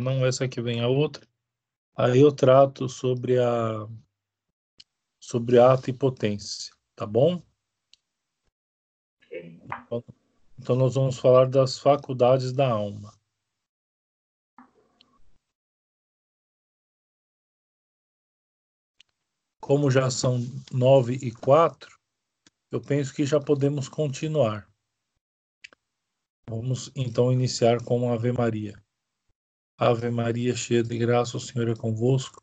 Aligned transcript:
não 0.00 0.24
essa 0.24 0.48
que 0.48 0.60
vem 0.60 0.80
a 0.80 0.88
outra. 0.88 1.26
Aí 1.96 2.20
eu 2.20 2.32
trato 2.32 2.88
sobre 2.88 3.38
a 3.38 3.88
sobre 5.18 5.58
ato 5.58 5.90
e 5.90 5.92
potência, 5.92 6.74
tá 6.94 7.06
bom? 7.06 7.42
Então 10.58 10.76
nós 10.76 10.94
vamos 10.94 11.18
falar 11.18 11.48
das 11.48 11.78
faculdades 11.78 12.52
da 12.52 12.70
alma. 12.70 13.12
Como 19.60 19.90
já 19.90 20.10
são 20.10 20.38
nove 20.72 21.14
e 21.14 21.32
quatro, 21.32 21.98
eu 22.70 22.80
penso 22.80 23.12
que 23.12 23.26
já 23.26 23.40
podemos 23.40 23.88
continuar. 23.88 24.70
Vamos 26.48 26.92
então 26.94 27.32
iniciar 27.32 27.82
com 27.82 28.08
a 28.08 28.14
Ave 28.14 28.30
Maria. 28.30 28.85
Ave 29.78 30.10
Maria, 30.10 30.56
cheia 30.56 30.82
de 30.82 30.96
graça, 30.96 31.36
o 31.36 31.40
Senhor 31.40 31.68
é 31.68 31.74
convosco. 31.74 32.42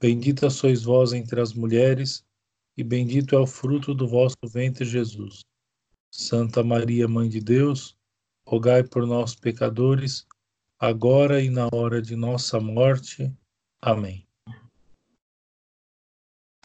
Bendita 0.00 0.48
sois 0.48 0.82
vós 0.82 1.12
entre 1.12 1.40
as 1.40 1.52
mulheres, 1.52 2.24
e 2.76 2.82
bendito 2.82 3.34
é 3.34 3.38
o 3.38 3.46
fruto 3.46 3.94
do 3.94 4.08
vosso 4.08 4.36
ventre, 4.46 4.84
Jesus. 4.84 5.40
Santa 6.10 6.62
Maria, 6.62 7.06
Mãe 7.06 7.28
de 7.28 7.40
Deus, 7.40 7.96
rogai 8.46 8.82
por 8.82 9.06
nós, 9.06 9.34
pecadores, 9.34 10.26
agora 10.78 11.42
e 11.42 11.50
na 11.50 11.68
hora 11.72 12.00
de 12.00 12.16
nossa 12.16 12.58
morte. 12.58 13.32
Amém. 13.80 14.26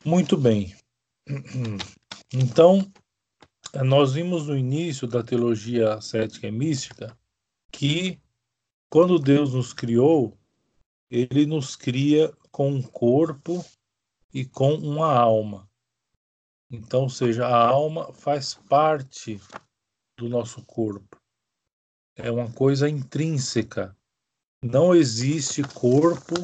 Muito 0.04 0.38
bem. 0.38 0.76
Então, 2.34 2.92
nós 3.86 4.12
vimos 4.12 4.48
no 4.48 4.58
início 4.58 5.08
da 5.08 5.24
teologia 5.24 6.02
cética 6.02 6.46
e 6.46 6.52
mística 6.52 7.18
que 7.72 8.20
quando 8.90 9.20
Deus 9.20 9.54
nos 9.54 9.74
criou, 9.74 10.38
ele 11.10 11.46
nos 11.46 11.76
cria 11.76 12.34
com 12.52 12.70
um 12.72 12.82
corpo 12.82 13.64
e 14.34 14.46
com 14.46 14.74
uma 14.76 15.14
alma. 15.14 15.70
Então, 16.70 17.04
ou 17.04 17.10
seja, 17.10 17.46
a 17.46 17.68
alma 17.68 18.12
faz 18.14 18.54
parte 18.54 19.40
do 20.18 20.28
nosso 20.28 20.64
corpo. 20.66 21.22
É 22.16 22.32
uma 22.32 22.52
coisa 22.52 22.90
intrínseca. 22.90 23.96
Não 24.62 24.94
existe 24.94 25.62
corpo 25.64 26.36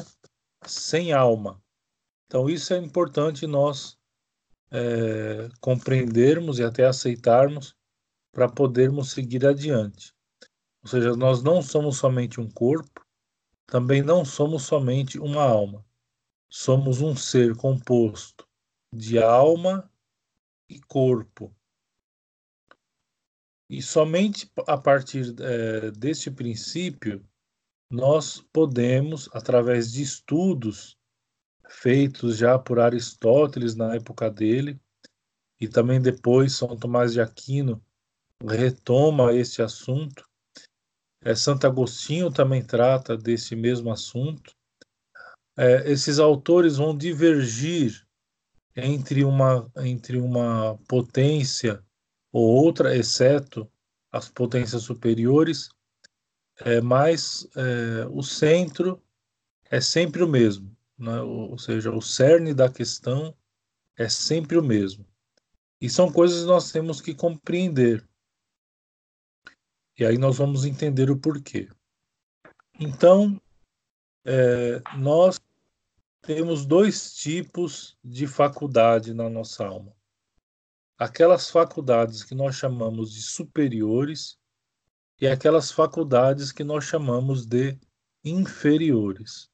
sem 0.64 1.12
alma. 1.12 1.62
Então, 2.26 2.48
isso 2.48 2.72
é 2.72 2.78
importante 2.78 3.46
nós 3.46 3.98
é, 4.70 5.48
compreendermos 5.60 6.58
e 6.58 6.64
até 6.64 6.86
aceitarmos 6.86 7.76
para 8.32 8.48
podermos 8.48 9.12
seguir 9.12 9.46
adiante. 9.46 10.14
Ou 10.84 10.90
seja, 10.90 11.16
nós 11.16 11.42
não 11.42 11.62
somos 11.62 11.96
somente 11.96 12.38
um 12.38 12.48
corpo, 12.48 13.04
também 13.66 14.02
não 14.02 14.22
somos 14.22 14.64
somente 14.64 15.18
uma 15.18 15.42
alma. 15.42 15.84
Somos 16.46 17.00
um 17.00 17.16
ser 17.16 17.56
composto 17.56 18.46
de 18.92 19.18
alma 19.18 19.90
e 20.68 20.78
corpo. 20.80 21.56
E 23.68 23.80
somente 23.80 24.52
a 24.68 24.76
partir 24.76 25.34
é, 25.40 25.90
deste 25.90 26.30
princípio 26.30 27.26
nós 27.90 28.40
podemos, 28.52 29.28
através 29.32 29.90
de 29.90 30.02
estudos 30.02 30.98
feitos 31.66 32.36
já 32.36 32.58
por 32.58 32.78
Aristóteles 32.78 33.74
na 33.74 33.94
época 33.94 34.30
dele, 34.30 34.78
e 35.58 35.66
também 35.66 36.00
depois 36.00 36.52
São 36.52 36.76
Tomás 36.76 37.14
de 37.14 37.22
Aquino 37.22 37.82
retoma 38.46 39.32
esse 39.32 39.62
assunto. 39.62 40.28
É, 41.24 41.34
Santo 41.34 41.66
Agostinho 41.66 42.30
também 42.30 42.62
trata 42.62 43.16
desse 43.16 43.56
mesmo 43.56 43.90
assunto. 43.90 44.54
É, 45.56 45.90
esses 45.90 46.18
autores 46.18 46.76
vão 46.76 46.96
divergir 46.96 48.06
entre 48.76 49.24
uma, 49.24 49.70
entre 49.78 50.18
uma 50.18 50.78
potência 50.86 51.82
ou 52.32 52.44
outra, 52.46 52.96
exceto 52.96 53.70
as 54.12 54.28
potências 54.28 54.82
superiores, 54.82 55.68
é, 56.60 56.80
mas 56.80 57.48
é, 57.56 58.06
o 58.10 58.22
centro 58.22 59.02
é 59.70 59.80
sempre 59.80 60.22
o 60.22 60.28
mesmo 60.28 60.74
né? 60.98 61.20
ou 61.20 61.58
seja, 61.58 61.90
o 61.90 62.00
cerne 62.00 62.54
da 62.54 62.70
questão 62.70 63.34
é 63.96 64.08
sempre 64.08 64.56
o 64.56 64.62
mesmo. 64.62 65.06
E 65.80 65.88
são 65.88 66.10
coisas 66.10 66.40
que 66.40 66.46
nós 66.46 66.72
temos 66.72 67.00
que 67.00 67.14
compreender. 67.14 68.06
E 69.98 70.04
aí 70.04 70.18
nós 70.18 70.38
vamos 70.38 70.64
entender 70.64 71.10
o 71.10 71.18
porquê. 71.18 71.68
Então, 72.78 73.40
é, 74.24 74.82
nós 74.96 75.40
temos 76.22 76.66
dois 76.66 77.14
tipos 77.14 77.96
de 78.02 78.26
faculdade 78.26 79.14
na 79.14 79.28
nossa 79.28 79.66
alma. 79.66 79.94
Aquelas 80.98 81.50
faculdades 81.50 82.24
que 82.24 82.34
nós 82.34 82.56
chamamos 82.56 83.12
de 83.12 83.22
superiores 83.22 84.38
e 85.20 85.26
aquelas 85.26 85.70
faculdades 85.70 86.50
que 86.50 86.64
nós 86.64 86.84
chamamos 86.84 87.46
de 87.46 87.78
inferiores 88.24 89.50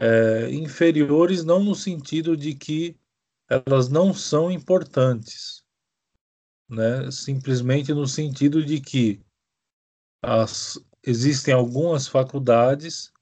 é, 0.00 0.50
inferiores 0.50 1.44
não 1.44 1.62
no 1.62 1.74
sentido 1.74 2.36
de 2.36 2.54
que 2.54 2.96
elas 3.48 3.88
não 3.88 4.12
são 4.12 4.50
importantes, 4.50 5.64
né? 6.68 7.10
simplesmente 7.10 7.92
no 7.92 8.06
sentido 8.06 8.64
de 8.64 8.80
que 8.80 9.20
as, 10.22 10.78
existem 11.04 11.54
algumas 11.54 12.08
faculdades 12.08 13.12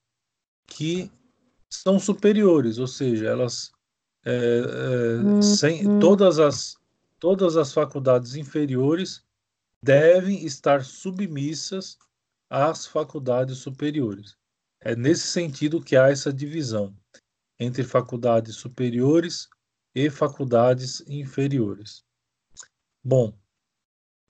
que 0.66 1.10
são 1.71 1.99
superiores, 1.99 2.78
ou 2.78 2.87
seja, 2.87 3.27
elas 3.27 3.72
é, 4.25 4.33
é, 4.33 5.43
sem, 5.43 5.87
uhum. 5.87 5.99
todas 5.99 6.38
as 6.38 6.77
todas 7.19 7.56
as 7.56 7.72
faculdades 7.72 8.34
inferiores 8.34 9.25
devem 9.83 10.44
estar 10.44 10.84
submissas 10.84 11.97
às 12.50 12.87
faculdades 12.87 13.59
superiores. 13.59 14.37
É 14.81 14.94
nesse 14.94 15.27
sentido 15.28 15.83
que 15.83 15.97
há 15.97 16.10
essa 16.10 16.33
divisão 16.33 16.94
entre 17.59 17.83
faculdades 17.83 18.56
superiores 18.56 19.49
e 19.94 20.10
faculdades 20.10 21.03
inferiores. 21.06 22.04
Bom, 23.06 23.34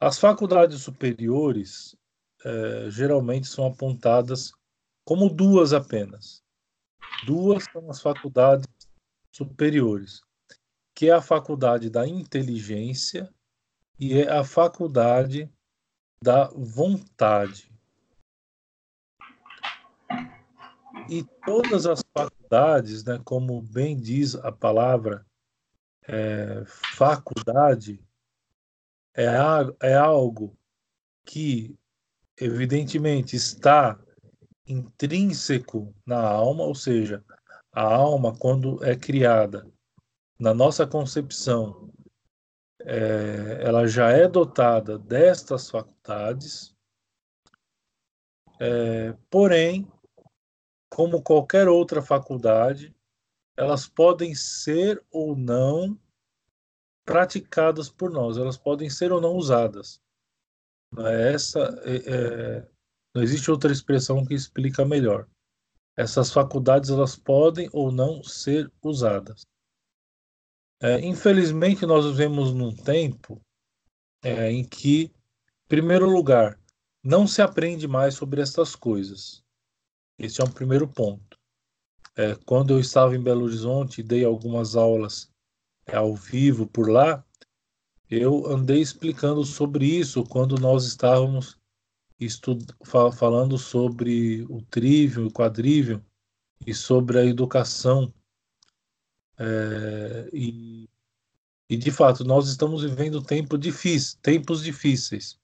as 0.00 0.18
faculdades 0.18 0.82
superiores 0.82 1.94
é, 2.44 2.90
geralmente 2.90 3.46
são 3.46 3.66
apontadas 3.66 4.52
como 5.04 5.30
duas 5.30 5.72
apenas. 5.72 6.42
Duas 7.24 7.62
são 7.72 7.88
as 7.88 8.02
faculdades 8.02 8.66
superiores, 9.30 10.22
que 10.92 11.08
é 11.08 11.12
a 11.12 11.22
faculdade 11.22 11.88
da 11.88 12.04
inteligência 12.04 13.32
e 13.96 14.18
é 14.18 14.28
a 14.28 14.42
faculdade 14.42 15.48
da 16.20 16.48
vontade. 16.48 17.72
E 21.08 21.22
todas 21.44 21.86
as 21.86 22.02
faculdades, 22.12 23.04
né, 23.04 23.20
como 23.24 23.62
bem 23.62 23.96
diz 23.96 24.34
a 24.34 24.50
palavra 24.50 25.24
é, 26.08 26.64
faculdade, 26.66 28.04
é, 29.16 29.26
é 29.82 29.94
algo 29.94 30.56
que, 31.24 31.76
evidentemente, 32.38 33.36
está 33.36 33.98
intrínseco 34.66 35.94
na 36.04 36.20
alma, 36.20 36.64
ou 36.64 36.74
seja, 36.74 37.24
a 37.72 37.82
alma, 37.82 38.36
quando 38.36 38.82
é 38.84 38.96
criada, 38.96 39.66
na 40.38 40.52
nossa 40.52 40.86
concepção, 40.86 41.92
é, 42.80 43.60
ela 43.62 43.86
já 43.86 44.10
é 44.10 44.28
dotada 44.28 44.98
destas 44.98 45.70
faculdades, 45.70 46.74
é, 48.60 49.12
porém, 49.30 49.90
como 50.88 51.22
qualquer 51.22 51.68
outra 51.68 52.00
faculdade, 52.00 52.94
elas 53.56 53.88
podem 53.88 54.34
ser 54.34 55.02
ou 55.10 55.36
não 55.36 55.98
praticadas 57.04 57.88
por 57.88 58.10
nós, 58.10 58.36
elas 58.36 58.56
podem 58.56 58.88
ser 58.88 59.12
ou 59.12 59.20
não 59.20 59.34
usadas. 59.34 60.00
É 60.98 61.32
essa 61.32 61.60
é, 61.84 61.96
é, 61.96 62.68
não 63.14 63.22
existe 63.22 63.50
outra 63.50 63.72
expressão 63.72 64.24
que 64.24 64.34
explica 64.34 64.84
melhor. 64.84 65.28
Essas 65.96 66.32
faculdades 66.32 66.90
elas 66.90 67.16
podem 67.16 67.68
ou 67.72 67.92
não 67.92 68.22
ser 68.22 68.70
usadas. 68.82 69.46
É, 70.82 71.00
infelizmente 71.00 71.86
nós 71.86 72.04
vivemos 72.04 72.52
num 72.52 72.74
tempo 72.74 73.40
é, 74.22 74.50
em 74.50 74.64
que, 74.64 75.04
em 75.04 75.68
primeiro 75.68 76.08
lugar, 76.08 76.58
não 77.02 77.26
se 77.26 77.42
aprende 77.42 77.86
mais 77.86 78.14
sobre 78.14 78.40
essas 78.40 78.74
coisas. 78.74 79.44
Esse 80.18 80.40
é 80.40 80.44
um 80.44 80.50
primeiro 80.50 80.88
ponto. 80.88 81.38
É, 82.16 82.34
quando 82.46 82.72
eu 82.72 82.80
estava 82.80 83.14
em 83.14 83.22
Belo 83.22 83.44
Horizonte 83.44 84.00
e 84.00 84.04
dei 84.04 84.24
algumas 84.24 84.76
aulas 84.76 85.30
ao 85.92 86.14
vivo 86.14 86.66
por 86.66 86.90
lá, 86.90 87.24
eu 88.10 88.46
andei 88.46 88.80
explicando 88.80 89.44
sobre 89.44 89.86
isso 89.86 90.24
quando 90.24 90.56
nós 90.56 90.84
estávamos 90.84 91.58
estudo, 92.18 92.74
falando 92.84 93.58
sobre 93.58 94.42
o 94.48 94.62
trívio, 94.62 95.26
o 95.26 95.32
quadrívio 95.32 96.04
e 96.66 96.74
sobre 96.74 97.18
a 97.18 97.24
educação. 97.24 98.12
É, 99.38 100.30
e, 100.32 100.88
e, 101.68 101.76
de 101.76 101.90
fato, 101.90 102.24
nós 102.24 102.48
estamos 102.48 102.82
vivendo 102.82 103.22
tempo 103.22 103.58
difícil, 103.58 104.18
tempos 104.22 104.62
difíceis. 104.62 105.38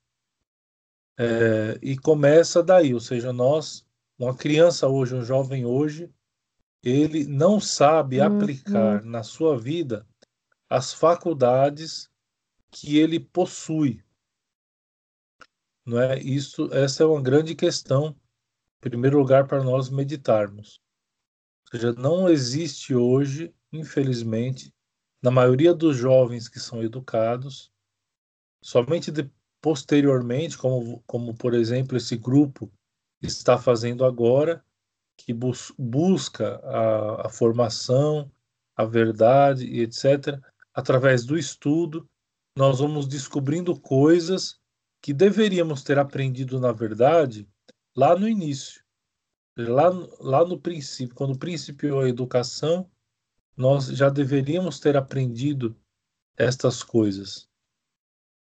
É, 1.19 1.79
e 1.83 1.99
começa 1.99 2.63
daí, 2.63 2.95
ou 2.95 3.01
seja, 3.01 3.33
nós, 3.33 3.85
uma 4.19 4.35
criança 4.35 4.87
hoje, 4.87 5.15
um 5.15 5.25
jovem 5.25 5.67
hoje, 5.67 6.11
ele 6.83 7.27
não 7.27 7.61
sabe 7.61 8.21
uhum. 8.21 8.27
aplicar 8.27 9.05
na 9.05 9.23
sua 9.23 9.59
vida 9.59 10.07
as 10.71 10.95
faculdades 10.95 12.09
que 12.71 12.97
ele 12.97 13.19
possui. 13.19 14.05
Não 15.85 16.01
é? 16.01 16.21
Isso, 16.21 16.73
essa 16.73 17.03
é 17.03 17.07
uma 17.07 17.21
grande 17.21 17.57
questão, 17.57 18.17
em 18.79 18.89
primeiro 18.89 19.19
lugar, 19.19 19.49
para 19.49 19.65
nós 19.65 19.91
meditarmos. 19.91 20.81
Ou 21.65 21.71
seja, 21.73 21.93
não 21.95 22.29
existe 22.29 22.95
hoje, 22.95 23.53
infelizmente, 23.73 24.73
na 25.21 25.31
maioria 25.33 25.75
dos 25.75 25.97
jovens 25.97 26.49
que 26.49 26.61
são 26.61 26.83
educados, 26.83 27.73
somente 28.63 29.11
de, 29.11 29.29
posteriormente, 29.61 30.57
como, 30.57 31.03
como 31.05 31.35
por 31.35 31.53
exemplo 31.53 31.97
esse 31.97 32.17
grupo 32.17 32.71
está 33.21 33.59
fazendo 33.59 34.05
agora, 34.05 34.65
que 35.17 35.35
bus 35.35 35.73
busca 35.77 36.57
a, 36.65 37.27
a 37.27 37.29
formação, 37.29 38.31
a 38.75 38.85
verdade 38.85 39.67
e 39.67 39.81
etc., 39.81 40.41
através 40.75 41.25
do 41.25 41.37
estudo, 41.37 42.09
nós 42.57 42.81
vamos 42.81 43.07
descobrindo 43.07 43.79
coisas 43.79 44.61
que 45.01 45.13
deveríamos 45.13 45.83
ter 45.83 45.99
aprendido, 45.99 46.61
na 46.61 46.73
verdade, 46.73 47.49
lá 47.97 48.17
no 48.17 48.29
início. 48.29 48.85
Lá, 49.57 49.91
lá 50.21 50.45
no 50.45 50.61
princípio, 50.61 51.15
quando 51.15 51.39
principiou 51.39 52.01
a 52.01 52.09
educação, 52.09 52.91
nós 53.57 53.87
já 53.87 54.09
deveríamos 54.09 54.79
ter 54.81 54.97
aprendido 54.97 55.77
estas 56.37 56.83
coisas. 56.83 57.49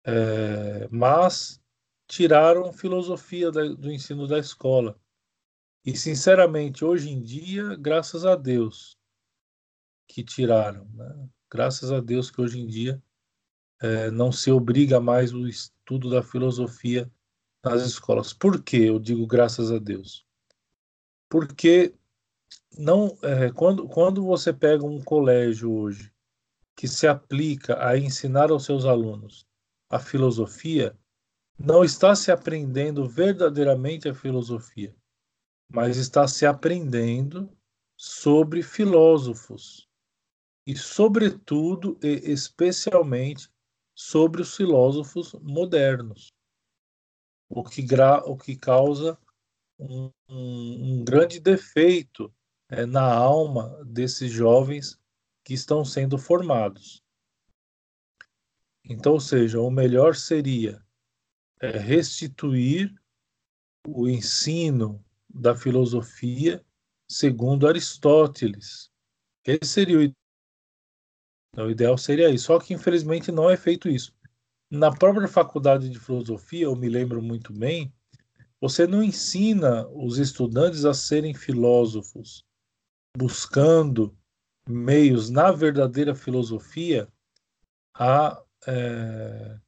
É, 0.04 0.88
mas 0.88 1.60
tiraram 2.06 2.72
filosofia 2.72 3.50
da, 3.50 3.62
do 3.62 3.90
ensino 3.90 4.26
da 4.26 4.38
escola. 4.38 5.00
E, 5.84 5.96
sinceramente, 5.96 6.84
hoje 6.84 7.10
em 7.10 7.20
dia, 7.20 7.74
graças 7.76 8.24
a 8.24 8.36
Deus 8.36 8.96
que 10.06 10.22
tiraram. 10.22 10.84
Né? 10.90 11.28
Graças 11.52 11.92
a 11.92 12.00
Deus 12.00 12.30
que 12.30 12.40
hoje 12.40 12.60
em 12.60 12.66
dia 12.66 13.02
é, 13.80 14.10
não 14.10 14.32
se 14.32 14.50
obriga 14.50 15.00
mais 15.00 15.32
o 15.32 15.46
estudo 15.46 16.08
da 16.08 16.22
filosofia 16.22 17.10
nas 17.64 17.82
escolas. 17.82 18.32
Por 18.32 18.62
que 18.62 18.76
eu 18.76 18.98
digo 18.98 19.26
graças 19.26 19.70
a 19.70 19.78
Deus? 19.78 20.24
Porque 21.28 21.94
não, 22.78 23.16
é, 23.22 23.50
quando, 23.50 23.88
quando 23.88 24.24
você 24.24 24.52
pega 24.52 24.84
um 24.84 25.02
colégio 25.02 25.72
hoje 25.72 26.12
que 26.74 26.88
se 26.88 27.06
aplica 27.06 27.84
a 27.86 27.98
ensinar 27.98 28.50
aos 28.50 28.64
seus 28.64 28.84
alunos 28.84 29.46
a 29.90 29.98
filosofia, 29.98 30.96
não 31.58 31.84
está 31.84 32.14
se 32.14 32.32
aprendendo 32.32 33.06
verdadeiramente 33.06 34.08
a 34.08 34.14
filosofia 34.14 34.94
mas 35.72 35.96
está 35.96 36.28
se 36.28 36.44
aprendendo 36.44 37.50
sobre 37.96 38.62
filósofos 38.62 39.88
e, 40.66 40.76
sobretudo 40.76 41.98
e 42.02 42.30
especialmente, 42.30 43.50
sobre 43.94 44.42
os 44.42 44.56
filósofos 44.56 45.32
modernos, 45.34 46.32
o 47.48 47.62
que, 47.62 47.84
o 48.24 48.36
que 48.36 48.56
causa 48.56 49.18
um, 49.78 50.10
um, 50.28 51.00
um 51.00 51.04
grande 51.04 51.38
defeito 51.38 52.32
é, 52.70 52.86
na 52.86 53.12
alma 53.12 53.84
desses 53.84 54.30
jovens 54.30 54.98
que 55.44 55.52
estão 55.52 55.84
sendo 55.84 56.16
formados. 56.16 57.02
Então, 58.84 59.12
ou 59.12 59.20
seja, 59.20 59.60
o 59.60 59.70
melhor 59.70 60.16
seria 60.16 60.82
é, 61.60 61.78
restituir 61.78 62.94
o 63.86 64.08
ensino 64.08 65.04
da 65.28 65.54
filosofia 65.54 66.64
segundo 67.08 67.68
Aristóteles. 67.68 68.90
Esse 69.44 69.70
seria 69.70 69.98
o, 69.98 70.14
então, 71.52 71.66
o 71.66 71.70
ideal 71.70 71.98
seria 71.98 72.30
isso. 72.30 72.46
Só 72.46 72.58
que 72.58 72.72
infelizmente 72.72 73.30
não 73.30 73.50
é 73.50 73.56
feito 73.56 73.88
isso. 73.88 74.14
Na 74.70 74.90
própria 74.90 75.28
faculdade 75.28 75.90
de 75.90 76.00
filosofia, 76.00 76.64
eu 76.64 76.74
me 76.74 76.88
lembro 76.88 77.20
muito 77.20 77.52
bem, 77.52 77.92
você 78.58 78.86
não 78.86 79.02
ensina 79.02 79.86
os 79.88 80.18
estudantes 80.18 80.84
a 80.86 80.94
serem 80.94 81.34
filósofos, 81.34 82.42
buscando 83.16 84.16
meios 84.66 85.28
na 85.28 85.52
verdadeira 85.52 86.14
filosofia 86.14 87.06
a, 87.94 88.42
é, 88.66 89.58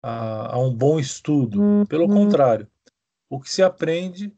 a, 0.00 0.54
a, 0.54 0.58
um 0.60 0.72
bom 0.72 1.00
estudo. 1.00 1.84
Pelo 1.88 2.06
uhum. 2.06 2.14
contrário, 2.14 2.70
o 3.28 3.40
que 3.40 3.50
se 3.50 3.64
aprende 3.64 4.32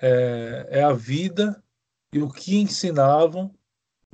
é, 0.00 0.66
é 0.70 0.82
a 0.82 0.92
vida 0.92 1.62
e 2.12 2.20
o 2.20 2.32
que 2.32 2.56
ensinavam 2.56 3.54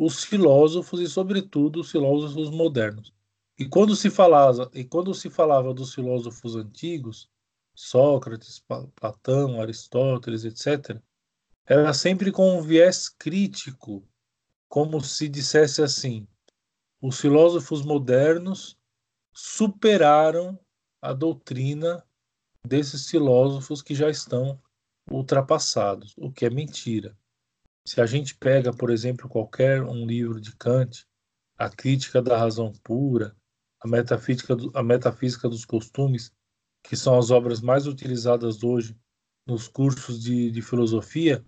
os 0.03 0.25
filósofos 0.25 0.99
e, 0.99 1.07
sobretudo, 1.07 1.81
os 1.81 1.91
filósofos 1.91 2.49
modernos. 2.49 3.13
E 3.59 3.69
quando 3.69 3.95
se 3.95 4.09
falava, 4.09 4.71
e 4.73 4.83
quando 4.83 5.13
se 5.13 5.29
falava 5.29 5.75
dos 5.75 5.95
filósofos 5.95 6.57
antigos, 6.57 7.29
Sócrates, 7.75 8.65
Platão, 8.97 9.61
Aristóteles, 9.61 10.47
etc., 10.47 10.99
era 11.67 11.93
sempre 11.93 12.33
com 12.33 12.57
um 12.57 12.63
viés 12.63 13.11
crítico, 13.11 14.03
como 14.71 15.03
se 15.03 15.29
dissesse 15.29 15.83
assim: 15.83 16.27
os 17.03 17.21
filósofos 17.21 17.83
modernos 17.85 18.79
superaram 19.35 20.59
a 21.03 21.13
doutrina 21.13 22.03
desses 22.67 23.11
filósofos 23.11 23.83
que 23.83 23.95
já 23.95 24.09
estão 24.09 24.59
ultrapassados, 25.11 26.15
o 26.17 26.33
que 26.33 26.47
é 26.47 26.51
mentira. 26.51 27.15
Se 27.91 28.01
a 28.01 28.07
gente 28.07 28.37
pega, 28.37 28.73
por 28.73 28.89
exemplo, 28.89 29.29
qualquer 29.29 29.83
um 29.83 30.07
livro 30.07 30.41
de 30.41 30.55
Kant, 30.55 31.05
a 31.59 31.69
crítica 31.69 32.23
da 32.23 32.39
razão 32.39 32.73
pura, 32.85 33.37
a 33.81 33.89
metafísica, 33.89 34.55
do, 34.55 34.71
a 34.79 34.81
metafísica 34.81 35.49
dos 35.49 35.65
costumes, 35.65 36.33
que 36.85 36.97
são 36.97 37.19
as 37.19 37.33
obras 37.33 37.61
mais 37.61 37.89
utilizadas 37.89 38.63
hoje 38.63 38.97
nos 39.45 39.67
cursos 39.67 40.23
de, 40.23 40.53
de 40.53 40.63
filosofia, 40.63 41.45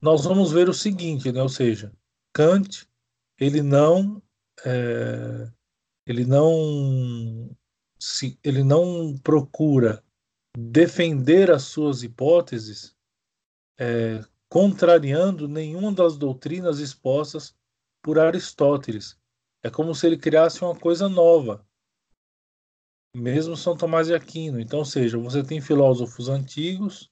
nós 0.00 0.22
vamos 0.22 0.52
ver 0.52 0.68
o 0.68 0.72
seguinte, 0.72 1.32
né? 1.32 1.42
ou 1.42 1.48
seja, 1.48 1.92
Kant 2.32 2.88
ele 3.36 3.60
não 3.60 4.22
é, 4.64 5.50
ele 6.06 6.24
não 6.24 7.50
se, 7.98 8.38
ele 8.44 8.62
não 8.62 9.18
procura 9.18 10.00
defender 10.56 11.50
as 11.50 11.64
suas 11.64 12.04
hipóteses 12.04 12.96
é, 13.76 14.24
contrariando 14.48 15.48
nenhuma 15.48 15.92
das 15.92 16.16
doutrinas 16.16 16.78
expostas 16.78 17.56
por 18.02 18.18
Aristóteles. 18.18 19.18
É 19.62 19.70
como 19.70 19.94
se 19.94 20.06
ele 20.06 20.16
criasse 20.16 20.62
uma 20.62 20.78
coisa 20.78 21.08
nova. 21.08 21.66
Mesmo 23.14 23.56
São 23.56 23.76
Tomás 23.76 24.06
de 24.06 24.14
Aquino. 24.14 24.60
Então, 24.60 24.84
seja, 24.84 25.18
você 25.18 25.42
tem 25.42 25.60
filósofos 25.60 26.28
antigos, 26.28 27.10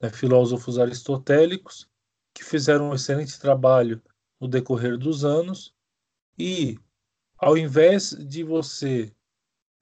né, 0.00 0.10
filósofos 0.10 0.78
aristotélicos, 0.78 1.88
que 2.34 2.44
fizeram 2.44 2.90
um 2.90 2.94
excelente 2.94 3.38
trabalho 3.40 4.02
no 4.40 4.46
decorrer 4.46 4.96
dos 4.96 5.24
anos, 5.24 5.74
e 6.38 6.78
ao 7.36 7.56
invés 7.56 8.10
de 8.10 8.44
você 8.44 9.12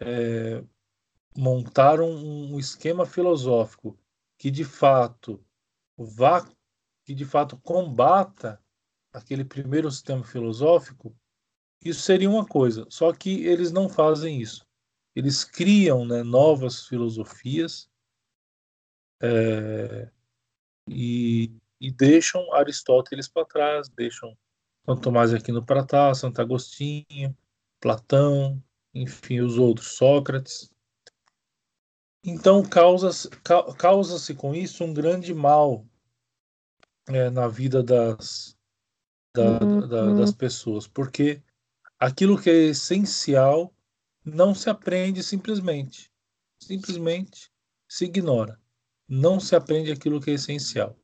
é, 0.01 0.65
montar 1.37 2.01
um, 2.01 2.55
um 2.55 2.59
esquema 2.59 3.05
filosófico 3.05 3.99
que 4.39 4.51
de 4.51 4.65
fato 4.65 5.45
vá, 5.97 6.47
que 7.05 7.15
de 7.15 7.25
fato 7.25 7.57
combata 7.59 8.61
aquele 9.13 9.45
primeiro 9.45 9.91
sistema 9.91 10.23
filosófico, 10.23 11.17
isso 11.85 12.01
seria 12.01 12.29
uma 12.29 12.45
coisa. 12.45 12.87
Só 12.91 13.13
que 13.13 13.45
eles 13.45 13.73
não 13.73 13.89
fazem 13.89 14.41
isso. 14.41 14.67
Eles 15.15 15.45
criam 15.45 16.05
né, 16.05 16.23
novas 16.23 16.87
filosofias 16.87 17.89
é, 19.23 20.11
e, 20.89 21.51
e, 21.81 21.91
deixam 21.91 22.53
Aristóteles 22.53 23.27
para 23.27 23.47
trás, 23.47 23.89
deixam 23.89 24.37
Santo 24.85 25.01
Tomás 25.01 25.33
Aquino 25.33 25.65
para 25.65 25.87
trás, 25.87 26.19
Santo 26.19 26.41
Agostinho, 26.41 27.37
Platão, 27.81 28.63
enfim, 28.93 29.41
os 29.41 29.59
outros, 29.59 29.97
Sócrates. 29.97 30.71
Então 32.27 32.61
causa-se 32.65 33.31
causa 33.79 34.35
com 34.35 34.53
isso 34.53 34.83
um 34.83 34.93
grande 34.93 35.33
mal 35.33 35.87
é, 37.07 37.31
na 37.31 37.47
vida 37.47 37.85
das, 37.85 38.59
da, 39.33 39.63
uhum. 39.63 39.87
da, 39.87 40.13
das 40.15 40.33
pessoas, 40.33 40.89
porque 40.89 41.41
aquilo 42.01 42.37
que 42.37 42.51
é 42.51 42.65
essencial 42.65 43.73
não 44.25 44.53
se 44.57 44.69
aprende 44.69 45.23
simplesmente. 45.23 46.13
simplesmente 46.61 47.53
se 47.89 48.07
ignora. 48.07 48.61
Não 49.09 49.39
se 49.39 49.55
aprende 49.55 49.93
aquilo 49.93 50.21
que 50.21 50.33
é 50.33 50.35
essencial. 50.35 50.99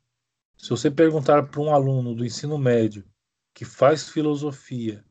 Se 0.58 0.70
você 0.70 0.90
perguntar 0.90 1.44
para 1.48 1.60
um 1.60 1.72
aluno 1.72 2.16
do 2.16 2.24
ensino 2.24 2.58
médio 2.58 3.08
que 3.54 3.64
faz 3.64 4.08
filosofia, 4.08 5.04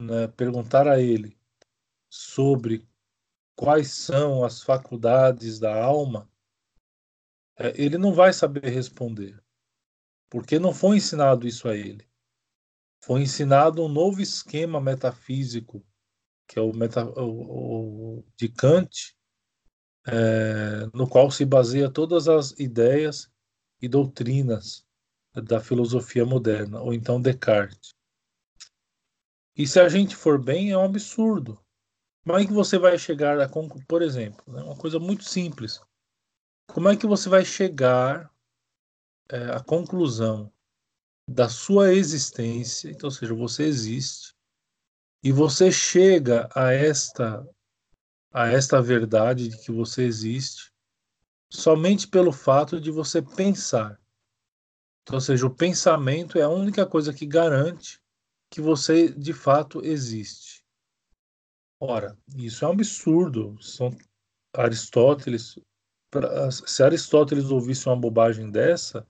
né, 0.00 0.28
perguntar 0.28 0.88
a 0.88 0.98
ele 0.98 1.38
sobre 2.08 2.88
quais 3.62 3.92
são 3.92 4.42
as 4.42 4.60
faculdades 4.60 5.60
da 5.60 5.72
alma, 5.72 6.28
é, 7.56 7.80
ele 7.80 7.96
não 7.96 8.12
vai 8.12 8.32
saber 8.32 8.68
responder, 8.68 9.40
porque 10.28 10.58
não 10.58 10.74
foi 10.74 10.96
ensinado 10.96 11.46
isso 11.46 11.68
a 11.68 11.76
ele. 11.76 12.04
Foi 13.04 13.22
ensinado 13.22 13.84
um 13.84 13.88
novo 13.88 14.20
esquema 14.20 14.80
metafísico, 14.80 15.80
que 16.48 16.58
é 16.58 16.62
o, 16.62 16.72
meta, 16.72 17.04
o, 17.04 18.18
o 18.18 18.24
de 18.36 18.48
Kant, 18.48 19.16
é, 20.08 20.86
no 20.92 21.08
qual 21.08 21.30
se 21.30 21.44
baseia 21.44 21.88
todas 21.88 22.26
as 22.26 22.58
ideias 22.58 23.30
e 23.80 23.86
doutrinas 23.86 24.84
da 25.34 25.60
filosofia 25.60 26.26
moderna, 26.26 26.80
ou 26.80 26.92
então 26.92 27.22
Descartes. 27.22 27.94
E 29.56 29.68
se 29.68 29.78
a 29.78 29.88
gente 29.88 30.16
for 30.16 30.42
bem, 30.42 30.72
é 30.72 30.76
um 30.76 30.84
absurdo. 30.84 31.64
Como 32.24 32.38
é 32.38 32.46
que 32.46 32.52
você 32.52 32.78
vai 32.78 32.96
chegar 32.98 33.40
a 33.40 33.48
por 33.88 34.00
exemplo, 34.00 34.44
né, 34.52 34.62
uma 34.62 34.76
coisa 34.76 34.98
muito 34.98 35.24
simples. 35.24 35.80
Como 36.68 36.88
é 36.88 36.96
que 36.96 37.06
você 37.06 37.28
vai 37.28 37.44
chegar 37.44 38.32
é, 39.28 39.50
à 39.50 39.60
conclusão 39.60 40.52
da 41.28 41.48
sua 41.48 41.92
existência, 41.92 42.90
então, 42.90 43.08
ou 43.08 43.10
seja, 43.10 43.34
você 43.34 43.64
existe, 43.64 44.34
e 45.22 45.32
você 45.32 45.70
chega 45.70 46.48
a 46.54 46.72
esta 46.72 47.46
a 48.32 48.48
esta 48.48 48.80
verdade 48.80 49.48
de 49.48 49.58
que 49.58 49.70
você 49.70 50.04
existe 50.04 50.72
somente 51.50 52.08
pelo 52.08 52.32
fato 52.32 52.80
de 52.80 52.90
você 52.90 53.20
pensar. 53.20 54.00
Então, 55.02 55.16
ou 55.16 55.20
seja, 55.20 55.46
o 55.46 55.54
pensamento 55.54 56.38
é 56.38 56.42
a 56.42 56.48
única 56.48 56.86
coisa 56.86 57.12
que 57.12 57.26
garante 57.26 58.00
que 58.50 58.60
você 58.60 59.12
de 59.12 59.34
fato 59.34 59.84
existe. 59.84 60.61
Ora, 61.84 62.16
isso 62.36 62.64
é 62.64 62.68
um 62.68 62.70
absurdo. 62.70 63.60
São 63.60 63.90
Aristóteles, 64.54 65.58
se 66.64 66.80
Aristóteles 66.80 67.46
ouvisse 67.46 67.88
uma 67.88 67.96
bobagem 67.96 68.52
dessa, 68.52 69.04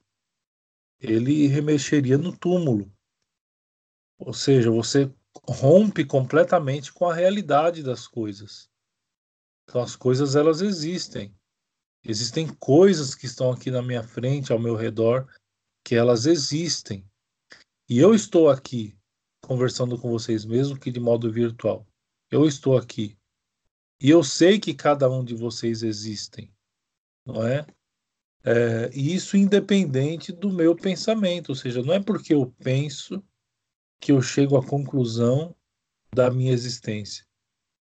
ele 0.99 1.47
remexeria 1.49 2.17
no 2.17 2.35
túmulo. 2.35 2.91
Ou 4.19 4.33
seja, 4.33 4.71
você 4.71 5.15
rompe 5.47 6.03
completamente 6.03 6.91
com 6.95 7.07
a 7.07 7.15
realidade 7.15 7.83
das 7.83 8.09
coisas. 8.09 8.71
Então 9.69 9.83
as 9.83 9.95
coisas 9.95 10.35
elas 10.35 10.63
existem. 10.63 11.31
Existem 12.03 12.49
coisas 12.55 13.15
que 13.15 13.27
estão 13.27 13.53
aqui 13.53 13.71
na 13.71 13.83
minha 13.83 14.03
frente, 14.03 14.51
ao 14.51 14.59
meu 14.59 14.77
redor, 14.77 15.31
que 15.85 15.95
elas 15.95 16.25
existem. 16.25 17.07
E 17.87 17.99
eu 17.99 18.15
estou 18.15 18.49
aqui 18.49 18.97
conversando 19.43 20.01
com 20.01 20.09
vocês 20.09 20.47
mesmo 20.47 20.81
que 20.81 20.91
de 20.91 20.99
modo 20.99 21.31
virtual. 21.31 21.87
Eu 22.33 22.47
estou 22.47 22.79
aqui. 22.79 23.19
E 24.01 24.09
eu 24.09 24.25
sei 24.25 24.59
que 24.59 24.73
cada 24.73 25.09
um 25.11 25.23
de 25.23 25.35
vocês 25.35 25.83
existem, 25.83 26.51
não 27.27 27.47
é? 27.47 27.67
é? 28.43 28.91
E 28.95 29.15
isso 29.15 29.37
independente 29.37 30.33
do 30.33 30.51
meu 30.51 30.75
pensamento, 30.75 31.51
ou 31.51 31.55
seja, 31.55 31.83
não 31.83 31.93
é 31.93 32.03
porque 32.03 32.33
eu 32.33 32.51
penso 32.59 33.23
que 34.01 34.13
eu 34.13 34.23
chego 34.23 34.57
à 34.57 34.67
conclusão 34.67 35.55
da 36.11 36.31
minha 36.31 36.53
existência. 36.53 37.27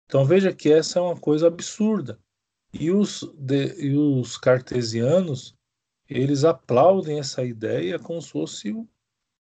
Então 0.06 0.24
veja 0.24 0.52
que 0.52 0.72
essa 0.72 0.98
é 0.98 1.02
uma 1.02 1.18
coisa 1.18 1.46
absurda. 1.46 2.20
E 2.72 2.90
os, 2.90 3.22
de, 3.38 3.80
e 3.80 3.96
os 3.96 4.36
cartesianos, 4.36 5.56
eles 6.08 6.42
aplaudem 6.42 7.20
essa 7.20 7.44
ideia 7.44 8.00
como 8.00 8.20
se 8.20 8.30
fosse 8.30 8.74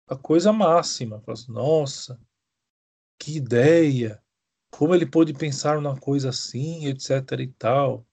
a 0.07 0.17
coisa 0.17 0.53
máxima. 0.53 1.21
Assim, 1.27 1.51
Nossa, 1.51 2.21
que 3.19 3.37
ideia! 3.37 4.24
Como 4.77 4.95
ele 4.95 5.07
pôde 5.07 5.33
pensar 5.33 5.81
numa 5.81 5.99
coisa 5.99 6.31
assim, 6.31 6.87
etc. 6.87 7.41
e 7.41 7.49
tal. 7.49 8.07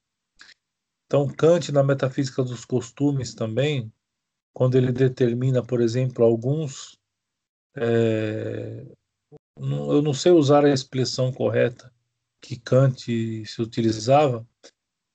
Então, 1.05 1.27
Kant, 1.27 1.71
na 1.71 1.83
Metafísica 1.83 2.43
dos 2.43 2.63
Costumes 2.63 3.33
também, 3.33 3.91
quando 4.53 4.75
ele 4.75 4.91
determina, 4.91 5.63
por 5.63 5.81
exemplo, 5.81 6.23
alguns. 6.23 6.99
É, 7.75 8.85
eu 9.57 10.01
não 10.01 10.13
sei 10.13 10.31
usar 10.31 10.65
a 10.65 10.73
expressão 10.73 11.31
correta 11.31 11.93
que 12.41 12.59
Kant 12.59 13.45
se 13.45 13.61
utilizava, 13.61 14.47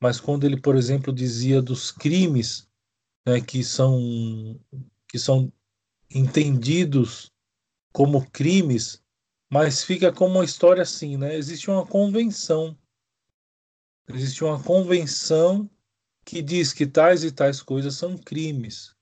mas 0.00 0.20
quando 0.20 0.44
ele, 0.44 0.60
por 0.60 0.76
exemplo, 0.76 1.12
dizia 1.12 1.60
dos 1.60 1.90
crimes 1.90 2.68
né, 3.26 3.40
que 3.40 3.64
são 3.64 4.58
que 5.08 5.18
são 5.18 5.52
entendidos 6.10 7.32
como 7.92 8.30
crimes, 8.30 9.02
mas 9.56 9.82
fica 9.82 10.12
como 10.12 10.34
uma 10.34 10.44
história 10.44 10.82
assim, 10.82 11.16
né? 11.16 11.34
Existe 11.34 11.70
uma 11.70 11.86
convenção, 11.86 12.78
existe 14.06 14.44
uma 14.44 14.62
convenção 14.62 15.70
que 16.26 16.42
diz 16.42 16.74
que 16.74 16.86
tais 16.86 17.24
e 17.24 17.32
tais 17.32 17.62
coisas 17.62 17.94
são 17.94 18.18
crimes. 18.18 18.94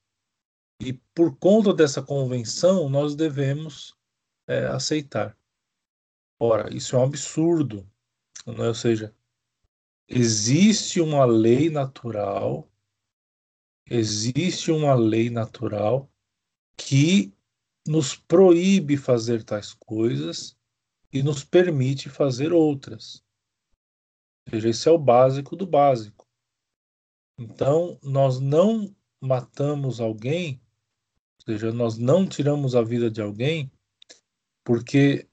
E 0.81 0.93
por 1.13 1.37
conta 1.39 1.75
dessa 1.75 2.01
convenção, 2.01 2.89
nós 2.89 3.17
devemos 3.17 3.97
é, 4.47 4.67
aceitar. 4.67 5.37
Ora, 6.39 6.73
isso 6.73 6.95
é 6.95 7.01
um 7.01 7.03
absurdo. 7.03 7.85
Né? 8.47 8.69
Ou 8.69 8.75
seja, 8.75 9.13
existe 10.07 11.01
uma 11.01 11.25
lei 11.25 11.69
natural, 11.69 12.71
existe 13.91 14.71
uma 14.71 14.95
lei 14.95 15.31
natural 15.31 16.09
que 16.77 17.35
nos 17.87 18.17
proíbe 18.17 18.97
fazer 18.97 19.43
tais 19.43 19.75
coisas 19.75 20.57
e 21.13 21.23
nos 21.23 21.45
permite 21.45 22.09
fazer 22.09 22.53
outras. 22.53 23.23
Ou 24.47 24.55
seja, 24.55 24.69
esse 24.69 24.89
é 24.89 24.93
o 24.93 24.99
básico 24.99 25.55
do 25.57 25.67
básico. 25.67 26.27
Então, 27.39 27.99
nós 28.03 28.41
não 28.41 28.95
matamos 29.21 30.01
alguém, 30.01 30.61
ou 31.39 31.53
seja, 31.53 31.73
nós 31.73 31.99
não 31.99 32.27
tiramos 32.27 32.75
a 32.75 32.83
vida 32.83 33.11
de 33.11 33.21
alguém, 33.21 33.71
porque 34.63 35.29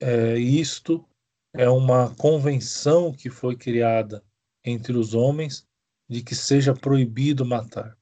é, 0.00 0.38
isto 0.38 1.06
é 1.54 1.68
uma 1.68 2.14
convenção 2.16 3.12
que 3.12 3.30
foi 3.30 3.56
criada 3.56 4.22
entre 4.64 4.96
os 4.96 5.14
homens 5.14 5.66
de 6.08 6.22
que 6.22 6.34
seja 6.34 6.74
proibido 6.74 7.44
matar. 7.44 7.96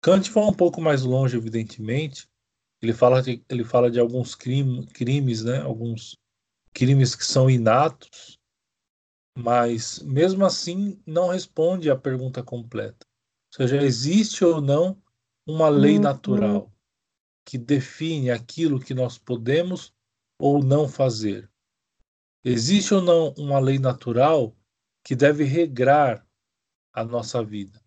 Kant 0.00 0.30
vai 0.30 0.44
um 0.44 0.54
pouco 0.54 0.80
mais 0.80 1.02
longe, 1.02 1.36
evidentemente. 1.36 2.28
Ele 2.82 2.92
fala 2.92 3.22
de, 3.22 3.44
ele 3.48 3.62
fala 3.62 3.88
de 3.88 4.00
alguns 4.00 4.34
crime, 4.34 4.84
crimes, 4.88 5.44
né? 5.44 5.60
alguns 5.60 6.18
crimes 6.72 7.14
que 7.14 7.24
são 7.24 7.48
inatos, 7.48 8.40
mas 9.38 10.00
mesmo 10.00 10.44
assim 10.44 11.00
não 11.06 11.28
responde 11.28 11.88
à 11.90 11.96
pergunta 11.96 12.42
completa. 12.42 13.06
Ou 13.52 13.68
seja, 13.68 13.82
existe 13.82 14.44
ou 14.44 14.60
não 14.60 15.00
uma 15.46 15.68
lei 15.68 15.96
uhum. 15.96 16.02
natural 16.02 16.72
que 17.44 17.56
define 17.56 18.30
aquilo 18.30 18.80
que 18.80 18.94
nós 18.94 19.16
podemos 19.16 19.94
ou 20.38 20.62
não 20.62 20.88
fazer? 20.88 21.48
Existe 22.44 22.94
ou 22.94 23.00
não 23.00 23.32
uma 23.38 23.60
lei 23.60 23.78
natural 23.78 24.56
que 25.04 25.14
deve 25.14 25.44
regrar 25.44 26.26
a 26.92 27.04
nossa 27.04 27.44
vida? 27.44 27.80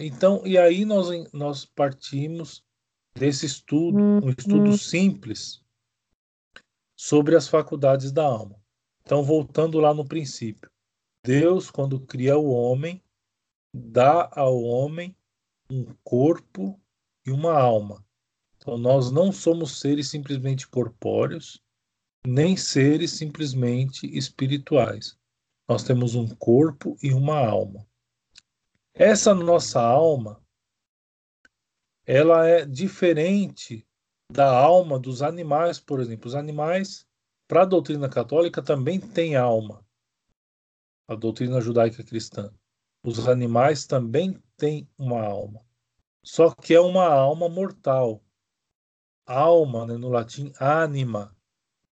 Então, 0.00 0.46
e 0.46 0.58
aí 0.58 0.84
nós, 0.84 1.08
nós 1.32 1.64
partimos 1.64 2.62
desse 3.14 3.46
estudo, 3.46 3.98
um 3.98 4.30
estudo 4.30 4.70
uhum. 4.70 4.76
simples 4.76 5.62
sobre 6.96 7.36
as 7.36 7.48
faculdades 7.48 8.12
da 8.12 8.24
alma. 8.24 8.56
Então, 9.02 9.22
voltando 9.22 9.78
lá 9.78 9.92
no 9.92 10.04
princípio, 10.04 10.70
Deus, 11.24 11.70
quando 11.70 12.00
cria 12.00 12.36
o 12.38 12.50
homem, 12.50 13.02
dá 13.74 14.30
ao 14.32 14.62
homem 14.62 15.16
um 15.70 15.84
corpo 16.02 16.80
e 17.26 17.30
uma 17.30 17.52
alma. 17.52 18.04
Então, 18.56 18.76
nós 18.76 19.10
não 19.10 19.32
somos 19.32 19.80
seres 19.80 20.08
simplesmente 20.08 20.68
corpóreos, 20.68 21.62
nem 22.26 22.56
seres 22.56 23.12
simplesmente 23.12 24.06
espirituais. 24.16 25.18
Nós 25.68 25.82
temos 25.82 26.14
um 26.14 26.26
corpo 26.26 26.96
e 27.02 27.12
uma 27.12 27.38
alma. 27.38 27.86
Essa 28.92 29.34
nossa 29.34 29.80
alma, 29.80 30.39
ela 32.06 32.46
é 32.46 32.64
diferente 32.64 33.86
da 34.30 34.50
alma 34.50 34.98
dos 34.98 35.22
animais, 35.22 35.80
por 35.80 36.00
exemplo. 36.00 36.28
Os 36.28 36.34
animais, 36.34 37.06
para 37.48 37.62
a 37.62 37.66
doutrina 37.66 38.08
católica, 38.08 38.62
também 38.62 39.00
têm 39.00 39.36
alma. 39.36 39.84
A 41.08 41.14
doutrina 41.14 41.60
judaica 41.60 42.04
cristã. 42.04 42.52
Os 43.04 43.28
animais 43.28 43.86
também 43.86 44.40
têm 44.56 44.88
uma 44.98 45.22
alma. 45.22 45.64
Só 46.22 46.54
que 46.54 46.74
é 46.74 46.80
uma 46.80 47.06
alma 47.06 47.48
mortal. 47.48 48.22
Alma, 49.26 49.86
né, 49.86 49.96
no 49.96 50.08
latim, 50.08 50.52
anima, 50.58 51.36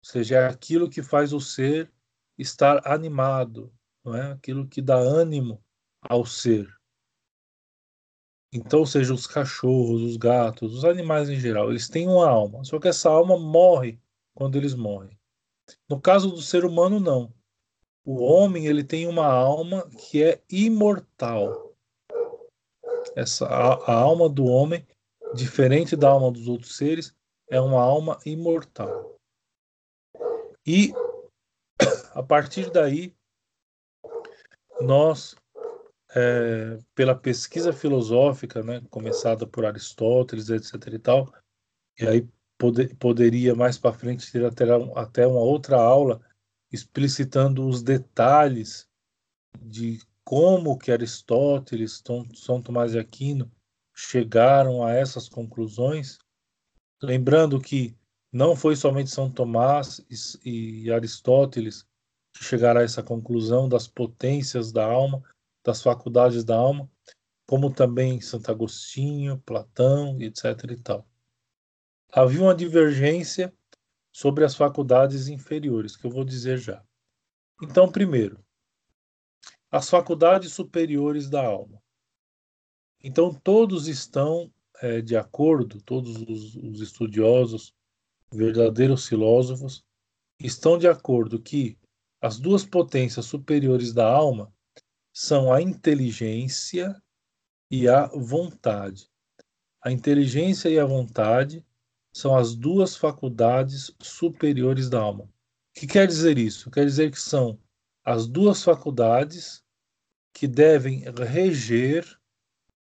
ou 0.02 0.10
seja, 0.10 0.36
é 0.36 0.46
aquilo 0.46 0.90
que 0.90 1.02
faz 1.02 1.32
o 1.32 1.40
ser 1.40 1.92
estar 2.36 2.86
animado, 2.86 3.72
não 4.04 4.16
é? 4.16 4.32
aquilo 4.32 4.66
que 4.66 4.80
dá 4.80 4.96
ânimo 4.96 5.62
ao 6.00 6.24
ser. 6.24 6.79
Então, 8.52 8.84
seja 8.84 9.14
os 9.14 9.26
cachorros, 9.26 10.02
os 10.02 10.16
gatos, 10.16 10.74
os 10.74 10.84
animais 10.84 11.28
em 11.28 11.38
geral, 11.38 11.70
eles 11.70 11.88
têm 11.88 12.08
uma 12.08 12.28
alma, 12.28 12.64
só 12.64 12.80
que 12.80 12.88
essa 12.88 13.08
alma 13.08 13.38
morre 13.38 14.00
quando 14.34 14.56
eles 14.56 14.74
morrem. 14.74 15.16
No 15.88 16.00
caso 16.00 16.30
do 16.30 16.42
ser 16.42 16.64
humano, 16.64 16.98
não. 16.98 17.32
O 18.04 18.22
homem 18.22 18.66
ele 18.66 18.82
tem 18.82 19.06
uma 19.06 19.26
alma 19.26 19.88
que 19.90 20.22
é 20.22 20.42
imortal. 20.50 21.76
Essa 23.14 23.46
a, 23.46 23.74
a 23.92 23.94
alma 23.94 24.28
do 24.28 24.44
homem, 24.46 24.84
diferente 25.34 25.94
da 25.94 26.08
alma 26.08 26.30
dos 26.32 26.48
outros 26.48 26.76
seres, 26.76 27.14
é 27.48 27.60
uma 27.60 27.80
alma 27.80 28.18
imortal. 28.26 29.16
E 30.66 30.92
a 32.14 32.22
partir 32.22 32.70
daí 32.70 33.14
nós 34.80 35.36
é, 36.14 36.78
pela 36.94 37.14
pesquisa 37.14 37.72
filosófica, 37.72 38.62
né, 38.62 38.82
começada 38.90 39.46
por 39.46 39.64
Aristóteles, 39.64 40.48
etc. 40.48 40.74
e 40.92 40.98
tal, 40.98 41.32
e 41.98 42.06
aí 42.06 42.28
poder, 42.58 42.94
poderia 42.96 43.54
mais 43.54 43.78
para 43.78 43.96
frente 43.96 44.30
ter 44.30 44.44
até, 44.44 44.64
até 44.96 45.26
uma 45.26 45.40
outra 45.40 45.80
aula 45.80 46.20
explicitando 46.72 47.66
os 47.66 47.82
detalhes 47.82 48.88
de 49.60 49.98
como 50.24 50.78
que 50.78 50.92
Aristóteles, 50.92 52.02
São 52.34 52.62
Tomás 52.62 52.92
de 52.92 52.98
Aquino 52.98 53.50
chegaram 53.94 54.84
a 54.84 54.92
essas 54.92 55.28
conclusões, 55.28 56.18
lembrando 57.02 57.60
que 57.60 57.96
não 58.32 58.54
foi 58.54 58.76
somente 58.76 59.10
São 59.10 59.30
Tomás 59.30 60.00
e, 60.44 60.84
e 60.84 60.92
Aristóteles 60.92 61.84
que 62.32 62.44
chegaram 62.44 62.80
a 62.80 62.84
essa 62.84 63.02
conclusão 63.02 63.68
das 63.68 63.88
potências 63.88 64.70
da 64.70 64.86
alma, 64.86 65.22
das 65.62 65.82
faculdades 65.82 66.44
da 66.44 66.56
alma, 66.56 66.90
como 67.46 67.72
também 67.72 68.20
Santo 68.20 68.50
Agostinho, 68.50 69.42
Platão, 69.44 70.20
etc. 70.20 70.44
e 70.70 70.76
tal. 70.76 71.06
Havia 72.12 72.42
uma 72.42 72.54
divergência 72.54 73.52
sobre 74.12 74.44
as 74.44 74.54
faculdades 74.54 75.28
inferiores, 75.28 75.96
que 75.96 76.06
eu 76.06 76.10
vou 76.10 76.24
dizer 76.24 76.58
já. 76.58 76.84
Então, 77.62 77.90
primeiro, 77.90 78.44
as 79.70 79.88
faculdades 79.88 80.52
superiores 80.52 81.28
da 81.28 81.44
alma. 81.44 81.80
Então, 83.02 83.32
todos 83.32 83.86
estão 83.86 84.52
é, 84.80 85.00
de 85.00 85.16
acordo, 85.16 85.80
todos 85.82 86.16
os, 86.22 86.56
os 86.56 86.80
estudiosos, 86.80 87.74
verdadeiros 88.32 89.06
filósofos, 89.06 89.84
estão 90.38 90.78
de 90.78 90.88
acordo 90.88 91.40
que 91.40 91.78
as 92.20 92.38
duas 92.38 92.64
potências 92.64 93.26
superiores 93.26 93.92
da 93.92 94.10
alma 94.10 94.52
são 95.12 95.52
a 95.52 95.60
inteligência 95.60 97.00
e 97.70 97.88
a 97.88 98.06
vontade. 98.06 99.08
A 99.82 99.90
inteligência 99.90 100.68
e 100.68 100.78
a 100.78 100.84
vontade 100.84 101.64
são 102.12 102.36
as 102.36 102.54
duas 102.54 102.96
faculdades 102.96 103.94
superiores 104.00 104.88
da 104.90 105.00
alma. 105.00 105.24
O 105.24 105.80
que 105.80 105.86
quer 105.86 106.06
dizer 106.06 106.38
isso? 106.38 106.70
Quer 106.70 106.84
dizer 106.84 107.10
que 107.10 107.20
são 107.20 107.58
as 108.04 108.26
duas 108.26 108.62
faculdades 108.62 109.62
que 110.32 110.48
devem 110.48 111.04
reger 111.28 112.18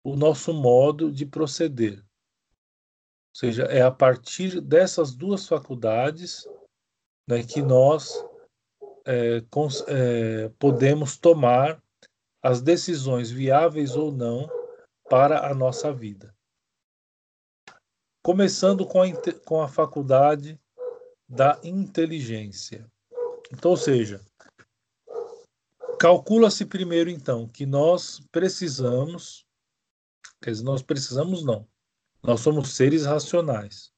o 0.04 0.16
nosso 0.16 0.54
modo 0.54 1.12
de 1.12 1.26
proceder. 1.26 2.00
Ou 2.00 3.36
seja, 3.36 3.64
é 3.64 3.82
a 3.82 3.92
partir 3.92 4.62
dessas 4.62 5.14
duas 5.16 5.48
faculdades 5.48 6.48
né, 7.28 7.44
que 7.44 7.62
nós 7.62 8.24
é, 9.06 9.44
é, 9.88 10.50
podemos 10.60 11.18
tomar 11.18 11.83
as 12.44 12.62
decisões 12.62 13.32
viáveis 13.32 13.96
ou 13.96 14.12
não 14.12 14.48
para 15.10 15.50
a 15.50 15.56
nossa 15.56 15.92
vida 15.92 16.36
começando 18.24 18.88
com 18.88 19.02
a, 19.02 19.08
com 19.46 19.62
a 19.62 19.68
faculdade 19.68 20.58
da 21.28 21.60
inteligência. 21.62 22.90
Então, 23.52 23.72
ou 23.72 23.78
seja, 23.78 24.26
calcula-se 26.00 26.66
primeiro, 26.66 27.10
então, 27.10 27.48
que 27.50 27.66
nós 27.66 28.22
precisamos, 28.32 29.46
quer 30.42 30.52
dizer, 30.52 30.64
nós 30.64 30.82
precisamos 30.82 31.44
não, 31.44 31.68
nós 32.24 32.40
somos 32.40 32.74
seres 32.74 33.06
racionais. 33.06 33.92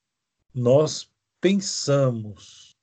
Nós 0.52 1.08
pensamos, 1.40 2.76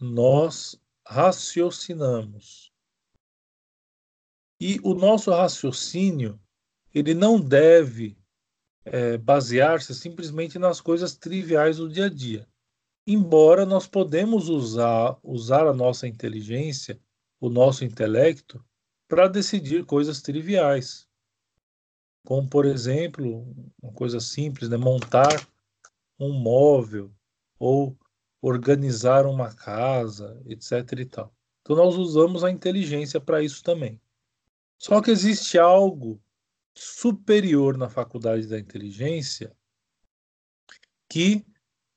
nós 0.00 0.80
raciocinamos. 1.06 2.71
E 4.64 4.78
o 4.84 4.94
nosso 4.94 5.32
raciocínio, 5.32 6.38
ele 6.94 7.14
não 7.14 7.40
deve 7.40 8.16
é, 8.84 9.18
basear-se 9.18 9.92
simplesmente 9.92 10.56
nas 10.56 10.80
coisas 10.80 11.16
triviais 11.16 11.78
do 11.78 11.88
dia 11.88 12.06
a 12.06 12.08
dia. 12.08 12.46
Embora 13.04 13.66
nós 13.66 13.88
podemos 13.88 14.48
usar, 14.48 15.18
usar 15.20 15.66
a 15.66 15.74
nossa 15.74 16.06
inteligência, 16.06 17.00
o 17.40 17.50
nosso 17.50 17.84
intelecto, 17.84 18.64
para 19.08 19.26
decidir 19.26 19.84
coisas 19.84 20.22
triviais. 20.22 21.08
Como, 22.24 22.48
por 22.48 22.64
exemplo, 22.64 23.52
uma 23.82 23.92
coisa 23.92 24.20
simples, 24.20 24.68
né? 24.68 24.76
montar 24.76 25.44
um 26.20 26.32
móvel 26.32 27.12
ou 27.58 27.98
organizar 28.40 29.26
uma 29.26 29.52
casa, 29.52 30.40
etc. 30.46 31.00
e 31.00 31.06
tal. 31.06 31.34
Então 31.62 31.74
nós 31.74 31.96
usamos 31.96 32.44
a 32.44 32.50
inteligência 32.52 33.20
para 33.20 33.42
isso 33.42 33.60
também. 33.64 34.00
Só 34.82 35.00
que 35.00 35.12
existe 35.12 35.56
algo 35.60 36.20
superior 36.76 37.78
na 37.78 37.88
faculdade 37.88 38.48
da 38.48 38.58
inteligência 38.58 39.56
que 41.08 41.46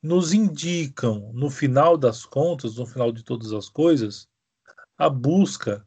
nos 0.04 0.34
indicam, 0.34 1.34
no 1.34 1.50
final 1.50 1.98
das 1.98 2.28
contas, 2.28 2.76
no 2.76 2.86
final 2.86 3.12
de 3.12 3.24
todas 3.24 3.52
as 3.54 3.68
coisas, 3.68 4.30
a 4.96 5.10
busca 5.10 5.84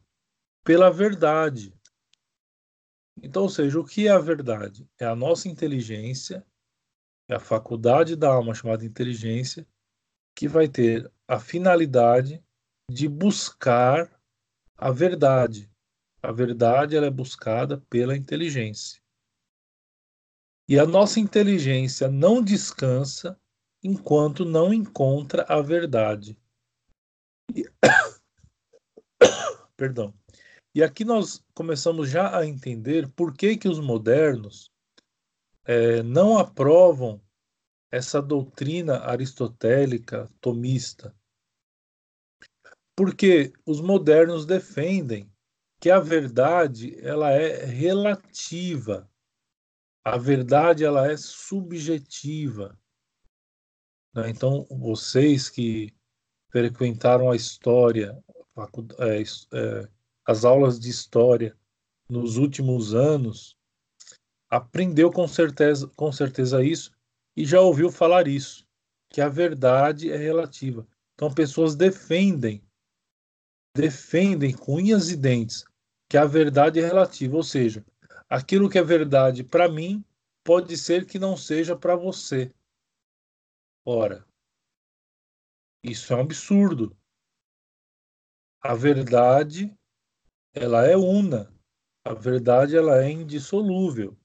pela 0.65 0.91
verdade. 0.91 1.73
Então, 3.23 3.43
ou 3.43 3.49
seja, 3.49 3.79
o 3.79 3.85
que 3.85 4.07
é 4.07 4.11
a 4.11 4.19
verdade? 4.19 4.85
É 4.99 5.05
a 5.05 5.15
nossa 5.15 5.47
inteligência, 5.47 6.45
é 7.29 7.35
a 7.35 7.39
faculdade 7.39 8.17
da 8.17 8.27
alma 8.27 8.53
chamada 8.53 8.83
inteligência, 8.83 9.65
que 10.35 10.49
vai 10.49 10.67
ter 10.67 11.09
a 11.25 11.39
finalidade 11.39 12.43
de 12.91 13.07
buscar 13.07 14.21
a 14.75 14.91
verdade. 14.91 15.71
A 16.21 16.31
verdade 16.31 16.95
ela 16.95 17.07
é 17.07 17.11
buscada 17.11 17.77
pela 17.89 18.15
inteligência. 18.15 19.01
E 20.67 20.77
a 20.77 20.85
nossa 20.85 21.19
inteligência 21.19 22.09
não 22.09 22.43
descansa 22.43 23.39
enquanto 23.81 24.45
não 24.45 24.73
encontra 24.73 25.43
a 25.49 25.61
verdade. 25.61 26.37
E... 27.55 27.63
Perdão. 29.75 30.13
E 30.75 30.83
aqui 30.83 31.03
nós 31.03 31.43
começamos 31.53 32.09
já 32.09 32.37
a 32.37 32.45
entender 32.45 33.09
por 33.09 33.33
que, 33.33 33.57
que 33.57 33.67
os 33.67 33.79
modernos 33.79 34.71
é, 35.65 36.03
não 36.03 36.37
aprovam 36.37 37.21
essa 37.91 38.21
doutrina 38.21 38.99
aristotélica 38.99 40.29
tomista. 40.39 41.15
Porque 42.95 43.53
os 43.65 43.81
modernos 43.81 44.45
defendem 44.45 45.31
que 45.79 45.89
a 45.89 45.99
verdade 45.99 46.99
ela 47.01 47.31
é 47.31 47.63
relativa. 47.65 49.09
A 50.03 50.17
verdade 50.17 50.83
ela 50.83 51.09
é 51.09 51.15
subjetiva. 51.15 52.77
Né? 54.13 54.29
Então, 54.29 54.67
vocês 54.69 55.49
que 55.49 55.93
frequentaram 56.51 57.31
a 57.31 57.35
história, 57.35 58.21
é, 58.97 59.21
é, 59.21 59.89
as 60.25 60.43
aulas 60.43 60.79
de 60.79 60.89
história 60.89 61.55
nos 62.09 62.37
últimos 62.37 62.93
anos, 62.93 63.55
aprendeu 64.49 65.11
com 65.11 65.27
certeza, 65.27 65.87
com 65.95 66.11
certeza 66.11 66.63
isso 66.63 66.91
e 67.37 67.45
já 67.45 67.61
ouviu 67.61 67.91
falar 67.91 68.27
isso, 68.27 68.67
que 69.09 69.21
a 69.21 69.29
verdade 69.29 70.11
é 70.11 70.17
relativa. 70.17 70.85
Então, 71.13 71.33
pessoas 71.33 71.75
defendem 71.75 72.61
defendem 73.75 74.51
com 74.51 74.75
unhas 74.75 75.09
e 75.09 75.15
dentes 75.15 75.63
que 76.09 76.17
a 76.17 76.25
verdade 76.25 76.79
é 76.79 76.85
relativa, 76.85 77.35
ou 77.35 77.43
seja, 77.43 77.85
aquilo 78.27 78.67
que 78.67 78.79
é 78.79 78.83
verdade 78.83 79.43
para 79.43 79.69
mim 79.69 80.03
pode 80.43 80.75
ser 80.75 81.05
que 81.05 81.19
não 81.19 81.37
seja 81.37 81.77
para 81.77 81.95
você. 81.95 82.51
Ora, 83.85 84.25
isso 85.83 86.11
é 86.11 86.15
um 86.15 86.21
absurdo. 86.21 86.97
A 88.59 88.73
verdade, 88.73 89.71
ela 90.51 90.83
é 90.85 90.97
una. 90.97 91.53
A 92.03 92.13
verdade, 92.13 92.75
ela 92.75 93.03
é 93.03 93.11
indissolúvel. 93.11 94.17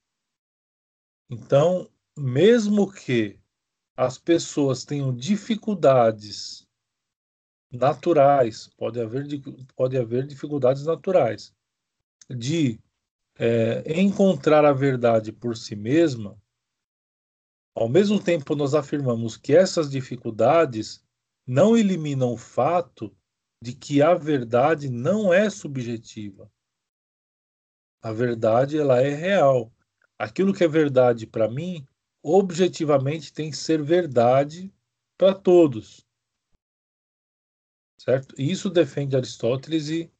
Então, 1.29 1.87
mesmo 2.17 2.91
que 2.91 3.39
as 3.95 4.17
pessoas 4.17 4.83
tenham 4.83 5.15
dificuldades 5.15 6.67
naturais, 7.71 8.67
pode 8.75 8.99
haver, 8.99 9.25
pode 9.75 9.97
haver 9.97 10.25
dificuldades 10.25 10.83
naturais 10.83 11.54
de 12.29 12.79
é, 13.37 13.99
encontrar 14.01 14.65
a 14.65 14.73
verdade 14.73 15.31
por 15.31 15.55
si 15.55 15.75
mesma, 15.75 16.39
ao 17.75 17.89
mesmo 17.89 18.21
tempo 18.21 18.55
nós 18.55 18.73
afirmamos 18.73 19.35
que 19.35 19.55
essas 19.55 19.89
dificuldades 19.89 21.03
não 21.45 21.75
eliminam 21.75 22.31
o 22.31 22.37
fato 22.37 23.15
de 23.61 23.73
que 23.73 24.01
a 24.01 24.13
verdade 24.13 24.89
não 24.89 25.33
é 25.33 25.49
subjetiva. 25.49 26.51
A 28.01 28.11
verdade 28.13 28.77
ela 28.77 29.01
é 29.01 29.13
real. 29.13 29.73
Aquilo 30.17 30.53
que 30.53 30.63
é 30.63 30.67
verdade 30.67 31.27
para 31.27 31.49
mim, 31.49 31.85
objetivamente 32.23 33.33
tem 33.33 33.49
que 33.49 33.57
ser 33.57 33.83
verdade 33.83 34.73
para 35.17 35.33
todos. 35.33 36.05
Certo? 37.97 38.35
Isso 38.37 38.69
defende 38.69 39.15
Aristóteles 39.15 39.89
e 39.89 40.11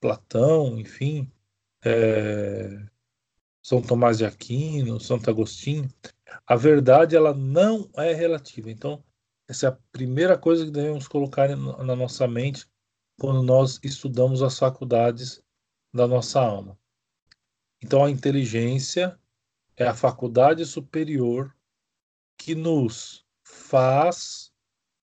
Platão, 0.00 0.78
enfim, 0.78 1.30
é, 1.84 2.84
São 3.62 3.82
Tomás 3.82 4.18
de 4.18 4.24
Aquino, 4.24 5.00
Santo 5.00 5.28
Agostinho. 5.28 5.88
A 6.46 6.56
verdade 6.56 7.16
ela 7.16 7.34
não 7.34 7.90
é 7.96 8.12
relativa. 8.12 8.70
Então, 8.70 9.04
essa 9.48 9.66
é 9.66 9.68
a 9.68 9.78
primeira 9.90 10.38
coisa 10.38 10.64
que 10.64 10.70
devemos 10.70 11.06
colocar 11.08 11.48
na 11.56 11.96
nossa 11.96 12.26
mente 12.26 12.66
quando 13.18 13.42
nós 13.42 13.78
estudamos 13.82 14.42
as 14.42 14.58
faculdades 14.58 15.42
da 15.92 16.06
nossa 16.06 16.40
alma. 16.40 16.78
Então, 17.82 18.04
a 18.04 18.10
inteligência 18.10 19.18
é 19.76 19.86
a 19.86 19.94
faculdade 19.94 20.64
superior 20.64 21.54
que 22.38 22.54
nos 22.54 23.26
faz 23.42 24.52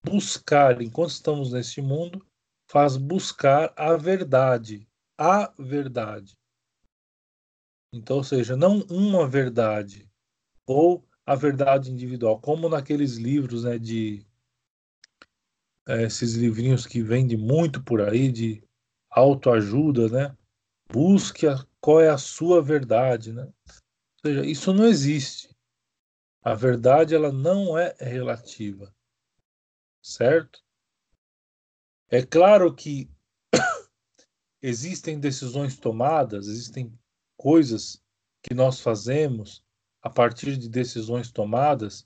buscar, 0.03 0.81
enquanto 0.81 1.11
estamos 1.11 1.51
neste 1.51 1.81
mundo, 1.81 2.25
faz 2.67 2.95
buscar 2.95 3.73
a 3.75 3.95
verdade, 3.97 4.87
a 5.17 5.53
verdade. 5.59 6.38
Então, 7.91 8.17
ou 8.17 8.23
seja, 8.23 8.55
não 8.55 8.79
uma 8.89 9.27
verdade 9.27 10.07
ou 10.65 11.03
a 11.25 11.35
verdade 11.35 11.91
individual, 11.91 12.39
como 12.39 12.69
naqueles 12.69 13.17
livros, 13.17 13.63
né, 13.63 13.79
de 13.79 14.25
é, 15.87 16.03
esses 16.03 16.35
livrinhos 16.35 16.85
que 16.85 17.01
vendem 17.01 17.37
muito 17.37 17.83
por 17.83 18.01
aí 18.01 18.31
de 18.31 18.63
autoajuda, 19.09 20.07
né? 20.07 20.37
Busque 20.91 21.47
a, 21.47 21.65
qual 21.81 21.99
é 21.99 22.09
a 22.09 22.17
sua 22.17 22.61
verdade, 22.61 23.33
né? 23.33 23.43
Ou 23.43 24.21
seja, 24.21 24.45
isso 24.45 24.71
não 24.71 24.85
existe. 24.85 25.55
A 26.43 26.53
verdade 26.53 27.15
ela 27.15 27.31
não 27.31 27.77
é 27.77 27.95
relativa, 27.99 28.93
certo? 30.01 30.63
É 32.07 32.23
claro 32.23 32.73
que 32.73 33.09
existem 34.61 35.19
decisões 35.19 35.77
tomadas, 35.77 36.47
existem 36.47 36.97
coisas 37.39 38.03
que 38.43 38.53
nós 38.53 38.81
fazemos 38.81 39.63
a 40.01 40.09
partir 40.09 40.57
de 40.57 40.67
decisões 40.67 41.31
tomadas, 41.31 42.05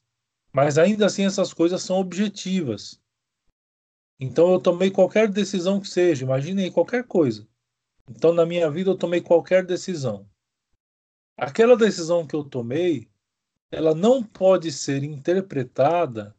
mas 0.54 0.78
ainda 0.78 1.08
assim 1.08 1.26
essas 1.26 1.52
coisas 1.52 1.82
são 1.82 1.98
objetivas. 1.98 3.02
Então 4.20 4.54
eu 4.54 4.60
tomei 4.60 4.92
qualquer 4.92 5.28
decisão 5.28 5.82
que 5.82 5.90
seja, 5.90 6.24
imagine 6.24 6.64
aí 6.64 6.72
qualquer 6.72 7.04
coisa. 7.06 7.48
Então 8.08 8.32
na 8.32 8.46
minha 8.46 8.70
vida 8.70 8.92
eu 8.92 8.98
tomei 8.98 9.22
qualquer 9.22 9.66
decisão. 9.66 10.30
Aquela 11.36 11.76
decisão 11.76 12.28
que 12.28 12.36
eu 12.36 12.44
tomei, 12.44 13.10
ela 13.72 13.96
não 13.96 14.24
pode 14.24 14.72
ser 14.72 15.04
interpretada 15.04 16.36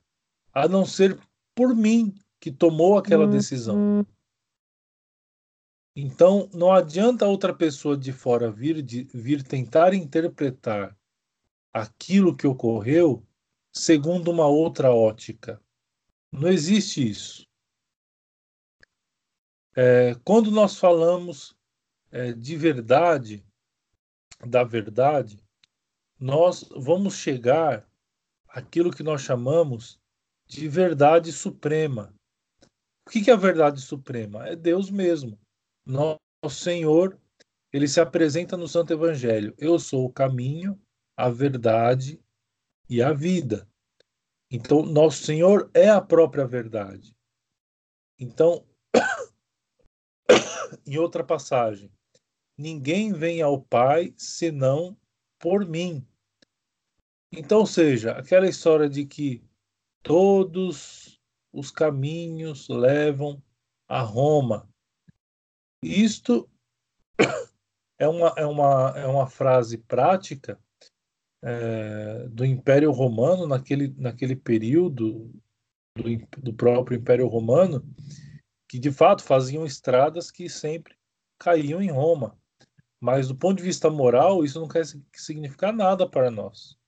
a 0.53 0.69
não 0.69 0.87
ser 0.87 1.19
por 1.53 1.75
mim 1.75 2.15
que 2.39 2.53
tomou 2.53 2.97
aquela 2.97 3.27
decisão. 3.27 4.07
Então, 5.97 6.51
não 6.53 6.73
adianta 6.73 7.27
outra 7.27 7.55
pessoa 7.55 7.97
de 7.97 8.13
fora 8.13 8.51
vir, 8.51 8.83
de, 8.83 9.05
vir 9.15 9.45
tentar 9.45 9.95
interpretar 9.95 10.97
aquilo 11.73 12.37
que 12.37 12.47
ocorreu 12.47 13.25
segundo 13.73 14.31
uma 14.31 14.47
outra 14.47 14.93
ótica. 14.93 15.63
Não 16.33 16.49
existe 16.49 17.09
isso. 17.09 17.49
É, 19.77 20.15
quando 20.25 20.51
nós 20.51 20.79
falamos 20.79 21.57
é, 22.11 22.33
de 22.33 22.57
verdade, 22.57 23.45
da 24.45 24.65
verdade, 24.65 25.39
nós 26.19 26.69
vamos 26.77 27.15
chegar 27.15 27.89
àquilo 28.49 28.91
que 28.91 29.03
nós 29.03 29.23
chamamos 29.23 30.01
de 30.47 30.69
verdade 30.69 31.33
suprema. 31.33 32.15
O 33.07 33.11
que 33.11 33.31
é 33.31 33.35
a 33.35 33.37
verdade 33.37 33.81
suprema? 33.81 34.47
É 34.47 34.57
Deus 34.57 34.91
mesmo. 34.91 35.39
Nosso 35.87 36.19
Senhor, 36.51 37.21
ele 37.73 37.87
se 37.87 38.01
apresenta 38.01 38.57
no 38.57 38.67
Santo 38.67 38.93
Evangelho. 38.93 39.55
Eu 39.59 39.79
sou 39.79 40.07
o 40.07 40.13
caminho, 40.13 40.81
a 41.17 41.29
verdade 41.29 42.21
e 42.89 43.03
a 43.03 43.13
vida. 43.13 43.69
Então, 44.51 44.83
nosso 44.83 45.25
Senhor 45.25 45.71
é 45.75 45.89
a 45.89 46.01
própria 46.01 46.47
verdade. 46.47 47.17
Então, 48.19 48.65
em 50.87 50.97
outra 50.97 51.25
passagem, 51.25 51.91
ninguém 52.57 53.13
vem 53.13 53.43
ao 53.43 53.61
Pai 53.61 54.15
senão 54.17 54.97
por 55.39 55.67
mim. 55.67 56.07
Então, 57.33 57.61
ou 57.61 57.67
seja, 57.67 58.13
aquela 58.13 58.49
história 58.49 58.89
de 58.89 59.05
que 59.05 59.45
todos 60.03 61.21
os 61.53 61.71
caminhos 61.71 62.69
levam 62.69 63.43
a 63.89 64.01
Roma. 64.01 64.73
Isto 65.85 66.49
é 67.99 68.09
uma, 68.09 68.35
é 68.37 68.47
uma, 68.47 68.95
é 68.97 69.07
uma 69.07 69.27
frase 69.27 69.77
prática 69.77 70.59
é, 71.43 72.27
do 72.29 72.45
Império 72.45 72.91
Romano, 72.91 73.47
naquele, 73.47 73.89
naquele 73.99 74.35
período 74.35 75.31
do, 75.95 76.41
do 76.41 76.55
próprio 76.55 76.99
Império 76.99 77.27
Romano, 77.27 77.85
que 78.67 78.79
de 78.79 78.91
fato 78.91 79.23
faziam 79.23 79.67
estradas 79.67 80.31
que 80.31 80.49
sempre 80.49 80.97
caíam 81.39 81.83
em 81.83 81.91
Roma. 81.91 82.39
Mas 82.99 83.29
do 83.29 83.37
ponto 83.37 83.59
de 83.59 83.65
vista 83.65 83.91
moral, 83.91 84.43
isso 84.43 84.59
não 84.59 84.67
quer 84.67 84.85
significar 85.15 85.75
nada 85.75 86.09
para 86.09 86.31
nós. 86.31 86.79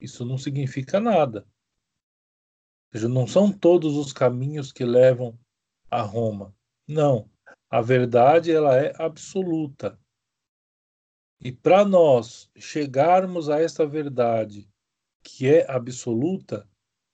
Isso 0.00 0.24
não 0.24 0.38
significa 0.38 0.98
nada. 0.98 1.40
Ou 1.40 2.92
seja, 2.94 3.08
não 3.08 3.26
são 3.26 3.52
todos 3.52 3.94
os 3.96 4.12
caminhos 4.12 4.72
que 4.72 4.84
levam 4.84 5.38
a 5.90 6.00
Roma. 6.00 6.56
Não. 6.88 7.30
A 7.70 7.80
verdade 7.80 8.52
ela 8.52 8.76
é 8.76 8.92
absoluta. 8.98 9.98
E 11.40 11.52
para 11.52 11.84
nós 11.84 12.50
chegarmos 12.56 13.48
a 13.48 13.60
esta 13.60 13.86
verdade 13.86 14.68
que 15.22 15.48
é 15.48 15.70
absoluta, 15.70 16.68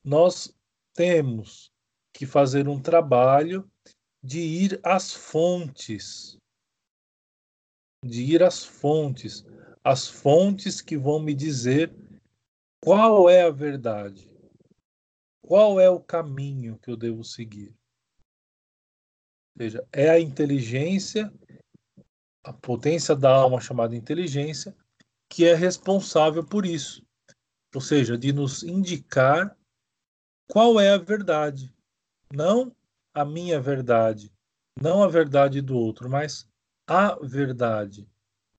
nós 0.04 0.54
temos 0.94 1.72
que 2.12 2.26
fazer 2.26 2.68
um 2.68 2.80
trabalho 2.80 3.68
de 4.22 4.40
ir 4.40 4.80
às 4.82 5.12
fontes. 5.12 6.36
De 8.04 8.22
ir 8.22 8.42
às 8.42 8.64
fontes. 8.64 9.44
As 9.82 10.06
fontes 10.08 10.80
que 10.80 10.96
vão 10.96 11.20
me 11.20 11.34
dizer 11.34 11.94
qual 12.82 13.30
é 13.30 13.42
a 13.42 13.50
verdade. 13.50 14.30
Qual 15.40 15.80
é 15.80 15.88
o 15.88 16.00
caminho 16.00 16.78
que 16.78 16.90
eu 16.90 16.96
devo 16.96 17.24
seguir 17.24 17.79
seja, 19.56 19.86
é 19.92 20.10
a 20.10 20.20
inteligência, 20.20 21.32
a 22.44 22.52
potência 22.52 23.14
da 23.14 23.30
alma 23.30 23.60
chamada 23.60 23.94
inteligência, 23.94 24.74
que 25.28 25.44
é 25.44 25.54
responsável 25.54 26.44
por 26.44 26.66
isso. 26.66 27.04
Ou 27.74 27.80
seja, 27.80 28.18
de 28.18 28.32
nos 28.32 28.62
indicar 28.62 29.56
qual 30.48 30.80
é 30.80 30.90
a 30.92 30.98
verdade. 30.98 31.72
Não 32.32 32.74
a 33.14 33.24
minha 33.24 33.60
verdade, 33.60 34.32
não 34.80 35.02
a 35.02 35.08
verdade 35.08 35.60
do 35.60 35.76
outro, 35.76 36.08
mas 36.08 36.48
a 36.86 37.16
verdade. 37.22 38.08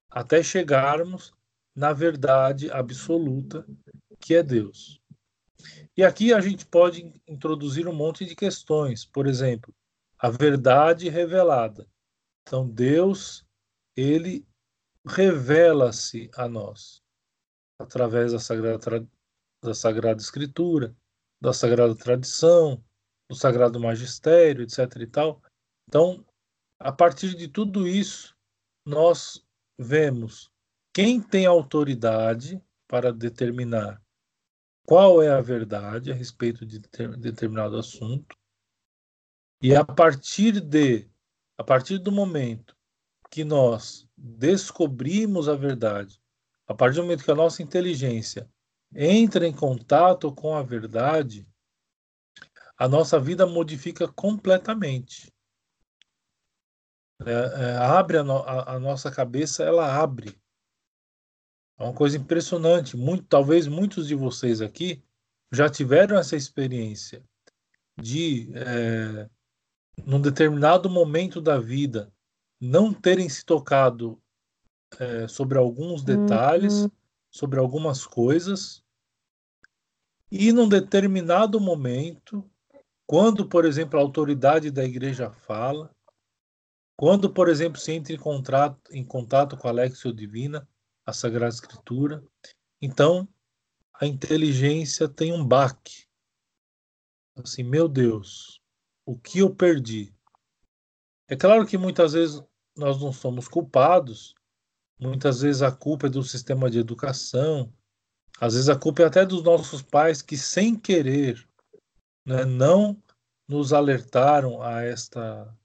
Até 0.10 0.44
chegarmos 0.44 1.34
na 1.76 1.94
verdade 1.94 2.70
absoluta, 2.70 3.66
que 4.20 4.36
é 4.36 4.44
Deus. 4.44 5.02
E 5.96 6.04
aqui 6.04 6.34
a 6.34 6.42
gente 6.42 6.66
pode 6.66 7.14
introduzir 7.28 7.88
um 7.88 7.94
monte 7.94 8.26
de 8.26 8.36
questões. 8.36 9.06
Por 9.06 9.28
exemplo, 9.28 9.74
a 10.22 10.30
verdade 10.30 11.10
revelada. 11.10 11.90
Então 12.44 12.70
Deus, 12.70 13.44
ele 13.98 14.48
revela-se 15.04 16.30
a 16.36 16.48
nós 16.48 17.02
através 17.80 18.32
da 18.32 18.40
sagrada, 18.40 19.08
da 19.64 19.74
sagrada 19.74 20.22
escritura, 20.22 20.96
da 21.42 21.52
sagrada 21.52 21.96
tradição, 21.96 22.84
do 23.28 23.36
sagrado 23.36 23.80
magistério, 23.80 24.64
etc 24.64 24.96
e 24.98 25.08
tal. 25.08 25.42
Então, 25.88 26.24
a 26.80 26.92
partir 26.92 27.36
de 27.36 27.48
tudo 27.48 27.88
isso, 27.88 28.36
nós 28.86 29.44
vemos 29.80 30.52
quem 30.94 31.20
tem 31.20 31.48
autoridade 31.48 32.62
para 32.88 33.12
determinar 33.12 34.00
qual 34.86 35.24
é 35.24 35.30
a 35.30 35.42
verdade 35.42 36.12
a 36.12 36.16
respeito 36.16 36.64
de 36.64 36.80
determinado 37.18 37.78
assunto 37.78 38.36
E 39.62 39.76
a 39.76 39.86
partir 39.86 40.60
de, 40.60 41.08
a 41.56 41.64
partir 41.64 42.00
do 42.00 42.12
momento 42.12 42.76
que 43.30 43.44
nós 43.44 44.10
descobrimos 44.18 45.48
a 45.48 45.56
verdade, 45.56 46.20
a 46.68 46.74
partir 46.74 46.96
do 46.96 47.04
momento 47.04 47.24
que 47.24 47.32
a 47.32 47.36
nossa 47.36 47.62
inteligência 47.62 48.50
entra 48.94 49.48
em 49.48 49.54
contato 49.54 50.34
com 50.34 50.56
a 50.56 50.64
verdade, 50.64 51.48
a 52.76 52.88
nossa 52.88 53.20
vida 53.20 53.46
modifica 53.46 54.08
completamente. 54.08 55.32
É, 57.24 57.32
é, 57.32 57.78
abre 57.78 58.18
a, 58.18 58.24
no, 58.24 58.38
a, 58.38 58.74
a, 58.74 58.80
nossa 58.80 59.12
cabeça, 59.12 59.64
ela 59.64 60.02
abre. 60.02 60.42
É 61.78 61.84
uma 61.84 61.94
coisa 61.94 62.18
impressionante. 62.18 62.98
Muito, 62.98 63.26
talvez 63.26 63.68
muitos 63.68 64.08
de 64.08 64.16
vocês 64.16 64.60
aqui 64.60 65.04
já 65.52 65.70
tiveram 65.70 66.18
essa 66.18 66.36
experiência 66.36 67.24
de, 67.96 68.52
é, 68.56 69.30
num 70.06 70.22
determinado 70.22 70.90
momento 70.90 71.42
da 71.42 71.60
vida, 71.60 72.12
não 72.60 72.94
terem 72.94 73.28
se 73.28 73.46
tocado 73.46 74.22
é, 75.00 75.28
sobre 75.28 75.58
alguns 75.58 76.04
detalhes, 76.04 76.84
uhum. 76.84 76.92
sobre 77.30 77.60
algumas 77.60 78.06
coisas, 78.06 78.84
e 80.32 80.54
num 80.54 80.68
determinado 80.68 81.60
momento, 81.60 82.50
quando, 83.06 83.48
por 83.48 83.66
exemplo, 83.66 84.00
a 84.00 84.02
autoridade 84.02 84.72
da 84.72 84.84
igreja 84.84 85.30
fala, 85.32 85.94
quando, 86.96 87.34
por 87.34 87.50
exemplo, 87.50 87.80
se 87.80 87.92
entra 87.92 88.14
em, 88.14 88.18
contrato, 88.18 88.80
em 88.92 89.04
contato 89.04 89.58
com 89.58 89.68
a 89.68 89.72
Lexio 89.72 90.14
Divina, 90.14 90.68
a 91.06 91.12
Sagrada 91.12 91.54
Escritura, 91.54 92.24
então 92.82 93.28
a 93.94 94.06
inteligência 94.06 95.10
tem 95.10 95.34
um 95.34 95.46
baque. 95.46 96.06
Assim, 97.36 97.64
meu 97.64 97.88
Deus, 97.90 98.61
o 99.06 99.18
que 99.18 99.40
eu 99.40 99.54
perdi? 99.54 100.14
É 101.28 101.36
claro 101.36 101.66
que 101.66 101.78
muitas 101.78 102.14
vezes 102.14 102.42
nós 102.76 103.02
não 103.02 103.12
somos 103.12 103.48
culpados, 103.48 104.36
muitas 105.00 105.42
vezes 105.42 105.62
a 105.62 105.72
culpa 105.72 106.08
é 106.08 106.10
do 106.10 106.24
sistema 106.24 106.70
de 106.70 106.80
educação, 106.80 107.72
às 108.40 108.54
vezes 108.54 108.70
a 108.70 108.76
culpa 108.76 109.04
é 109.04 109.06
até 109.06 109.26
dos 109.26 109.44
nossos 109.44 109.82
pais 109.82 110.22
que, 110.22 110.38
sem 110.38 110.76
querer, 110.76 111.48
né, 112.26 112.46
não 112.46 113.02
nos 113.48 113.74
alertaram 113.74 114.62
a 114.62 114.82
esta, 114.82 115.56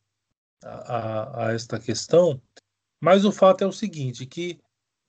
a, 0.63 1.47
a 1.47 1.53
esta 1.53 1.79
questão, 1.79 2.41
mas 3.01 3.25
o 3.25 3.33
fato 3.33 3.63
é 3.63 3.67
o 3.67 3.73
seguinte, 3.73 4.27
que 4.27 4.61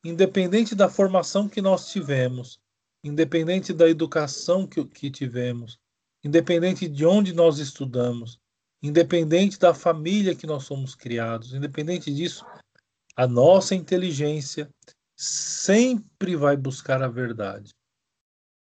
independente 0.04 0.76
da 0.76 0.90
formação 0.90 1.50
que 1.50 1.62
nós 1.62 1.92
tivemos, 1.92 2.60
independente 3.04 3.74
da 3.74 3.90
educação 3.90 4.68
que, 4.68 4.84
que 4.86 5.10
tivemos, 5.10 5.80
independente 6.28 6.88
de 6.88 7.06
onde 7.06 7.34
nós 7.34 7.58
estudamos, 7.58 8.40
independente 8.82 9.58
da 9.58 9.74
família 9.74 10.36
que 10.36 10.46
nós 10.46 10.64
somos 10.64 10.94
criados, 10.94 11.54
independente 11.54 12.14
disso, 12.14 12.46
a 13.16 13.26
nossa 13.26 13.74
inteligência 13.74 14.70
sempre 15.16 16.36
vai 16.36 16.56
buscar 16.56 17.02
a 17.02 17.08
verdade, 17.08 17.74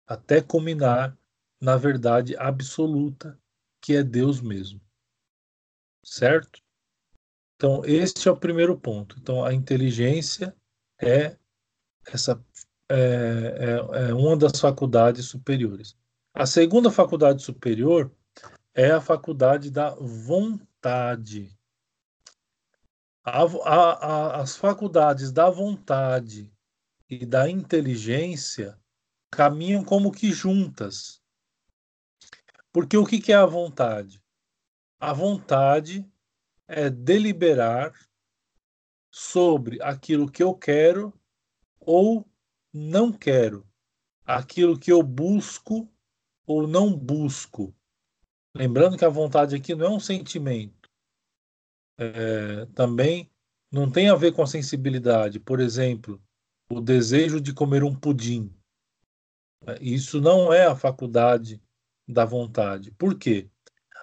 até 0.06 0.42
culminar 0.42 1.16
na 1.60 1.76
verdade 1.76 2.36
absoluta, 2.36 3.38
que 3.80 3.94
é 3.94 4.02
Deus 4.02 4.40
mesmo. 4.40 4.80
Certo? 6.04 6.60
Então, 7.54 7.84
este 7.84 8.26
é 8.26 8.32
o 8.32 8.36
primeiro 8.36 8.76
ponto. 8.78 9.16
Então, 9.20 9.44
a 9.44 9.52
inteligência 9.52 10.56
é 11.00 11.36
essa 12.06 12.42
é, 12.90 12.96
é, 12.96 14.08
é 14.08 14.14
uma 14.14 14.36
das 14.36 14.58
faculdades 14.58 15.26
superiores. 15.26 15.96
A 16.32 16.46
segunda 16.46 16.92
faculdade 16.92 17.42
superior 17.42 18.14
é 18.72 18.92
a 18.92 19.00
faculdade 19.00 19.70
da 19.70 19.90
vontade. 19.96 21.58
A, 23.24 23.42
a, 23.42 23.46
a, 23.46 24.40
as 24.40 24.56
faculdades 24.56 25.32
da 25.32 25.50
vontade 25.50 26.52
e 27.08 27.26
da 27.26 27.50
inteligência 27.50 28.78
caminham 29.28 29.84
como 29.84 30.12
que 30.12 30.32
juntas. 30.32 31.20
Porque 32.72 32.96
o 32.96 33.04
que, 33.04 33.20
que 33.20 33.32
é 33.32 33.36
a 33.36 33.44
vontade? 33.46 34.22
A 35.00 35.12
vontade 35.12 36.08
é 36.68 36.88
deliberar 36.88 37.92
sobre 39.10 39.82
aquilo 39.82 40.30
que 40.30 40.42
eu 40.42 40.54
quero 40.54 41.12
ou 41.80 42.24
não 42.72 43.12
quero, 43.12 43.66
aquilo 44.24 44.78
que 44.78 44.92
eu 44.92 45.02
busco 45.02 45.92
ou 46.50 46.66
não 46.66 46.92
busco. 46.92 47.72
Lembrando 48.52 48.98
que 48.98 49.04
a 49.04 49.08
vontade 49.08 49.54
aqui 49.54 49.72
não 49.72 49.86
é 49.86 49.90
um 49.90 50.00
sentimento. 50.00 50.90
É, 51.96 52.66
também 52.74 53.30
não 53.70 53.88
tem 53.88 54.08
a 54.08 54.16
ver 54.16 54.32
com 54.32 54.42
a 54.42 54.48
sensibilidade. 54.48 55.38
Por 55.38 55.60
exemplo, 55.60 56.20
o 56.68 56.80
desejo 56.80 57.40
de 57.40 57.54
comer 57.54 57.84
um 57.84 57.94
pudim. 57.94 58.52
Isso 59.80 60.20
não 60.20 60.52
é 60.52 60.66
a 60.66 60.74
faculdade 60.74 61.62
da 62.08 62.24
vontade. 62.24 62.90
Por 62.92 63.16
quê? 63.16 63.48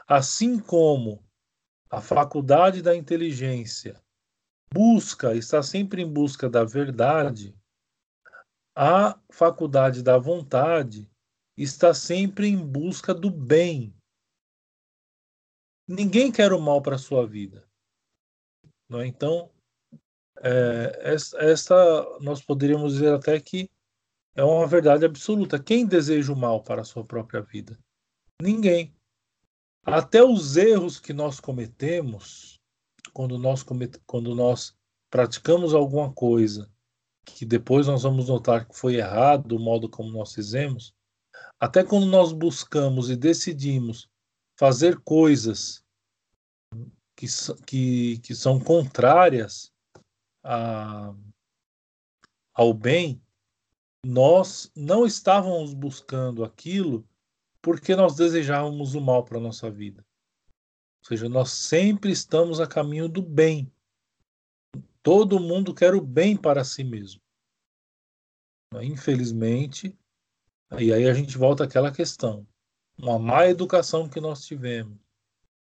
Assim 0.08 0.58
como 0.58 1.22
a 1.90 2.00
faculdade 2.00 2.82
da 2.82 2.96
inteligência 2.96 4.02
busca, 4.74 5.36
está 5.36 5.62
sempre 5.62 6.02
em 6.02 6.10
busca 6.10 6.50
da 6.50 6.64
verdade, 6.64 7.54
a 8.74 9.20
faculdade 9.30 10.02
da 10.02 10.18
vontade 10.18 11.10
está 11.58 11.93
sempre 11.93 12.48
em 12.48 12.58
busca 12.58 13.13
do 13.13 13.32
bem. 13.32 13.93
Ninguém 15.88 16.32
quer 16.32 16.54
o 16.54 16.62
mal 16.62 16.82
para 16.82 16.96
a 16.96 17.00
sua 17.00 17.26
vida. 17.26 17.67
Não 18.88 19.02
é? 19.02 19.08
Então, 19.08 19.52
é, 20.41 21.15
essa 21.39 22.20
nós 22.22 22.43
poderíamos 22.43 22.93
dizer 22.93 23.13
até 23.13 23.39
que 23.39 23.70
é 24.36 24.43
uma 24.43 24.67
verdade 24.67 25.04
absoluta. 25.04 25.62
Quem 25.62 25.86
deseja 25.86 26.32
o 26.32 26.38
mal 26.38 26.62
para 26.62 26.82
a 26.82 26.86
sua 26.86 27.04
própria 27.04 27.41
vida? 27.41 27.78
Ninguém. 28.41 28.96
Até 29.84 30.24
os 30.24 30.58
erros 30.58 31.00
que 31.00 31.13
nós 31.13 31.39
cometemos, 31.39 32.60
quando 33.13 33.39
nós, 33.39 33.65
quando 34.06 34.36
nós 34.36 34.78
praticamos 35.10 35.74
alguma 35.74 36.13
coisa 36.13 36.72
que 37.26 37.46
depois 37.46 37.88
nós 37.88 38.04
vamos 38.04 38.28
notar 38.28 38.67
que 38.67 38.76
foi 38.78 38.96
errado 38.96 39.54
o 39.54 39.60
modo 39.60 39.89
como 39.89 40.12
nós 40.12 40.34
fizemos, 40.34 40.93
até 41.60 41.84
quando 41.84 42.06
nós 42.06 42.32
buscamos 42.32 43.10
e 43.10 43.15
decidimos 43.15 44.08
fazer 44.58 45.00
coisas 45.00 45.84
que, 47.15 47.26
que, 47.65 48.19
que 48.19 48.36
são 48.36 48.60
contrárias 48.60 49.71
a, 50.43 51.13
ao 52.54 52.73
bem, 52.73 53.21
nós 54.06 54.71
não 54.76 55.06
estávamos 55.06 55.73
buscando 55.73 56.43
aquilo 56.43 57.08
porque 57.62 57.95
nós 57.95 58.15
desejávamos 58.15 58.95
o 58.95 59.02
mal 59.02 59.23
para 59.23 59.38
a 59.38 59.41
nossa 59.41 59.69
vida. 59.69 60.06
Ou 61.02 61.08
seja, 61.08 61.28
nós 61.28 61.52
sempre 61.52 62.12
estamos 62.12 62.60
a 62.60 62.67
caminho 62.67 63.10
do 63.10 63.21
bem. 63.21 63.71
Todo 65.02 65.39
mundo 65.39 65.73
quer 65.73 65.95
o 65.95 66.02
bem 66.02 66.38
para 66.38 66.63
si 66.63 66.84
mesmo. 66.84 67.21
Infelizmente, 68.82 69.97
e 70.80 70.92
aí 70.94 71.08
a 71.08 71.14
gente 71.14 71.38
volta 71.38 71.64
àquela 71.64 71.92
questão. 71.92 72.46
Uma 72.98 73.20
má 73.20 73.48
educação 73.48 74.10
que 74.10 74.20
nós 74.20 74.46
tivemos, 74.46 74.98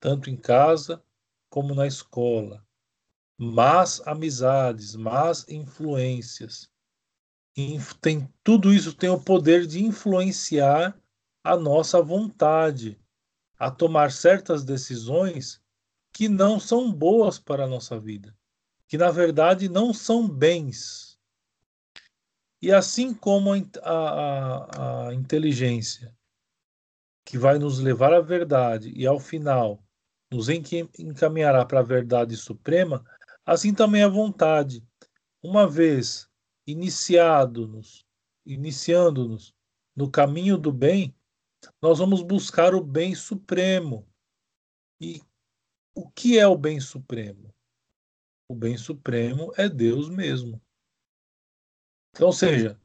tanto 0.00 0.30
em 0.30 0.36
casa 0.36 1.02
como 1.48 1.74
na 1.74 1.86
escola. 1.86 2.66
Más 3.38 4.00
amizades, 4.06 4.94
más 4.94 5.46
influências. 5.48 6.70
Tem, 8.00 8.28
tudo 8.42 8.72
isso 8.72 8.94
tem 8.94 9.10
o 9.10 9.20
poder 9.20 9.66
de 9.66 9.84
influenciar 9.84 10.98
a 11.42 11.56
nossa 11.56 12.02
vontade 12.02 12.98
a 13.58 13.70
tomar 13.70 14.12
certas 14.12 14.64
decisões 14.64 15.60
que 16.12 16.28
não 16.28 16.58
são 16.58 16.92
boas 16.92 17.38
para 17.38 17.64
a 17.64 17.68
nossa 17.68 17.98
vida 17.98 18.34
que 18.90 18.98
na 18.98 19.08
verdade 19.08 19.68
não 19.68 19.94
são 19.94 20.28
bens. 20.28 21.09
E 22.62 22.72
assim 22.72 23.14
como 23.14 23.52
a, 23.54 23.58
a, 23.84 25.08
a 25.08 25.14
inteligência, 25.14 26.14
que 27.24 27.38
vai 27.38 27.58
nos 27.58 27.78
levar 27.78 28.12
à 28.12 28.20
verdade 28.20 28.92
e 28.94 29.06
ao 29.06 29.18
final 29.18 29.82
nos 30.30 30.48
encaminhará 30.48 31.64
para 31.64 31.80
a 31.80 31.84
verdade 31.84 32.36
suprema, 32.36 33.04
assim 33.44 33.74
também 33.74 34.02
a 34.02 34.08
vontade, 34.08 34.84
uma 35.42 35.66
vez 35.66 36.28
iniciado-nos, 36.66 38.04
iniciando-nos 38.44 39.54
no 39.96 40.10
caminho 40.10 40.56
do 40.56 40.72
bem, 40.72 41.14
nós 41.80 41.98
vamos 41.98 42.22
buscar 42.22 42.74
o 42.74 42.82
bem 42.82 43.14
supremo. 43.14 44.06
E 45.00 45.20
o 45.94 46.08
que 46.10 46.38
é 46.38 46.46
o 46.46 46.56
bem 46.56 46.78
supremo? 46.78 47.52
o 48.50 48.54
bem 48.54 48.76
supremo 48.76 49.52
é 49.56 49.68
Deus 49.68 50.08
mesmo. 50.08 50.60
Então, 52.12 52.28
ou 52.28 52.32
seja, 52.32 52.78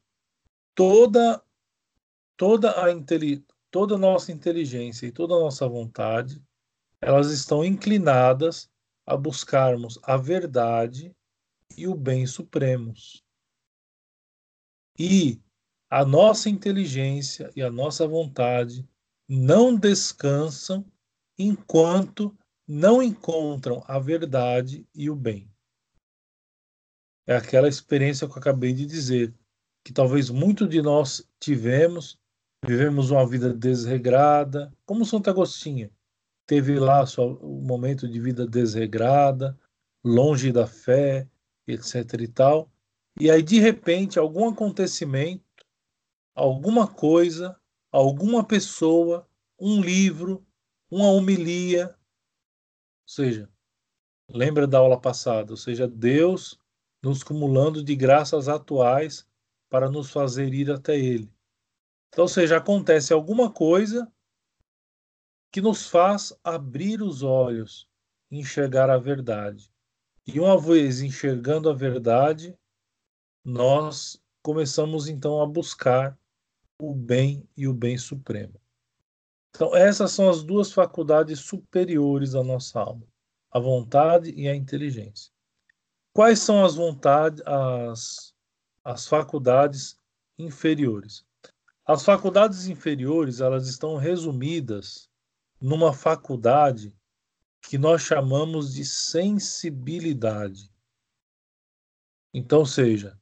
toda 0.74 1.42
toda 2.38 2.72
a 2.72 2.86
toda 3.72 3.96
a 3.96 3.98
nossa 3.98 4.32
inteligência 4.32 5.08
e 5.08 5.12
toda 5.12 5.36
a 5.36 5.40
nossa 5.40 5.68
vontade 5.68 6.42
elas 7.02 7.32
estão 7.32 7.64
inclinadas 7.64 8.70
a 9.06 9.16
buscarmos 9.16 10.00
a 10.04 10.18
verdade 10.18 11.16
e 11.78 11.88
o 11.88 11.96
bem 11.96 12.26
supremos. 12.26 13.24
E 14.98 15.42
a 15.90 16.04
nossa 16.04 16.50
inteligência 16.50 17.52
e 17.56 17.62
a 17.62 17.70
nossa 17.70 18.08
vontade 18.08 18.88
não 19.28 19.76
descansam 19.76 20.86
enquanto 21.38 22.36
não 22.68 23.04
encontram 23.04 23.84
a 23.88 24.00
verdade 24.00 24.88
e 24.96 25.10
o 25.10 25.16
bem. 25.16 25.52
É 27.28 27.36
aquela 27.36 27.68
experiência 27.68 28.28
que 28.28 28.34
eu 28.34 28.40
acabei 28.40 28.72
de 28.72 28.86
dizer, 28.86 29.34
que 29.84 29.92
talvez 29.92 30.30
muito 30.30 30.68
de 30.68 30.82
nós 30.82 31.28
tivemos, 31.40 32.20
vivemos 32.66 33.12
uma 33.12 33.28
vida 33.28 33.54
desregrada, 33.54 34.72
como 34.86 35.06
Santo 35.06 35.30
Agostinho, 35.30 35.92
teve 36.46 36.80
lá 36.80 37.04
o 37.18 37.62
momento 37.62 38.08
de 38.08 38.20
vida 38.20 38.46
desregrada, 38.48 39.58
longe 40.04 40.52
da 40.52 40.68
fé, 40.68 41.28
etc 41.68 42.22
e 42.22 42.28
tal. 42.28 42.72
E 43.20 43.32
aí 43.32 43.42
de 43.42 43.60
repente 43.60 44.20
algum 44.20 44.50
acontecimento, 44.50 45.44
alguma 46.36 46.88
coisa, 46.88 47.60
alguma 47.92 48.44
pessoa, 48.46 49.28
um 49.60 49.82
livro, 49.82 50.46
uma 50.92 51.10
homilia, 51.10 51.88
ou 51.88 53.08
seja, 53.08 53.50
lembra 54.30 54.68
da 54.68 54.78
aula 54.78 55.00
passada, 55.00 55.54
ou 55.54 55.58
seja, 55.58 55.88
Deus 55.88 56.60
nos 57.06 57.22
cumulando 57.22 57.84
de 57.84 57.96
graças 57.96 58.50
atuais 58.50 59.28
para 59.70 59.92
nos 59.92 60.10
fazer 60.10 60.52
ir 60.56 60.72
até 60.72 60.98
Ele. 60.98 61.32
Então, 62.10 62.24
ou 62.24 62.28
seja, 62.28 62.58
acontece 62.58 63.14
alguma 63.14 63.52
coisa 63.52 64.12
que 65.52 65.62
nos 65.62 65.88
faz 65.88 66.36
abrir 66.44 67.04
os 67.04 67.22
olhos, 67.22 67.88
enxergar 68.32 68.90
a 68.90 68.98
verdade. 68.98 69.72
E 70.26 70.40
uma 70.40 70.60
vez 70.60 71.02
enxergando 71.02 71.70
a 71.70 71.74
verdade, 71.74 72.58
nós 73.44 74.20
começamos 74.42 75.08
então 75.08 75.40
a 75.42 75.46
buscar 75.46 76.18
o 76.82 76.92
bem 76.92 77.48
e 77.56 77.68
o 77.68 77.74
bem 77.74 78.00
supremo. 78.00 78.60
Então, 79.52 79.76
essas 79.76 80.12
são 80.12 80.28
as 80.28 80.44
duas 80.44 80.74
faculdades 80.74 81.40
superiores 81.40 82.32
da 82.32 82.44
nossa 82.44 82.80
alma, 82.80 83.08
a 83.52 83.60
vontade 83.60 84.32
e 84.32 84.48
a 84.48 84.56
inteligência. 84.56 85.35
Quais 86.16 86.40
são 86.40 86.64
as 86.64 86.76
vontades, 86.76 87.42
as, 87.46 88.34
as 88.86 89.06
faculdades 89.06 90.00
inferiores? 90.40 91.26
As 91.86 92.06
faculdades 92.06 92.68
inferiores, 92.68 93.42
elas 93.42 93.68
estão 93.68 93.98
resumidas 93.98 95.10
numa 95.60 95.92
faculdade 95.92 96.96
que 97.62 97.78
nós 97.78 98.02
chamamos 98.02 98.74
de 98.74 98.86
sensibilidade. 98.86 100.72
Então, 102.34 102.66
seja, 102.66 103.20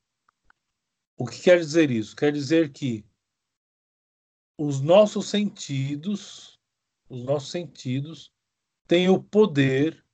o 1.18 1.26
que 1.26 1.42
quer 1.42 1.58
dizer 1.58 1.90
isso? 1.90 2.16
Quer 2.16 2.32
dizer 2.32 2.72
que 2.72 3.04
os 4.56 4.80
nossos 4.82 5.30
sentidos, 5.30 6.60
os 7.10 7.24
nossos 7.24 7.50
sentidos 7.50 8.32
têm 8.86 9.10
o 9.10 9.20
poder 9.20 10.06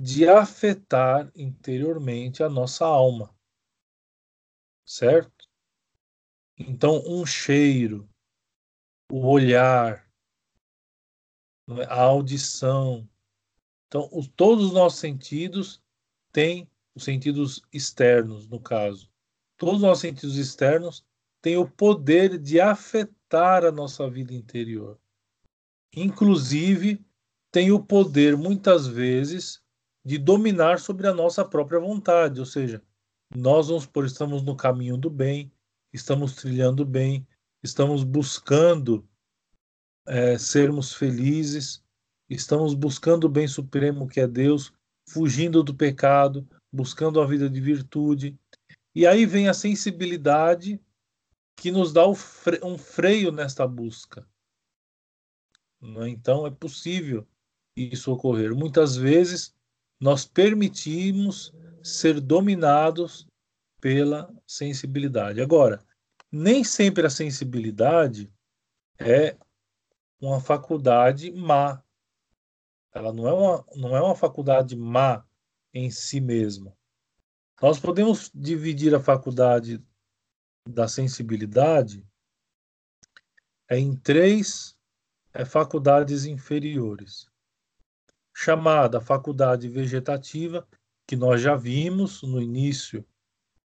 de 0.00 0.28
afetar 0.28 1.30
interiormente 1.34 2.42
a 2.42 2.48
nossa 2.48 2.84
alma. 2.84 3.34
Certo? 4.84 5.48
Então, 6.58 7.02
um 7.06 7.24
cheiro, 7.24 8.08
o 9.10 9.26
olhar, 9.26 10.08
é? 11.70 11.84
a 11.84 12.02
audição. 12.02 13.08
Então, 13.86 14.08
os, 14.12 14.28
todos 14.28 14.66
os 14.66 14.72
nossos 14.72 15.00
sentidos 15.00 15.82
têm 16.32 16.68
os 16.94 17.04
sentidos 17.04 17.62
externos, 17.72 18.46
no 18.46 18.60
caso. 18.60 19.10
Todos 19.56 19.76
os 19.76 19.82
nossos 19.82 20.02
sentidos 20.02 20.36
externos 20.36 21.04
têm 21.40 21.56
o 21.56 21.68
poder 21.68 22.38
de 22.38 22.60
afetar 22.60 23.64
a 23.64 23.72
nossa 23.72 24.08
vida 24.08 24.32
interior. 24.32 24.98
Inclusive, 25.94 27.04
tem 27.50 27.70
o 27.70 27.82
poder, 27.82 28.36
muitas 28.36 28.86
vezes, 28.86 29.63
de 30.04 30.18
dominar 30.18 30.78
sobre 30.78 31.06
a 31.06 31.14
nossa 31.14 31.44
própria 31.44 31.80
vontade. 31.80 32.38
Ou 32.38 32.46
seja, 32.46 32.82
nós 33.34 33.68
vamos 33.68 33.86
por 33.86 34.04
estamos 34.04 34.42
no 34.42 34.56
caminho 34.56 34.96
do 34.96 35.08
bem, 35.08 35.50
estamos 35.92 36.34
trilhando 36.34 36.84
bem, 36.84 37.26
estamos 37.62 38.04
buscando 38.04 39.08
é, 40.06 40.36
sermos 40.36 40.92
felizes, 40.92 41.82
estamos 42.28 42.74
buscando 42.74 43.24
o 43.24 43.30
bem 43.30 43.48
supremo 43.48 44.06
que 44.06 44.20
é 44.20 44.26
Deus, 44.26 44.72
fugindo 45.08 45.62
do 45.62 45.74
pecado, 45.74 46.46
buscando 46.72 47.20
a 47.20 47.26
vida 47.26 47.48
de 47.48 47.60
virtude. 47.60 48.38
E 48.94 49.06
aí 49.06 49.24
vem 49.24 49.48
a 49.48 49.54
sensibilidade 49.54 50.80
que 51.56 51.70
nos 51.70 51.92
dá 51.92 52.06
um 52.06 52.78
freio 52.78 53.32
nesta 53.32 53.66
busca. 53.66 54.26
É? 55.82 56.08
Então 56.08 56.46
é 56.46 56.50
possível 56.50 57.26
isso 57.76 58.12
ocorrer. 58.12 58.54
Muitas 58.54 58.96
vezes 58.96 59.53
nós 60.04 60.26
permitimos 60.26 61.50
ser 61.82 62.20
dominados 62.20 63.26
pela 63.80 64.30
sensibilidade. 64.46 65.40
Agora, 65.40 65.82
nem 66.30 66.62
sempre 66.62 67.06
a 67.06 67.10
sensibilidade 67.10 68.30
é 68.98 69.34
uma 70.20 70.42
faculdade 70.42 71.32
má. 71.32 71.82
Ela 72.92 73.14
não 73.14 73.26
é 73.26 73.32
uma, 73.32 73.66
não 73.74 73.96
é 73.96 74.02
uma 74.02 74.14
faculdade 74.14 74.76
má 74.76 75.24
em 75.72 75.90
si 75.90 76.20
mesma. 76.20 76.76
Nós 77.62 77.80
podemos 77.80 78.30
dividir 78.34 78.94
a 78.94 79.00
faculdade 79.00 79.82
da 80.68 80.86
sensibilidade 80.86 82.06
em 83.70 83.96
três 83.96 84.76
é, 85.32 85.46
faculdades 85.46 86.26
inferiores. 86.26 87.32
Chamada 88.34 89.00
faculdade 89.00 89.68
vegetativa, 89.68 90.66
que 91.06 91.16
nós 91.16 91.40
já 91.40 91.54
vimos 91.54 92.22
no 92.22 92.42
início 92.42 93.06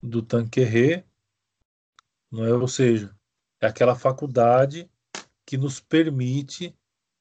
do 0.03 0.23
Tanquerê, 0.23 1.05
não 2.31 2.45
é? 2.45 2.53
ou 2.53 2.67
seja, 2.67 3.15
é 3.61 3.67
aquela 3.67 3.95
faculdade 3.95 4.91
que 5.47 5.57
nos 5.57 5.81
permite 5.81 6.77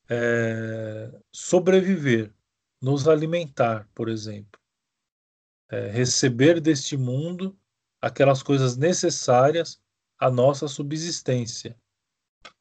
é, 0.09 1.11
sobreviver, 1.31 2.33
nos 2.81 3.07
alimentar, 3.07 3.89
por 3.93 4.09
exemplo. 4.09 4.59
É, 5.69 5.89
receber 5.89 6.61
deste 6.61 6.95
mundo 6.95 7.57
aquelas 8.01 8.43
coisas 8.43 8.77
necessárias 8.77 9.81
à 10.19 10.29
nossa 10.29 10.67
subsistência. 10.67 11.77
Ou 12.45 12.51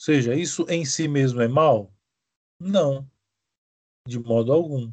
seja, 0.00 0.34
isso 0.34 0.66
em 0.68 0.84
si 0.84 1.08
mesmo 1.08 1.40
é 1.40 1.48
mal? 1.48 1.92
Não, 2.58 3.10
de 4.06 4.18
modo 4.18 4.52
algum. 4.52 4.92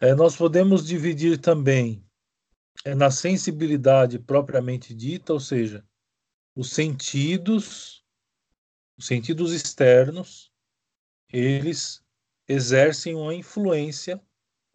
É, 0.00 0.14
nós 0.14 0.36
podemos 0.36 0.86
dividir 0.86 1.38
também 1.38 2.04
é, 2.84 2.94
na 2.94 3.10
sensibilidade 3.10 4.18
propriamente 4.18 4.94
dita, 4.94 5.32
ou 5.32 5.40
seja, 5.40 5.86
os 6.54 6.70
sentidos, 6.70 8.04
os 8.96 9.06
sentidos 9.06 9.52
externos, 9.52 10.52
eles 11.32 12.04
exercem 12.46 13.14
uma 13.14 13.34
influência 13.34 14.20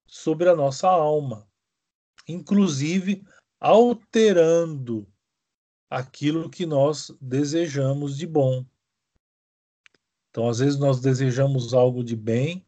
sobre 0.07 0.49
a 0.49 0.55
nossa 0.55 0.89
alma, 0.89 1.47
inclusive 2.27 3.23
alterando 3.59 5.07
aquilo 5.89 6.49
que 6.49 6.65
nós 6.65 7.11
desejamos 7.21 8.17
de 8.17 8.25
bom. 8.25 8.65
Então, 10.29 10.47
às 10.47 10.59
vezes 10.59 10.79
nós 10.79 10.99
desejamos 10.99 11.73
algo 11.73 12.03
de 12.03 12.15
bem, 12.15 12.65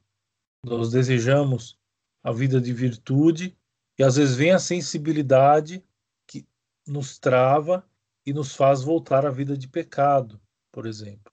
nós 0.65 0.91
desejamos 0.91 1.79
a 2.23 2.31
vida 2.31 2.59
de 2.59 2.73
virtude, 2.73 3.57
e 3.97 4.03
às 4.03 4.15
vezes 4.15 4.35
vem 4.35 4.51
a 4.51 4.59
sensibilidade 4.59 5.83
que 6.27 6.47
nos 6.87 7.19
trava 7.19 7.87
e 8.25 8.33
nos 8.33 8.55
faz 8.55 8.81
voltar 8.81 9.25
à 9.25 9.29
vida 9.29 9.57
de 9.57 9.67
pecado, 9.67 10.41
por 10.71 10.85
exemplo. 10.85 11.31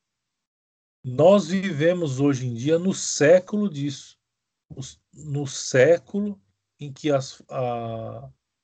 Nós 1.04 1.48
vivemos 1.48 2.20
hoje 2.20 2.46
em 2.46 2.54
dia 2.54 2.78
no 2.78 2.92
século 2.92 3.68
disso, 3.68 4.18
no 5.12 5.46
século 5.46 6.40
em 6.78 6.92
que 6.92 7.10
a, 7.10 7.18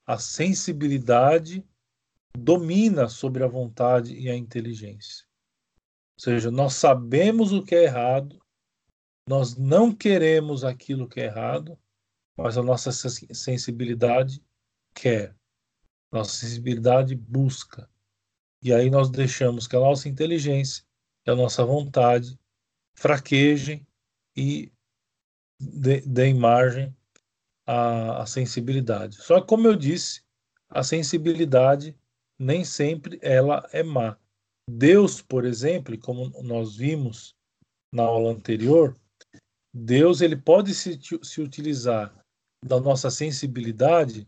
a 0.07 0.19
sensibilidade 0.19 1.67
domina 2.37 3.09
sobre 3.09 3.43
a 3.43 3.49
vontade 3.49 4.15
e 4.15 4.29
a 4.29 4.37
inteligência. 4.37 5.24
Ou 6.17 6.23
seja, 6.23 6.51
nós 6.51 6.75
sabemos 6.75 7.53
o 7.53 7.63
que 7.63 7.75
é 7.75 7.85
errado, 7.85 8.41
nós 9.29 9.57
não 9.57 9.95
queremos 9.95 10.65
aquilo 10.65 11.09
que 11.09 11.21
é 11.21 11.25
errado, 11.25 11.79
mas 12.37 12.59
a 12.59 12.63
nossa 12.63 12.91
sensibilidade 12.93 14.43
quer, 14.95 15.35
nossa 16.13 16.33
sensibilidade 16.33 17.15
busca. 17.15 17.89
E 18.63 18.73
aí 18.73 18.91
nós 18.91 19.11
deixamos 19.11 19.67
que 19.67 19.77
a 19.77 19.81
nossa 19.81 20.09
inteligência 20.09 20.85
e 21.27 21.31
a 21.31 21.35
nossa 21.35 21.65
vontade 21.65 22.39
fraquejem 22.95 23.87
e 24.37 24.73
deem 25.61 26.35
margem 26.35 26.95
à, 27.67 28.23
à 28.23 28.27
sensibilidade. 28.27 29.17
Só 29.17 29.41
que, 29.41 29.47
como 29.47 29.67
eu 29.67 29.77
disse, 29.77 30.23
a 30.69 30.83
sensibilidade 30.83 31.97
nem 32.39 32.65
sempre 32.65 33.19
ela 33.23 33.69
é 33.73 33.83
má. 33.83 34.19
Deus, 34.69 35.21
por 35.21 35.45
exemplo, 35.45 35.99
como 35.99 36.31
nós 36.43 36.77
vimos 36.77 37.35
na 37.93 38.03
aula 38.03 38.31
anterior, 38.31 38.97
Deus 39.73 40.21
ele 40.21 40.37
pode 40.37 40.75
se, 40.75 40.99
se 41.23 41.41
utilizar 41.41 42.25
da 42.65 42.81
nossa 42.81 43.11
sensibilidade 43.11 44.27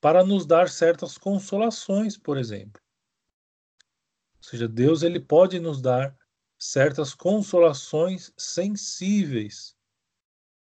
para 0.00 0.24
nos 0.24 0.46
dar 0.46 0.68
certas 0.68 1.18
consolações, 1.18 2.16
por 2.16 2.38
exemplo. 2.38 2.80
Ou 4.36 4.42
seja, 4.42 4.68
Deus 4.68 5.02
ele 5.02 5.20
pode 5.20 5.58
nos 5.58 5.82
dar 5.82 6.16
certas 6.58 7.14
consolações 7.14 8.32
sensíveis. 8.36 9.76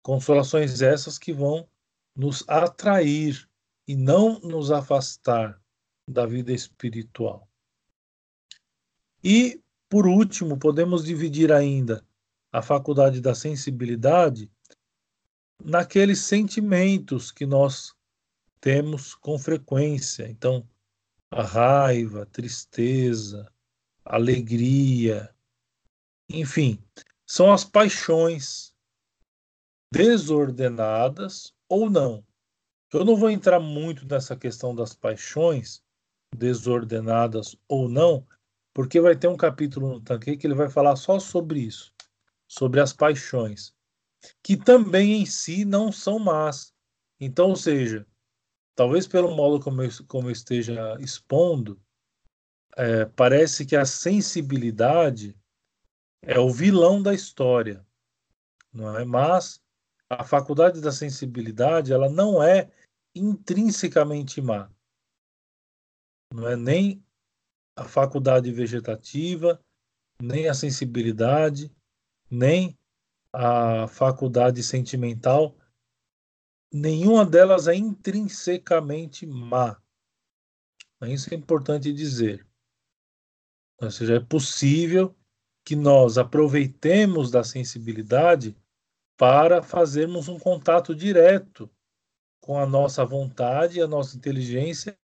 Consolações 0.01 0.81
essas 0.81 1.17
que 1.17 1.33
vão 1.33 1.67
nos 2.15 2.47
atrair 2.47 3.49
e 3.87 3.95
não 3.95 4.39
nos 4.39 4.71
afastar 4.71 5.61
da 6.07 6.25
vida 6.25 6.53
espiritual. 6.53 7.49
E, 9.23 9.61
por 9.87 10.05
último, 10.05 10.57
podemos 10.57 11.03
dividir 11.03 11.51
ainda 11.51 12.03
a 12.51 12.61
faculdade 12.61 13.21
da 13.21 13.33
sensibilidade 13.33 14.51
naqueles 15.63 16.19
sentimentos 16.19 17.31
que 17.31 17.45
nós 17.45 17.95
temos 18.59 19.15
com 19.15 19.39
frequência. 19.39 20.27
Então, 20.29 20.67
a 21.31 21.41
raiva, 21.41 22.23
a 22.23 22.25
tristeza, 22.25 23.51
a 24.05 24.15
alegria, 24.15 25.33
enfim, 26.29 26.83
são 27.25 27.51
as 27.51 27.63
paixões 27.63 28.73
desordenadas 29.91 31.53
ou 31.69 31.89
não. 31.89 32.25
Eu 32.91 33.03
não 33.03 33.15
vou 33.15 33.29
entrar 33.29 33.59
muito 33.59 34.05
nessa 34.05 34.35
questão 34.35 34.75
das 34.75 34.93
paixões 34.93 35.83
desordenadas 36.35 37.55
ou 37.67 37.89
não, 37.89 38.25
porque 38.73 38.99
vai 38.99 39.15
ter 39.15 39.27
um 39.27 39.37
capítulo 39.37 39.89
no 39.89 40.01
Tanque 40.01 40.35
que 40.35 40.47
ele 40.47 40.55
vai 40.55 40.69
falar 40.69 40.95
só 40.95 41.19
sobre 41.19 41.59
isso, 41.59 41.93
sobre 42.47 42.79
as 42.79 42.91
paixões, 42.91 43.75
que 44.41 44.57
também 44.57 45.21
em 45.21 45.25
si 45.25 45.63
não 45.63 45.91
são 45.91 46.17
más. 46.17 46.73
Então, 47.19 47.49
ou 47.49 47.55
seja, 47.55 48.05
talvez 48.75 49.07
pelo 49.07 49.35
modo 49.35 49.63
como 49.63 49.83
eu, 49.83 49.89
como 50.07 50.27
eu 50.27 50.31
esteja 50.31 50.97
expondo, 50.99 51.79
é, 52.75 53.05
parece 53.05 53.65
que 53.65 53.75
a 53.75 53.85
sensibilidade 53.85 55.37
é 56.21 56.39
o 56.39 56.49
vilão 56.49 57.01
da 57.01 57.13
história, 57.13 57.85
não 58.71 58.97
é? 58.97 59.05
Mas 59.05 59.61
a 60.09 60.23
faculdade 60.23 60.81
da 60.81 60.91
sensibilidade 60.91 61.93
ela 61.93 62.09
não 62.09 62.41
é 62.41 62.71
intrinsecamente 63.13 64.41
má, 64.41 64.71
não 66.33 66.47
é 66.47 66.55
nem 66.55 67.05
a 67.75 67.83
faculdade 67.83 68.51
vegetativa, 68.51 69.59
nem 70.21 70.47
a 70.47 70.53
sensibilidade, 70.53 71.71
nem 72.29 72.77
a 73.31 73.87
faculdade 73.87 74.61
sentimental, 74.63 75.57
nenhuma 76.71 77.25
delas 77.25 77.67
é 77.67 77.75
intrinsecamente 77.75 79.25
má. 79.25 79.81
Isso 81.01 81.33
é 81.33 81.37
importante 81.37 81.91
dizer. 81.91 82.47
Ou 83.81 83.91
seja, 83.91 84.15
é 84.15 84.19
possível 84.19 85.15
que 85.65 85.75
nós 85.75 86.17
aproveitemos 86.17 87.31
da 87.31 87.43
sensibilidade 87.43 88.55
para 89.17 89.61
fazermos 89.61 90.27
um 90.27 90.39
contato 90.39 90.95
direto 90.95 91.69
com 92.41 92.57
a 92.57 92.65
nossa 92.65 93.05
vontade 93.05 93.79
e 93.79 93.81
a 93.81 93.87
nossa 93.87 94.17
inteligência 94.17 94.97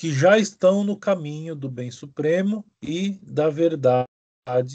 que 0.00 0.10
já 0.10 0.38
estão 0.38 0.82
no 0.82 0.96
caminho 0.96 1.54
do 1.54 1.68
bem 1.68 1.90
supremo 1.90 2.64
e 2.80 3.18
da 3.18 3.50
verdade 3.50 4.08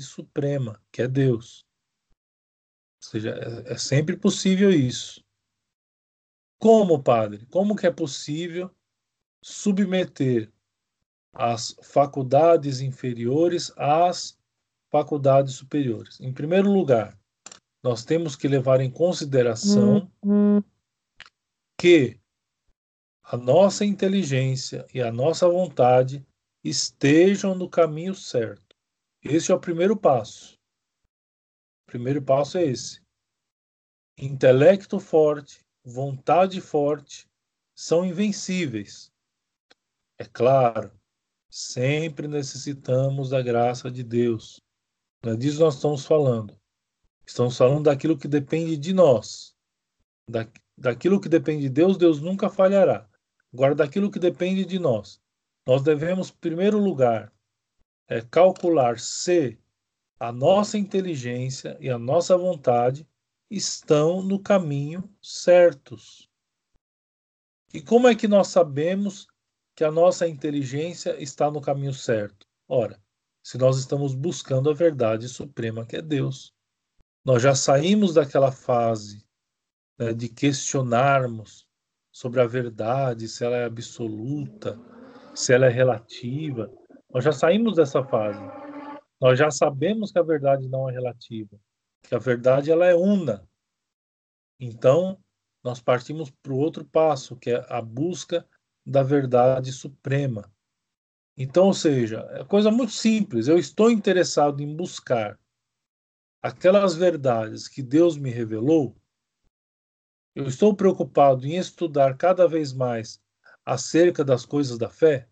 suprema, 0.04 0.80
que 0.92 1.02
é 1.02 1.08
Deus. 1.08 1.66
Ou 3.04 3.10
seja, 3.10 3.32
é, 3.32 3.74
é 3.74 3.76
sempre 3.76 4.16
possível 4.16 4.70
isso. 4.70 5.26
Como, 6.60 7.02
padre? 7.02 7.48
Como 7.48 7.76
que 7.76 7.88
é 7.88 7.92
possível 7.92 8.70
submeter 9.44 10.54
as 11.34 11.76
faculdades 11.82 12.80
inferiores 12.80 13.74
às 13.78 14.38
faculdades 14.92 15.56
superiores? 15.56 16.20
Em 16.22 16.32
primeiro 16.32 16.72
lugar, 16.72 17.20
nós 17.84 18.06
temos 18.06 18.36
que 18.36 18.48
levar 18.48 18.80
em 18.80 18.92
consideração 18.92 20.08
que 21.80 22.20
a 23.28 23.36
nossa 23.36 23.84
inteligência 23.84 24.86
e 24.94 25.02
a 25.02 25.12
nossa 25.12 25.50
vontade 25.50 26.24
estejam 26.64 27.56
no 27.56 27.68
caminho 27.68 28.14
certo. 28.14 28.76
Esse 29.24 29.52
é 29.52 29.56
o 29.56 29.60
primeiro 29.60 29.98
passo. 29.98 30.60
O 31.84 31.86
primeiro 31.88 32.22
passo 32.22 32.60
é 32.60 32.66
esse. 32.66 33.02
Intelecto 34.16 35.00
forte, 35.00 35.66
vontade 35.84 36.62
forte 36.62 37.28
são 37.74 38.06
invencíveis. 38.06 39.12
É 40.20 40.26
claro, 40.26 40.92
sempre 41.50 42.28
necessitamos 42.28 43.32
da 43.32 43.42
graça 43.42 43.90
de 43.90 44.04
Deus. 44.04 44.62
Não 45.24 45.34
é 45.34 45.36
disso 45.36 45.60
nós 45.60 45.76
estamos 45.76 46.06
falando. 46.06 46.56
Estamos 47.26 47.58
falando 47.58 47.86
daquilo 47.86 48.18
que 48.18 48.28
depende 48.28 48.78
de 48.78 48.94
nós. 48.94 49.56
Da, 50.30 50.48
daquilo 50.78 51.20
que 51.20 51.28
depende 51.28 51.64
de 51.64 51.70
Deus, 51.70 51.98
Deus 51.98 52.22
nunca 52.22 52.52
falhará. 52.52 53.10
Agora, 53.56 53.74
daquilo 53.74 54.12
que 54.12 54.20
depende 54.20 54.66
de 54.66 54.78
nós, 54.78 55.22
nós 55.66 55.82
devemos, 55.82 56.30
em 56.30 56.36
primeiro 56.42 56.78
lugar, 56.78 57.32
é, 58.06 58.20
calcular 58.20 59.00
se 59.00 59.58
a 60.20 60.30
nossa 60.30 60.78
inteligência 60.78 61.78
e 61.80 61.90
a 61.90 61.98
nossa 61.98 62.38
vontade 62.38 63.08
estão 63.50 64.22
no 64.22 64.42
caminho 64.42 65.10
certos. 65.22 66.30
E 67.74 67.82
como 67.82 68.10
é 68.10 68.14
que 68.14 68.28
nós 68.28 68.50
sabemos 68.50 69.26
que 69.74 69.86
a 69.86 69.92
nossa 69.92 70.28
inteligência 70.28 71.16
está 71.24 71.50
no 71.50 71.62
caminho 71.62 71.94
certo? 71.94 72.46
Ora, 72.68 73.02
se 73.42 73.58
nós 73.58 73.80
estamos 73.80 74.14
buscando 74.14 74.70
a 74.70 74.74
verdade 74.74 75.30
suprema 75.30 75.86
que 75.86 75.96
é 75.96 76.02
Deus. 76.02 76.54
Nós 77.24 77.42
já 77.42 77.56
saímos 77.56 78.16
daquela 78.16 78.52
fase 78.52 79.26
né, 79.98 80.12
de 80.12 80.28
questionarmos 80.28 81.65
sobre 82.16 82.40
a 82.40 82.48
verdade, 82.48 83.28
se 83.28 83.44
ela 83.44 83.58
é 83.58 83.66
absoluta, 83.66 84.80
se 85.36 85.54
ela 85.54 85.66
é 85.66 85.70
relativa. 85.70 86.72
Nós 87.14 87.26
já 87.26 87.34
saímos 87.34 87.76
dessa 87.76 88.02
fase. 88.06 88.40
Nós 89.20 89.38
já 89.38 89.52
sabemos 89.52 90.14
que 90.14 90.20
a 90.20 90.24
verdade 90.24 90.70
não 90.70 90.90
é 90.90 90.94
relativa, 90.94 91.60
que 92.04 92.16
a 92.16 92.18
verdade 92.18 92.72
ela 92.72 92.86
é 92.86 92.96
una. 92.96 93.46
Então, 94.58 95.20
nós 95.62 95.82
partimos 95.82 96.32
para 96.32 96.54
o 96.54 96.58
outro 96.58 96.86
passo, 96.86 97.36
que 97.36 97.52
é 97.52 97.66
a 97.68 97.82
busca 97.82 98.48
da 98.86 99.04
verdade 99.04 99.74
suprema. 99.74 100.50
Então, 101.36 101.66
ou 101.66 101.74
seja, 101.74 102.26
é 102.32 102.46
coisa 102.46 102.72
muito 102.72 102.94
simples. 102.94 103.50
Eu 103.50 103.60
estou 103.60 103.92
interessado 103.92 104.64
em 104.64 104.74
buscar 104.74 105.38
aquelas 106.42 106.96
verdades 106.96 107.68
que 107.68 107.84
Deus 107.84 108.16
me 108.16 108.30
revelou 108.30 108.96
eu 110.36 110.46
estou 110.46 110.76
preocupado 110.76 111.48
em 111.48 111.56
estudar 111.56 112.18
cada 112.18 112.48
vez 112.48 112.74
mais 112.74 113.22
acerca 113.66 114.24
das 114.24 114.46
coisas 114.46 114.78
da 114.78 114.90
fé? 114.90 115.30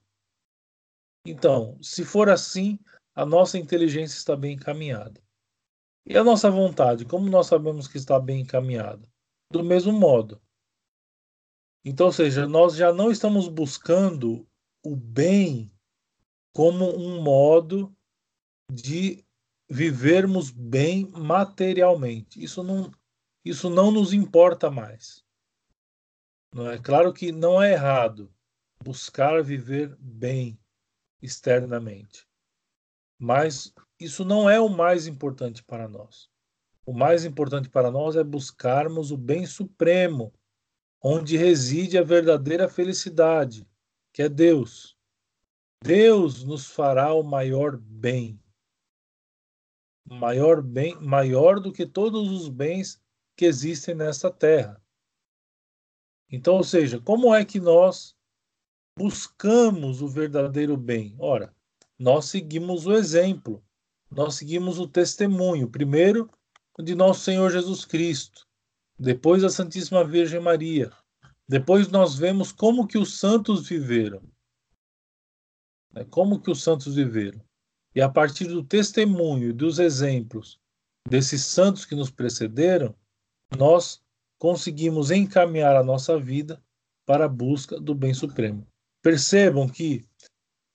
Então, 1.25 1.77
se 1.81 2.05
for 2.05 2.29
assim, 2.29 2.79
a 3.13 3.25
nossa 3.25 3.57
inteligência 3.57 4.17
está 4.17 4.35
bem 4.35 4.53
encaminhada. 4.53 5.21
E 6.05 6.17
a 6.17 6.23
nossa 6.23 6.49
vontade, 6.49 7.05
como 7.05 7.29
nós 7.29 7.47
sabemos 7.47 7.87
que 7.87 7.97
está 7.97 8.19
bem 8.19 8.41
encaminhada? 8.41 9.07
Do 9.51 9.63
mesmo 9.63 9.93
modo. 9.93 10.41
Então, 11.85 12.07
ou 12.07 12.11
seja, 12.11 12.47
nós 12.47 12.75
já 12.75 12.93
não 12.93 13.11
estamos 13.11 13.47
buscando 13.47 14.47
o 14.83 14.95
bem 14.95 15.71
como 16.53 16.85
um 16.95 17.21
modo 17.21 17.95
de 18.71 19.23
vivermos 19.69 20.49
bem 20.49 21.09
materialmente. 21.11 22.41
Isso 22.41 22.63
não, 22.63 22.91
isso 23.43 23.69
não 23.69 23.91
nos 23.91 24.13
importa 24.13 24.71
mais. 24.71 25.23
Não 26.53 26.69
é 26.69 26.77
claro 26.77 27.11
que 27.11 27.31
não 27.31 27.61
é 27.61 27.73
errado 27.73 28.33
buscar 28.83 29.43
viver 29.43 29.95
bem 29.99 30.59
externamente, 31.21 32.27
mas 33.17 33.73
isso 33.99 34.23
não 34.23 34.49
é 34.49 34.59
o 34.59 34.69
mais 34.69 35.07
importante 35.07 35.63
para 35.63 35.87
nós. 35.87 36.29
O 36.85 36.93
mais 36.93 37.23
importante 37.23 37.69
para 37.69 37.89
nós 37.89 38.15
é 38.15 38.23
buscarmos 38.23 39.09
o 39.11 39.17
bem 39.17 39.45
supremo, 39.45 40.33
onde 41.01 41.37
reside 41.37 41.97
a 41.97 42.03
verdadeira 42.03 42.67
felicidade, 42.69 43.67
que 44.11 44.21
é 44.21 44.29
Deus. 44.29 44.97
Deus 45.81 46.43
nos 46.43 46.67
fará 46.67 47.13
o 47.13 47.23
maior 47.23 47.77
bem. 47.77 48.39
maior 50.05 50.61
bem, 50.61 50.95
maior 51.01 51.59
do 51.59 51.71
que 51.71 51.85
todos 51.85 52.29
os 52.29 52.47
bens 52.49 53.02
que 53.35 53.45
existem 53.45 53.95
nesta 53.95 54.31
terra. 54.31 54.81
Então, 56.29 56.55
ou 56.55 56.63
seja, 56.63 56.99
como 56.99 57.33
é 57.33 57.45
que 57.45 57.59
nós 57.59 58.15
buscamos 58.97 60.01
o 60.01 60.07
verdadeiro 60.07 60.75
bem? 60.75 61.15
Ora, 61.19 61.55
nós 61.97 62.25
seguimos 62.25 62.85
o 62.85 62.93
exemplo, 62.93 63.63
nós 64.09 64.35
seguimos 64.35 64.79
o 64.79 64.87
testemunho, 64.87 65.69
primeiro 65.69 66.29
de 66.79 66.95
nosso 66.95 67.21
Senhor 67.21 67.51
Jesus 67.51 67.85
Cristo, 67.85 68.47
depois 68.97 69.41
da 69.41 69.49
Santíssima 69.49 70.03
Virgem 70.03 70.39
Maria. 70.39 70.91
Depois 71.47 71.87
nós 71.89 72.15
vemos 72.15 72.51
como 72.51 72.87
que 72.87 72.97
os 72.97 73.19
santos 73.19 73.67
viveram. 73.67 74.23
Né? 75.91 76.03
Como 76.05 76.41
que 76.41 76.49
os 76.49 76.63
santos 76.63 76.95
viveram. 76.95 77.41
E 77.93 78.01
a 78.01 78.09
partir 78.09 78.45
do 78.47 78.63
testemunho 78.63 79.49
e 79.49 79.53
dos 79.53 79.77
exemplos 79.77 80.59
desses 81.07 81.45
santos 81.45 81.85
que 81.85 81.95
nos 81.95 82.09
precederam, 82.09 82.95
nós 83.57 84.01
conseguimos 84.37 85.11
encaminhar 85.11 85.75
a 85.75 85.83
nossa 85.83 86.19
vida 86.19 86.61
para 87.05 87.25
a 87.25 87.29
busca 87.29 87.79
do 87.79 87.93
bem 87.95 88.13
supremo. 88.13 88.67
Percebam 89.01 89.67
que 89.67 90.05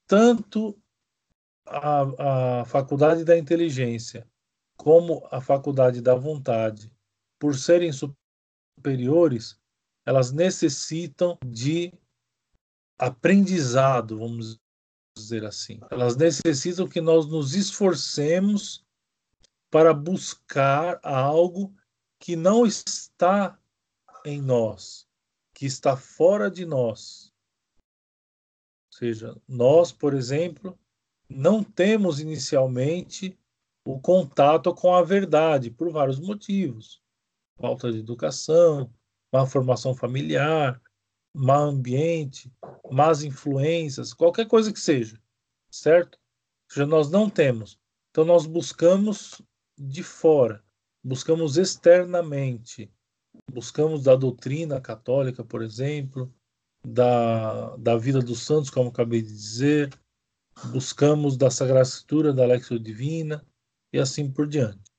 tanto 0.07 0.79
a, 1.67 2.61
a 2.61 2.65
faculdade 2.65 3.25
da 3.25 3.37
inteligência 3.37 4.27
como 4.77 5.27
a 5.31 5.41
faculdade 5.41 6.01
da 6.01 6.15
vontade, 6.15 6.91
por 7.39 7.57
serem 7.57 7.91
superiores, 7.93 9.59
elas 10.07 10.33
necessitam 10.33 11.37
de 11.45 11.93
aprendizado, 12.99 14.19
vamos 14.19 14.59
dizer 15.17 15.45
assim. 15.45 15.81
Elas 15.91 16.17
necessitam 16.17 16.89
que 16.89 17.01
nós 17.01 17.27
nos 17.27 17.55
esforcemos 17.55 18.85
para 19.71 19.93
buscar 19.93 20.99
algo 21.03 21.75
que 22.19 22.37
não 22.37 22.67
está 22.67 23.59
em 24.25 24.41
nós, 24.41 25.07
que 25.55 25.67
está 25.67 25.97
fora 25.97 26.51
de 26.51 26.67
nós. 26.67 27.33
Ou 28.93 28.99
seja, 28.99 29.37
nós, 29.47 29.93
por 29.93 30.15
exemplo, 30.15 30.79
não 31.29 31.63
temos 31.63 32.21
inicialmente 32.21 33.39
o 33.85 34.01
contato 34.01 34.75
com 34.75 34.95
a 34.95 35.03
verdade 35.03 35.71
por 35.71 35.91
vários 35.91 36.19
motivos. 36.19 37.01
Falta 37.57 37.91
de 37.93 37.99
educação, 37.99 38.93
má 39.33 39.47
formação 39.47 39.95
familiar, 39.95 40.81
má 41.35 41.57
ambiente, 41.57 42.53
más 42.91 43.23
influências, 43.23 44.13
qualquer 44.13 44.47
coisa 44.47 44.73
que 44.73 44.81
seja, 44.81 45.21
certo? 45.71 46.17
Ou 46.17 46.75
seja, 46.75 46.87
nós 46.87 47.11
não 47.11 47.31
temos. 47.31 47.79
Então 48.11 48.25
nós 48.25 48.47
buscamos 48.47 49.41
de 49.77 50.03
fora, 50.03 50.65
buscamos 51.03 51.57
externamente, 51.57 52.93
buscamos 53.51 54.03
da 54.03 54.15
doutrina 54.15 54.81
católica, 54.81 55.45
por 55.45 55.63
exemplo, 55.63 56.33
da, 56.85 57.77
da 57.77 57.97
vida 57.97 58.21
dos 58.21 58.41
santos, 58.41 58.71
como 58.71 58.91
acabei 58.91 59.23
de 59.23 59.33
dizer, 59.33 59.91
buscamos 60.73 61.37
da 61.37 61.51
Sagrada 61.51 61.83
Escritura, 61.83 62.33
da 62.33 62.47
Lexio 62.47 62.79
Divina 62.79 63.47
e 63.93 63.99
assim 63.99 64.31
por 64.31 64.47
diante. 64.47 64.91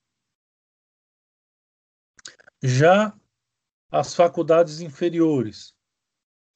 Já 2.61 3.17
as 3.91 4.13
faculdades 4.13 4.81
inferiores, 4.81 5.73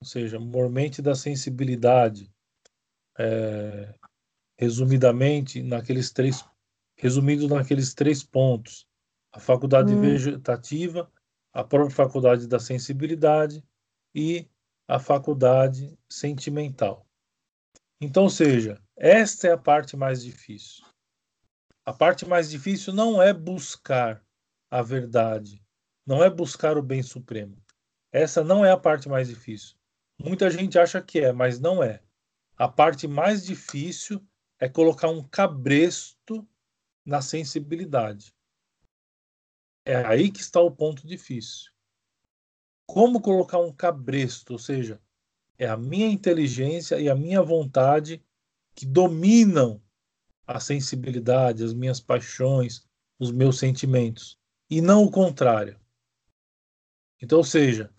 ou 0.01 0.07
seja, 0.07 0.39
mormente 0.39 1.01
da 1.01 1.15
sensibilidade, 1.15 2.31
é, 3.17 3.93
resumidamente 4.57 5.63
naqueles 5.63 6.11
três, 6.11 6.43
resumido 6.97 7.47
naqueles 7.47 7.93
três 7.93 8.23
pontos: 8.23 8.87
a 9.33 9.39
faculdade 9.39 9.93
hum. 9.93 10.01
vegetativa, 10.01 11.11
a 11.51 11.63
própria 11.63 11.95
faculdade 11.95 12.47
da 12.47 12.59
sensibilidade 12.59 13.63
e 14.13 14.47
a 14.87 14.99
faculdade 14.99 15.97
sentimental. 16.07 17.05
Então, 17.99 18.23
ou 18.23 18.29
seja, 18.29 18.79
esta 18.95 19.47
é 19.47 19.51
a 19.51 19.57
parte 19.57 19.97
mais 19.97 20.23
difícil. 20.23 20.85
A 21.85 21.91
parte 21.91 22.25
mais 22.25 22.49
difícil 22.49 22.93
não 22.93 23.21
é 23.21 23.33
buscar 23.33 24.23
a 24.69 24.81
verdade, 24.81 25.61
não 26.05 26.23
é 26.23 26.29
buscar 26.29 26.77
o 26.77 26.83
bem 26.83 27.01
supremo. 27.01 27.57
Essa 28.11 28.43
não 28.43 28.63
é 28.63 28.71
a 28.71 28.77
parte 28.77 29.09
mais 29.09 29.27
difícil. 29.27 29.75
Muita 30.21 30.49
gente 30.49 30.77
acha 30.77 31.01
que 31.01 31.19
é, 31.19 31.33
mas 31.33 31.59
não 31.59 31.83
é. 31.83 32.01
A 32.55 32.67
parte 32.67 33.07
mais 33.07 33.43
difícil 33.43 34.23
é 34.59 34.69
colocar 34.69 35.09
um 35.09 35.23
cabresto 35.23 36.47
na 37.03 37.21
sensibilidade. 37.21 38.33
É 39.85 39.95
aí 39.95 40.31
que 40.31 40.39
está 40.39 40.61
o 40.61 40.71
ponto 40.71 41.05
difícil. 41.05 41.71
Como 42.85 43.21
colocar 43.21 43.59
um 43.59 43.71
cabresto, 43.71 44.53
ou 44.53 44.59
seja, 44.59 45.01
é 45.57 45.67
a 45.67 45.77
minha 45.77 46.07
inteligência 46.07 46.99
e 46.99 47.09
a 47.09 47.15
minha 47.15 47.41
vontade 47.41 48.23
que 48.75 48.85
dominam 48.85 49.81
a 50.45 50.59
sensibilidade, 50.59 51.63
as 51.63 51.73
minhas 51.73 51.99
paixões, 51.99 52.85
os 53.19 53.31
meus 53.31 53.59
sentimentos, 53.59 54.37
e 54.69 54.81
não 54.81 55.03
o 55.03 55.11
contrário. 55.11 55.79
Então, 57.21 57.37
ou 57.37 57.43
seja, 57.43 57.93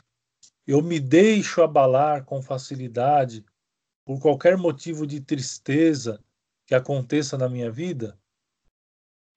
eu 0.67 0.83
me 0.83 0.99
deixo 1.01 1.63
abalar 1.63 2.25
com 2.25 2.43
facilidade 2.43 3.45
por 4.05 4.21
qualquer 4.21 4.57
motivo 4.57 5.07
de 5.07 5.21
tristeza 5.21 6.23
que 6.67 6.75
aconteça 6.75 7.39
na 7.39 7.49
minha 7.49 7.71
vida, 7.71 8.19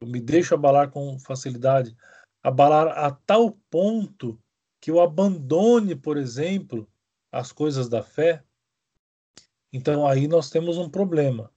eu 0.01 0.07
me 0.07 0.19
deixo 0.19 0.53
abalar 0.53 0.91
com 0.91 1.17
facilidade, 1.19 1.95
abalar 2.43 2.87
a 2.89 3.11
tal 3.11 3.51
ponto 3.69 4.41
que 4.79 4.91
eu 4.91 5.01
abandone, 5.01 5.95
por 5.95 6.17
exemplo, 6.17 6.87
as 7.31 7.51
coisas 7.51 7.89
da 7.89 8.01
fé. 8.01 8.43
Então 9.71 10.07
aí 10.07 10.27
nós 10.27 10.49
temos 10.49 10.77
um 10.77 10.89
problema. 10.89 11.51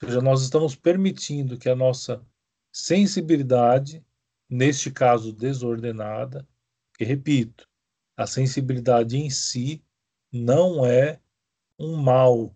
Ou 0.00 0.08
seja, 0.08 0.20
nós 0.20 0.42
estamos 0.42 0.74
permitindo 0.74 1.58
que 1.58 1.68
a 1.68 1.76
nossa 1.76 2.24
sensibilidade, 2.72 4.04
neste 4.48 4.90
caso 4.90 5.32
desordenada, 5.32 6.48
que 6.96 7.04
repito, 7.04 7.68
a 8.16 8.26
sensibilidade 8.26 9.16
em 9.16 9.28
si 9.28 9.82
não 10.30 10.84
é 10.86 11.20
um 11.78 11.96
mal, 11.96 12.38
ou 12.38 12.54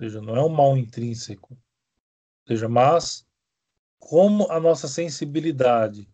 seja, 0.00 0.20
não 0.20 0.36
é 0.36 0.44
um 0.44 0.48
mal 0.48 0.76
intrínseco. 0.76 1.52
Ou 1.52 2.48
seja, 2.48 2.68
mas 2.68 3.26
como 3.98 4.50
a 4.50 4.58
nossa 4.58 4.88
sensibilidade 4.88 6.08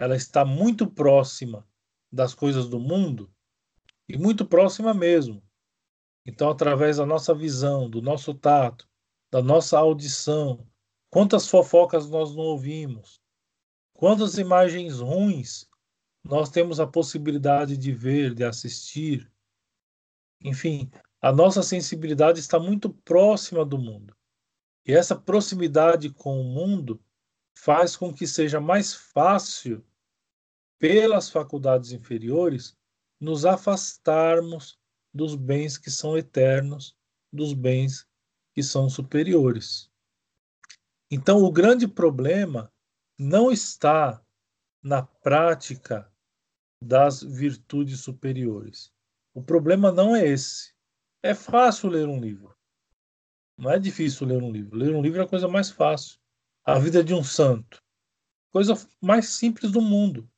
ela 0.00 0.16
está 0.16 0.46
muito 0.46 0.90
próxima 0.90 1.68
das 2.10 2.34
coisas 2.34 2.66
do 2.70 2.80
mundo 2.80 3.30
e 4.08 4.16
muito 4.16 4.46
próxima 4.46 4.94
mesmo. 4.94 5.42
Então, 6.24 6.48
através 6.48 6.96
da 6.96 7.04
nossa 7.04 7.34
visão, 7.34 7.88
do 7.88 8.00
nosso 8.00 8.32
tato, 8.32 8.88
da 9.30 9.42
nossa 9.42 9.78
audição, 9.78 10.66
quantas 11.10 11.46
fofocas 11.46 12.08
nós 12.08 12.34
não 12.34 12.44
ouvimos, 12.44 13.20
quantas 13.92 14.38
imagens 14.38 15.00
ruins 15.00 15.68
nós 16.24 16.48
temos 16.48 16.80
a 16.80 16.86
possibilidade 16.86 17.76
de 17.76 17.92
ver, 17.92 18.34
de 18.34 18.42
assistir. 18.42 19.30
Enfim, 20.42 20.90
a 21.20 21.30
nossa 21.30 21.62
sensibilidade 21.62 22.40
está 22.40 22.58
muito 22.58 22.88
próxima 22.88 23.66
do 23.66 23.76
mundo. 23.76 24.16
E 24.86 24.94
essa 24.94 25.14
proximidade 25.14 26.08
com 26.08 26.40
o 26.40 26.44
mundo 26.44 26.98
faz 27.54 27.96
com 27.96 28.14
que 28.14 28.26
seja 28.26 28.58
mais 28.58 28.94
fácil, 28.94 29.84
pelas 30.80 31.28
faculdades 31.28 31.92
inferiores, 31.92 32.74
nos 33.20 33.44
afastarmos 33.44 34.80
dos 35.12 35.36
bens 35.36 35.76
que 35.76 35.90
são 35.90 36.16
eternos, 36.16 36.96
dos 37.30 37.52
bens 37.52 38.08
que 38.54 38.62
são 38.62 38.88
superiores. 38.88 39.90
Então, 41.10 41.44
o 41.44 41.52
grande 41.52 41.86
problema 41.86 42.72
não 43.18 43.52
está 43.52 44.24
na 44.82 45.02
prática 45.02 46.10
das 46.82 47.22
virtudes 47.22 48.00
superiores. 48.00 48.90
O 49.34 49.42
problema 49.42 49.92
não 49.92 50.16
é 50.16 50.26
esse. 50.26 50.72
É 51.22 51.34
fácil 51.34 51.90
ler 51.90 52.08
um 52.08 52.18
livro. 52.18 52.56
Não 53.58 53.70
é 53.70 53.78
difícil 53.78 54.26
ler 54.26 54.42
um 54.42 54.50
livro. 54.50 54.78
Ler 54.78 54.94
um 54.94 55.02
livro 55.02 55.20
é 55.20 55.24
a 55.24 55.28
coisa 55.28 55.46
mais 55.46 55.70
fácil. 55.70 56.18
A 56.64 56.78
vida 56.78 57.04
de 57.04 57.12
um 57.12 57.22
santo. 57.22 57.82
Coisa 58.50 58.74
mais 59.02 59.28
simples 59.28 59.70
do 59.70 59.82
mundo. 59.82 60.30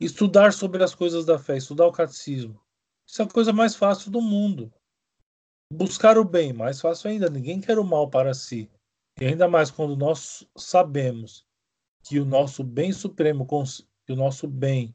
Estudar 0.00 0.52
sobre 0.52 0.82
as 0.82 0.94
coisas 0.94 1.24
da 1.24 1.38
fé, 1.38 1.56
estudar 1.56 1.86
o 1.86 1.92
catecismo. 1.92 2.60
Isso 3.06 3.22
é 3.22 3.24
a 3.24 3.28
coisa 3.28 3.52
mais 3.52 3.74
fácil 3.74 4.10
do 4.10 4.20
mundo. 4.20 4.72
Buscar 5.72 6.18
o 6.18 6.24
bem, 6.24 6.52
mais 6.52 6.80
fácil 6.80 7.10
ainda. 7.10 7.28
Ninguém 7.28 7.60
quer 7.60 7.78
o 7.78 7.84
mal 7.84 8.08
para 8.08 8.34
si. 8.34 8.70
E 9.20 9.26
ainda 9.26 9.46
mais 9.46 9.70
quando 9.70 9.96
nós 9.96 10.46
sabemos 10.56 11.46
que 12.04 12.18
o 12.18 12.24
nosso 12.24 12.62
bem 12.64 12.92
supremo, 12.92 13.46
que 14.06 14.12
o 14.12 14.16
nosso 14.16 14.48
bem 14.48 14.94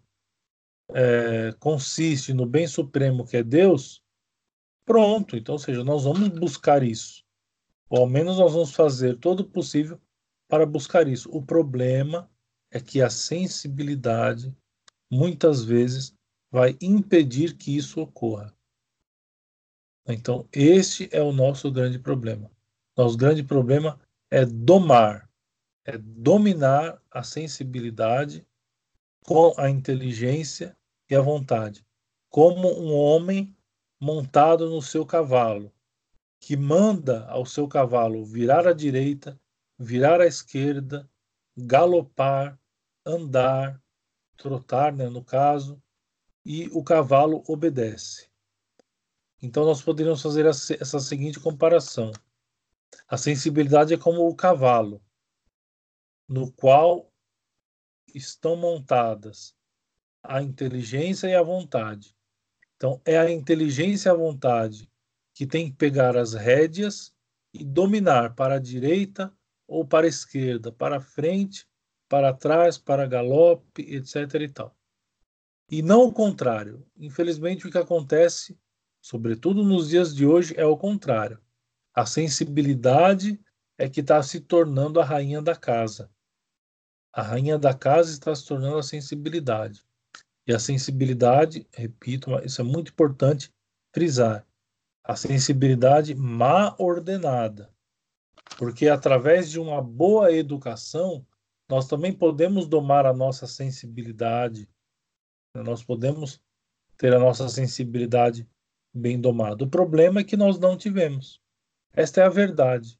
é, 0.91 1.53
consiste 1.59 2.33
no 2.33 2.45
bem 2.45 2.67
supremo 2.67 3.25
que 3.25 3.37
é 3.37 3.43
Deus, 3.43 4.03
pronto. 4.85 5.37
Então, 5.37 5.53
ou 5.53 5.59
seja, 5.59 5.83
nós 5.83 6.03
vamos 6.03 6.29
buscar 6.29 6.83
isso. 6.83 7.23
Ou 7.89 8.01
ao 8.01 8.07
menos 8.07 8.37
nós 8.37 8.53
vamos 8.53 8.73
fazer 8.73 9.17
todo 9.17 9.41
o 9.41 9.49
possível 9.49 9.99
para 10.47 10.65
buscar 10.65 11.07
isso. 11.07 11.29
O 11.31 11.41
problema 11.41 12.29
é 12.71 12.79
que 12.79 13.01
a 13.01 13.09
sensibilidade 13.09 14.55
muitas 15.10 15.64
vezes 15.64 16.14
vai 16.51 16.78
impedir 16.82 17.55
que 17.55 17.76
isso 17.76 18.01
ocorra. 18.01 18.53
Então, 20.07 20.47
este 20.51 21.07
é 21.12 21.22
o 21.22 21.32
nosso 21.32 21.72
grande 21.72 21.99
problema. 21.99 22.49
Nosso 22.97 23.16
grande 23.16 23.43
problema 23.43 23.99
é 24.32 24.45
domar, 24.45 25.30
é 25.86 25.97
dominar 25.97 27.01
a 27.12 27.24
sensibilidade 27.24 28.45
com 29.24 29.53
a 29.57 29.70
inteligência 29.70 30.76
e 31.10 31.16
a 31.16 31.22
vontade, 31.22 31.86
como 32.30 32.68
um 32.80 32.93
homem 32.93 33.55
montado 33.99 34.70
no 34.70 34.82
seu 34.82 35.05
cavalo, 35.05 35.72
que 36.39 36.55
manda 36.55 37.26
ao 37.28 37.45
seu 37.45 37.68
cavalo 37.68 38.24
virar 38.24 38.68
à 38.68 38.74
direita, 38.74 39.39
virar 39.78 40.22
à 40.22 40.26
esquerda, 40.26 41.10
galopar, 41.57 42.57
andar, 43.05 43.82
trotar, 44.39 44.93
né, 44.93 45.09
no 45.09 45.23
caso, 45.23 45.81
e 46.43 46.67
o 46.69 46.81
cavalo 46.83 47.43
obedece. 47.47 48.29
Então 49.41 49.65
nós 49.65 49.81
poderíamos 49.81 50.21
fazer 50.21 50.45
essa 50.45 50.99
seguinte 50.99 51.39
comparação. 51.39 52.11
A 53.07 53.17
sensibilidade 53.17 53.93
é 53.93 53.97
como 53.97 54.27
o 54.27 54.35
cavalo, 54.35 55.01
no 56.27 56.51
qual 56.51 57.11
estão 58.15 58.55
montadas 58.55 59.55
a 60.23 60.41
inteligência 60.41 61.27
e 61.27 61.35
a 61.35 61.43
vontade. 61.43 62.15
Então 62.75 63.01
é 63.05 63.17
a 63.17 63.29
inteligência 63.29 64.09
e 64.09 64.11
a 64.11 64.15
vontade 64.15 64.89
que 65.33 65.45
tem 65.45 65.69
que 65.69 65.77
pegar 65.77 66.17
as 66.17 66.33
rédeas 66.33 67.13
e 67.53 67.63
dominar 67.63 68.35
para 68.35 68.55
a 68.55 68.59
direita 68.59 69.33
ou 69.67 69.85
para 69.85 70.05
a 70.05 70.09
esquerda, 70.09 70.71
para 70.71 70.99
frente, 70.99 71.68
para 72.10 72.34
trás, 72.34 72.78
para 72.78 73.07
galope, 73.07 73.84
etc. 73.84 74.34
e 74.41 74.49
tal. 74.49 74.76
E 75.70 75.84
não 75.84 76.05
o 76.05 76.12
contrário. 76.12 76.84
Infelizmente, 76.97 77.68
o 77.68 77.72
que 77.72 77.78
acontece, 77.78 78.60
sobretudo 78.99 79.64
nos 79.64 79.89
dias 79.89 80.16
de 80.16 80.26
hoje, 80.26 80.55
é 80.57 80.66
o 80.66 80.76
contrário. 80.76 81.39
A 81.93 82.05
sensibilidade 82.07 83.39
é 83.78 83.88
que 83.88 84.01
está 84.01 84.22
se 84.24 84.41
tornando 84.41 84.99
a 84.99 85.05
rainha 85.05 85.41
da 85.41 85.55
casa. 85.55 86.12
A 87.14 87.22
rainha 87.22 87.57
da 87.57 87.74
casa 87.74 88.12
está 88.12 88.34
se 88.36 88.45
tornando 88.45 88.78
a 88.78 88.84
sensibilidade. 88.84 89.86
E 90.47 90.53
a 90.53 90.60
sensibilidade, 90.60 91.68
repito, 91.72 92.32
isso 92.43 92.60
é 92.62 92.64
muito 92.64 92.91
importante 92.91 93.53
frisar, 93.93 94.45
a 95.03 95.16
sensibilidade 95.16 96.16
má 96.16 96.76
ordenada. 96.80 97.72
Porque 98.57 98.88
através 98.88 99.49
de 99.49 99.60
uma 99.60 99.82
boa 99.82 100.32
educação, 100.32 101.26
nós 101.70 101.88
também 101.88 102.11
podemos 102.11 102.67
domar 102.67 103.05
a 103.05 103.13
nossa 103.13 103.45
sensibilidade, 103.45 104.67
nós 105.53 105.84
podemos 105.84 106.41
ter 106.97 107.13
a 107.13 107.20
nossa 107.20 107.47
sensibilidade 107.47 108.49
bem 108.93 109.22
domada. 109.22 109.63
O 109.63 109.70
problema 109.70 110.22
é 110.22 110.24
que 110.24 110.36
nós 110.36 110.57
não 110.57 110.76
tivemos. 110.76 111.39
Esta 111.93 112.22
é 112.22 112.26
a 112.26 112.30
verdade. 112.30 112.99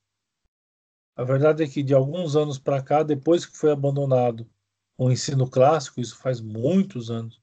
A 1.15 1.24
verdade 1.24 1.63
é 1.63 1.67
que 1.67 1.82
de 1.82 1.93
alguns 1.93 2.36
anos 2.36 2.59
para 2.59 2.82
cá, 2.82 3.01
depois 3.01 3.45
que 3.45 3.57
foi 3.57 3.72
abandonado 3.72 4.47
o 4.97 5.11
ensino 5.11 5.49
clássico, 5.49 5.99
isso 5.99 6.17
faz 6.17 6.39
muitos 6.39 7.09
anos, 7.09 7.41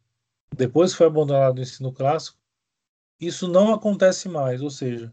depois 0.55 0.93
que 0.93 0.99
foi 0.99 1.09
abandonado 1.09 1.59
o 1.59 1.63
ensino 1.63 1.93
clássico, 1.93 2.39
isso 3.19 3.49
não 3.49 3.75
acontece 3.75 4.29
mais, 4.29 4.63
ou 4.63 4.71
seja, 4.71 5.13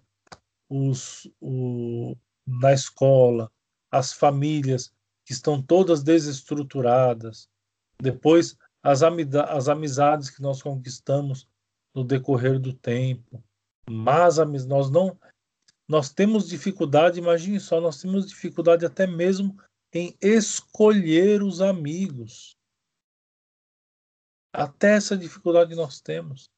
os, 0.70 1.30
o, 1.42 2.16
na 2.46 2.74
escola, 2.74 3.52
as 3.90 4.14
famílias 4.14 4.93
que 5.26 5.34
estão 5.34 5.62
todas 5.62 6.04
desestruturadas, 6.04 7.50
depois 8.02 8.58
as, 8.82 9.02
as 9.04 9.68
amizades 9.70 10.30
que 10.30 10.42
nós 10.42 10.62
conquistamos 10.62 11.48
no 11.94 12.04
decorrer 12.04 12.60
do 12.60 12.74
tempo, 12.74 13.44
mas 13.90 14.38
nós 14.66 14.90
não 14.90 15.18
nós 15.88 16.10
temos 16.10 16.48
dificuldade, 16.48 17.20
imagine 17.20 17.60
só, 17.60 17.80
nós 17.82 18.02
temos 18.02 18.28
dificuldade 18.28 18.86
até 18.86 19.06
mesmo 19.06 19.62
em 19.92 20.18
escolher 20.22 21.44
os 21.44 21.62
amigos. 21.62 22.58
Até 24.52 24.96
essa 24.96 25.18
dificuldade 25.18 25.76
nós 25.76 26.00
temos. 26.00 26.50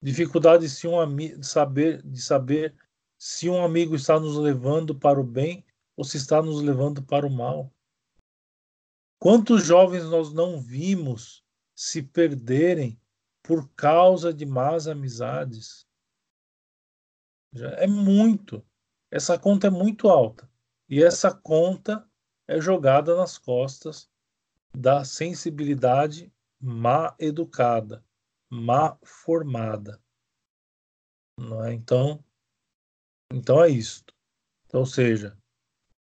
Dificuldade 0.00 0.68
se 0.68 0.86
um 0.86 1.16
de 1.16 1.46
saber 1.46 2.02
de 2.02 2.22
saber 2.22 2.74
se 3.18 3.50
um 3.50 3.62
amigo 3.62 3.94
está 3.94 4.18
nos 4.18 4.36
levando 4.36 4.94
para 4.98 5.20
o 5.20 5.24
bem 5.24 5.64
ou 6.00 6.04
se 6.04 6.16
está 6.16 6.40
nos 6.40 6.62
levando 6.62 7.02
para 7.02 7.26
o 7.26 7.30
mal. 7.30 7.70
Quantos 9.18 9.66
jovens 9.66 10.04
nós 10.04 10.32
não 10.32 10.58
vimos 10.58 11.44
se 11.76 12.02
perderem 12.02 12.98
por 13.42 13.68
causa 13.74 14.32
de 14.32 14.46
más 14.46 14.88
amizades? 14.88 15.86
É 17.76 17.86
muito. 17.86 18.66
Essa 19.10 19.38
conta 19.38 19.66
é 19.66 19.70
muito 19.70 20.08
alta. 20.08 20.50
E 20.88 21.04
essa 21.04 21.34
conta 21.34 22.10
é 22.48 22.58
jogada 22.58 23.14
nas 23.14 23.36
costas 23.36 24.10
da 24.74 25.04
sensibilidade 25.04 26.32
má 26.58 27.14
educada, 27.18 28.02
má 28.48 28.98
formada. 29.04 30.02
Não 31.38 31.62
é? 31.62 31.74
Então, 31.74 32.24
então 33.30 33.62
é 33.62 33.68
isto. 33.68 34.14
Então, 34.64 34.80
ou 34.80 34.86
seja, 34.86 35.38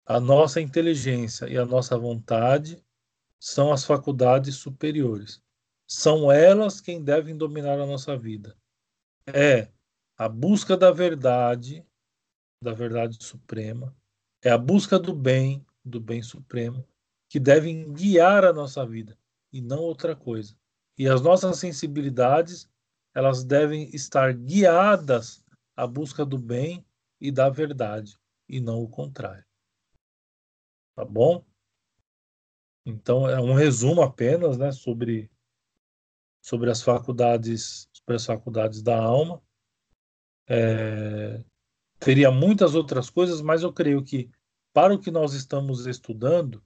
a 0.08 0.22
nossa 0.22 0.62
inteligência 0.62 1.50
e 1.50 1.58
a 1.58 1.66
nossa 1.66 1.98
vontade 1.98 2.82
são 3.38 3.74
as 3.74 3.84
faculdades 3.84 4.56
superiores. 4.56 5.44
São 5.86 6.32
elas 6.32 6.80
quem 6.80 7.04
devem 7.04 7.36
dominar 7.36 7.78
a 7.78 7.86
nossa 7.86 8.18
vida. 8.18 8.56
É 9.28 9.68
a 10.18 10.30
busca 10.30 10.78
da 10.78 10.92
verdade, 10.92 11.86
da 12.64 12.74
verdade 12.74 13.22
suprema, 13.22 13.94
é 14.42 14.50
a 14.50 14.58
busca 14.58 14.98
do 14.98 15.14
bem, 15.14 15.66
do 15.84 16.00
bem 16.00 16.22
supremo, 16.24 16.88
que 17.30 17.40
devem 17.40 17.92
guiar 17.92 18.46
a 18.46 18.54
nossa 18.54 18.86
vida 18.86 19.18
e 19.52 19.62
não 19.62 19.80
outra 19.80 20.16
coisa. 20.16 20.56
E 20.98 21.08
as 21.08 21.22
nossas 21.22 21.60
sensibilidades, 21.60 22.70
elas 23.14 23.44
devem 23.44 23.94
estar 23.94 24.34
guiadas 24.34 25.44
à 25.76 25.86
busca 25.86 26.26
do 26.26 26.38
bem 26.38 26.86
e 27.20 27.30
da 27.30 27.50
verdade, 27.50 28.18
e 28.48 28.62
não 28.62 28.82
o 28.82 28.88
contrário. 28.88 29.47
Tá 30.98 31.06
bom? 31.06 31.46
Então 32.84 33.30
é 33.30 33.40
um 33.40 33.54
resumo 33.54 34.02
apenas, 34.02 34.58
né, 34.58 34.72
sobre 34.72 35.30
sobre 36.42 36.72
as 36.72 36.82
faculdades, 36.82 37.88
sobre 37.94 38.16
as 38.16 38.26
faculdades 38.26 38.82
da 38.82 39.00
alma. 39.00 39.40
É, 40.50 41.44
teria 42.00 42.32
muitas 42.32 42.74
outras 42.74 43.12
coisas, 43.12 43.42
mas 43.42 43.62
eu 43.62 43.72
creio 43.72 44.04
que 44.04 44.32
para 44.74 44.92
o 44.96 45.00
que 45.00 45.12
nós 45.12 45.34
estamos 45.34 45.86
estudando, 45.86 46.66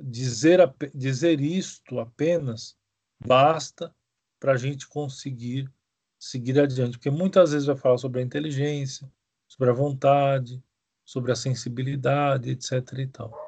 dizer, 0.00 0.60
dizer 0.94 1.40
isto 1.40 1.98
apenas 1.98 2.78
basta 3.18 3.92
para 4.38 4.52
a 4.52 4.56
gente 4.56 4.86
conseguir 4.86 5.68
seguir 6.16 6.60
adiante, 6.60 6.96
porque 6.96 7.10
muitas 7.10 7.50
vezes 7.50 7.66
vai 7.66 7.76
falar 7.76 7.98
sobre 7.98 8.20
a 8.20 8.24
inteligência, 8.24 9.10
sobre 9.48 9.70
a 9.70 9.74
vontade, 9.74 10.62
sobre 11.04 11.32
a 11.32 11.36
sensibilidade, 11.36 12.50
etc. 12.50 12.98
E 12.98 13.06
tal. 13.08 13.47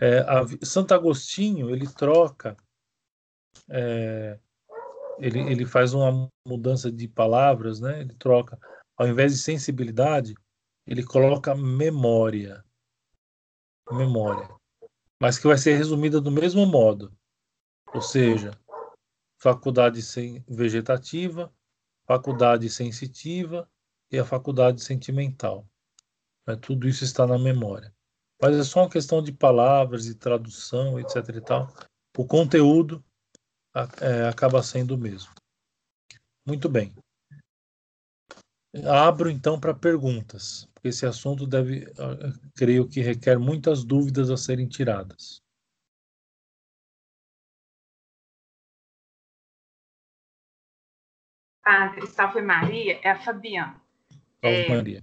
É, 0.00 0.18
a, 0.20 0.44
Santo 0.64 0.92
Agostinho 0.92 1.70
ele 1.70 1.86
troca, 1.86 2.56
é, 3.68 4.38
ele, 5.18 5.40
ele 5.40 5.64
faz 5.64 5.94
uma 5.94 6.28
mudança 6.46 6.90
de 6.90 7.06
palavras, 7.06 7.80
né? 7.80 8.00
Ele 8.00 8.14
troca, 8.14 8.58
ao 8.96 9.06
invés 9.06 9.32
de 9.32 9.38
sensibilidade, 9.38 10.34
ele 10.86 11.04
coloca 11.04 11.54
memória, 11.54 12.64
memória, 13.90 14.48
mas 15.20 15.38
que 15.38 15.46
vai 15.46 15.56
ser 15.56 15.76
resumida 15.76 16.20
do 16.20 16.30
mesmo 16.30 16.66
modo, 16.66 17.16
ou 17.94 18.02
seja, 18.02 18.50
faculdade 19.38 20.00
vegetativa, 20.48 21.52
faculdade 22.06 22.68
sensitiva 22.68 23.70
e 24.10 24.18
a 24.18 24.24
faculdade 24.24 24.82
sentimental. 24.82 25.68
Né? 26.46 26.56
Tudo 26.56 26.88
isso 26.88 27.04
está 27.04 27.26
na 27.26 27.38
memória. 27.38 27.93
Mas 28.44 28.58
é 28.58 28.62
só 28.62 28.80
uma 28.80 28.90
questão 28.90 29.22
de 29.22 29.32
palavras 29.32 30.04
e 30.04 30.14
tradução, 30.14 31.00
etc. 31.00 31.16
E 31.34 31.40
tal. 31.40 31.66
O 32.14 32.26
conteúdo 32.26 33.02
é, 34.02 34.28
acaba 34.28 34.62
sendo 34.62 34.96
o 34.96 34.98
mesmo. 34.98 35.32
Muito 36.46 36.68
bem. 36.68 36.94
Abro 38.86 39.30
então 39.30 39.58
para 39.58 39.72
perguntas, 39.72 40.68
porque 40.74 40.88
esse 40.88 41.06
assunto 41.06 41.46
deve, 41.46 41.86
creio 42.54 42.86
que 42.86 43.00
requer 43.00 43.38
muitas 43.38 43.82
dúvidas 43.82 44.28
a 44.28 44.36
serem 44.36 44.68
tiradas. 44.68 45.40
Padre, 51.62 52.06
salve 52.08 52.42
Maria, 52.42 53.00
é 53.02 53.10
a 53.10 53.18
Fabiana. 53.18 53.80
Salve 54.42 54.66
é, 54.66 54.68
Maria. 54.68 55.02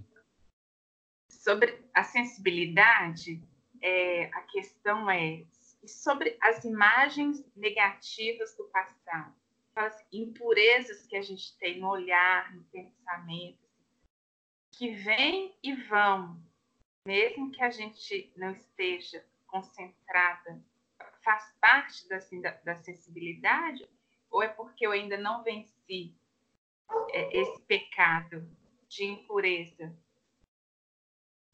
Sobre 1.28 1.81
a 1.94 2.02
sensibilidade, 2.04 3.42
é, 3.80 4.24
a 4.32 4.42
questão 4.42 5.10
é 5.10 5.44
sobre 5.86 6.36
as 6.40 6.64
imagens 6.64 7.44
negativas 7.56 8.54
do 8.56 8.64
passado, 8.64 9.34
as 9.74 10.04
impurezas 10.12 11.06
que 11.06 11.16
a 11.16 11.22
gente 11.22 11.56
tem 11.58 11.80
no 11.80 11.88
olhar, 11.88 12.54
no 12.54 12.62
pensamento, 12.64 13.58
que 14.70 14.90
vêm 14.90 15.54
e 15.62 15.74
vão, 15.74 16.40
mesmo 17.06 17.50
que 17.50 17.62
a 17.62 17.70
gente 17.70 18.32
não 18.36 18.52
esteja 18.52 19.24
concentrada, 19.46 20.62
faz 21.22 21.52
parte 21.60 22.08
da, 22.08 22.16
assim, 22.16 22.40
da, 22.40 22.50
da 22.64 22.76
sensibilidade, 22.76 23.86
ou 24.30 24.42
é 24.42 24.48
porque 24.48 24.86
eu 24.86 24.92
ainda 24.92 25.16
não 25.18 25.42
venci 25.42 26.14
é, 27.10 27.38
esse 27.38 27.60
pecado 27.62 28.48
de 28.88 29.04
impureza? 29.04 29.94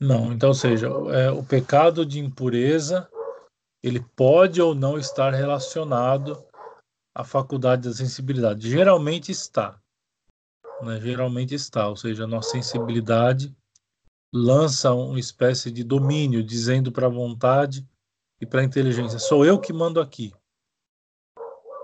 Não, 0.00 0.32
então, 0.32 0.50
ou 0.50 0.54
seja, 0.54 0.86
é, 0.86 1.30
o 1.30 1.42
pecado 1.42 2.06
de 2.06 2.20
impureza 2.20 3.08
ele 3.82 4.00
pode 4.00 4.60
ou 4.60 4.74
não 4.74 4.98
estar 4.98 5.32
relacionado 5.32 6.44
à 7.14 7.24
faculdade 7.24 7.88
da 7.88 7.94
sensibilidade. 7.94 8.68
Geralmente 8.68 9.30
está. 9.32 9.80
Né? 10.82 11.00
Geralmente 11.00 11.54
está, 11.54 11.88
ou 11.88 11.96
seja, 11.96 12.24
a 12.24 12.26
nossa 12.26 12.50
sensibilidade 12.50 13.54
lança 14.32 14.92
uma 14.92 15.18
espécie 15.18 15.70
de 15.70 15.82
domínio, 15.82 16.42
dizendo 16.42 16.92
para 16.92 17.06
a 17.06 17.10
vontade 17.10 17.86
e 18.40 18.46
para 18.46 18.60
a 18.60 18.64
inteligência: 18.64 19.18
sou 19.18 19.44
eu 19.44 19.58
que 19.58 19.72
mando 19.72 20.00
aqui. 20.00 20.32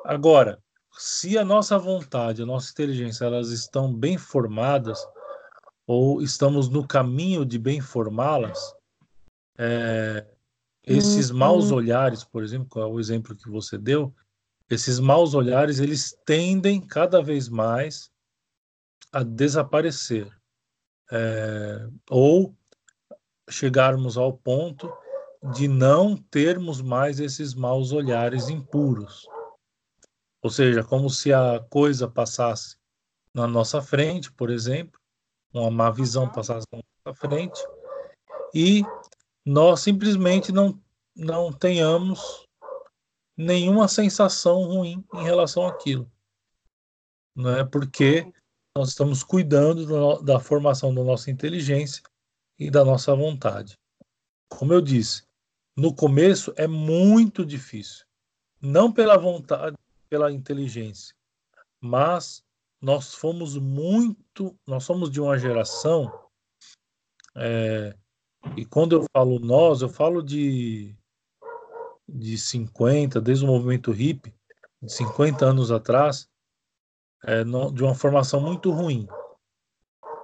Agora, 0.05 0.63
se 0.93 1.39
a 1.39 1.45
nossa 1.45 1.79
vontade, 1.79 2.43
a 2.43 2.47
nossa 2.47 2.71
inteligência, 2.71 3.25
elas 3.25 3.51
estão 3.51 3.93
bem 3.93 4.19
formadas, 4.19 5.05
ou 5.87 6.23
estamos 6.23 6.69
no 6.69 6.87
caminho 6.87 7.45
de 7.45 7.59
bem 7.59 7.81
formá-las, 7.81 8.75
é, 9.59 10.27
esses 10.87 11.31
uhum. 11.31 11.39
maus 11.39 11.71
olhares, 11.71 12.25
por 12.25 12.43
exemplo, 12.43 12.69
qual 12.69 12.89
é 12.89 12.93
o 12.93 13.01
exemplo 13.01 13.37
que 13.37 13.49
você 13.49 13.79
deu, 13.79 14.15
esses 14.69 14.99
maus 14.99 15.35
olhares, 15.35 15.79
eles 15.79 16.17
tendem 16.25 16.81
cada 16.81 17.23
vez 17.23 17.49
mais 17.49 18.11
a 19.13 19.23
desaparecer. 19.23 20.31
É, 21.13 21.87
ou 22.11 22.57
chegarmos 23.49 24.17
ao 24.17 24.33
ponto 24.33 24.91
de 25.53 25.69
não 25.69 26.17
termos 26.17 26.81
mais 26.81 27.21
esses 27.21 27.55
maus 27.55 27.93
olhares 27.93 28.49
impuros. 28.49 29.29
Ou 30.43 30.51
seja, 30.51 30.83
como 30.83 31.11
se 31.11 31.33
a 31.33 31.61
coisa 31.71 32.09
passasse 32.09 32.77
na 33.35 33.47
nossa 33.47 33.83
frente, 33.83 34.33
por 34.33 34.51
exemplo, 34.51 34.99
uma 35.55 35.71
má 35.71 35.91
visão 35.91 36.31
passasse 36.31 36.67
nossa 36.73 37.19
frente, 37.19 37.61
e 38.53 38.83
nós 39.45 39.81
simplesmente 39.81 40.51
não, 40.53 40.81
não 41.17 41.53
tenhamos 41.53 42.47
nenhuma 43.37 43.89
sensação 43.89 44.65
ruim 44.65 45.05
em 45.15 45.23
relação 45.23 45.67
àquilo. 45.67 46.11
Não 47.35 47.51
é 47.51 47.65
porque 47.65 48.33
nós 48.77 48.91
estamos 48.91 49.23
cuidando 49.23 49.87
do, 49.87 50.23
da 50.23 50.39
formação 50.39 50.95
da 50.95 51.03
nossa 51.03 51.31
inteligência 51.31 52.03
e 52.59 52.71
da 52.71 52.85
nossa 52.85 53.15
vontade. 53.15 53.77
Como 54.49 54.73
eu 54.73 54.81
disse, 54.81 55.25
no 55.77 55.95
começo 55.95 56.53
é 56.57 56.67
muito 56.67 57.45
difícil, 57.45 58.05
não 58.61 58.93
pela 58.93 59.17
vontade, 59.17 59.77
pela 60.09 60.31
inteligência, 60.31 61.15
mas 61.81 62.44
nós 62.85 63.15
fomos 63.15 63.57
muito, 63.57 64.55
nós 64.67 64.85
somos 64.85 65.11
de 65.11 65.19
uma 65.19 65.39
geração 65.39 66.13
é, 67.35 67.97
e 68.57 68.67
quando 68.67 68.95
eu 68.95 69.07
falo 69.11 69.39
nós, 69.39 69.81
eu 69.81 69.89
falo 69.89 70.23
de, 70.23 70.95
de 72.07 72.37
50, 72.37 73.23
desde 73.23 73.43
o 73.43 73.49
movimento 73.49 73.91
hippie, 73.91 74.35
de 74.83 74.93
50 74.93 75.47
anos 75.47 75.73
atrás, 75.73 76.29
é, 77.25 77.43
no, 77.43 77.73
de 77.73 77.83
uma 77.83 77.95
formação 77.95 78.39
muito 78.39 78.71
ruim. 78.71 79.09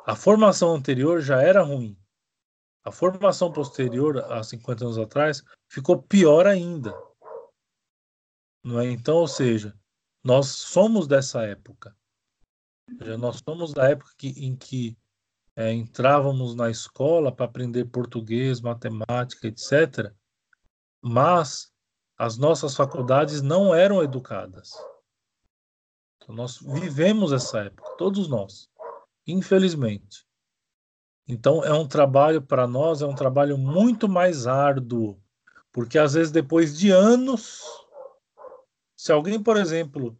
A 0.06 0.14
formação 0.14 0.74
anterior 0.74 1.22
já 1.22 1.40
era 1.40 1.62
ruim. 1.62 1.96
A 2.84 2.92
formação 2.92 3.50
posterior, 3.50 4.18
há 4.30 4.42
50 4.42 4.84
anos 4.84 4.98
atrás, 4.98 5.42
ficou 5.66 6.02
pior 6.02 6.46
ainda. 6.46 6.94
Não 8.62 8.78
é? 8.80 8.90
Então, 8.90 9.16
ou 9.16 9.28
seja, 9.28 9.74
nós 10.22 10.48
somos 10.48 11.06
dessa 11.06 11.42
época. 11.42 11.96
Seja, 12.99 13.16
nós 13.16 13.41
somos 13.45 13.72
da 13.72 13.88
época 13.88 14.11
que, 14.16 14.28
em 14.28 14.57
que 14.57 14.97
é, 15.57 15.72
entrávamos 15.72 16.55
na 16.55 16.70
escola 16.70 17.34
para 17.34 17.47
aprender 17.47 17.84
português, 17.86 18.61
matemática, 18.61 19.49
etc. 19.49 20.12
Mas 21.03 21.72
as 22.16 22.36
nossas 22.36 22.74
faculdades 22.74 23.43
não 23.43 23.74
eram 23.74 24.03
educadas. 24.03 24.72
Então, 26.16 26.34
nós 26.34 26.59
vivemos 26.59 27.32
essa 27.32 27.61
época, 27.61 27.97
todos 27.97 28.28
nós, 28.28 28.68
infelizmente. 29.26 30.26
Então 31.32 31.64
é 31.64 31.72
um 31.72 31.86
trabalho 31.86 32.43
para 32.43 32.66
nós, 32.66 33.03
é 33.03 33.07
um 33.07 33.14
trabalho 33.14 33.57
muito 33.57 34.09
mais 34.09 34.49
árduo, 34.49 35.22
porque 35.70 35.97
às 35.97 36.14
vezes 36.14 36.32
depois 36.32 36.76
de 36.76 36.91
anos, 36.91 37.62
se 38.97 39.12
alguém, 39.12 39.41
por 39.41 39.57
exemplo, 39.57 40.18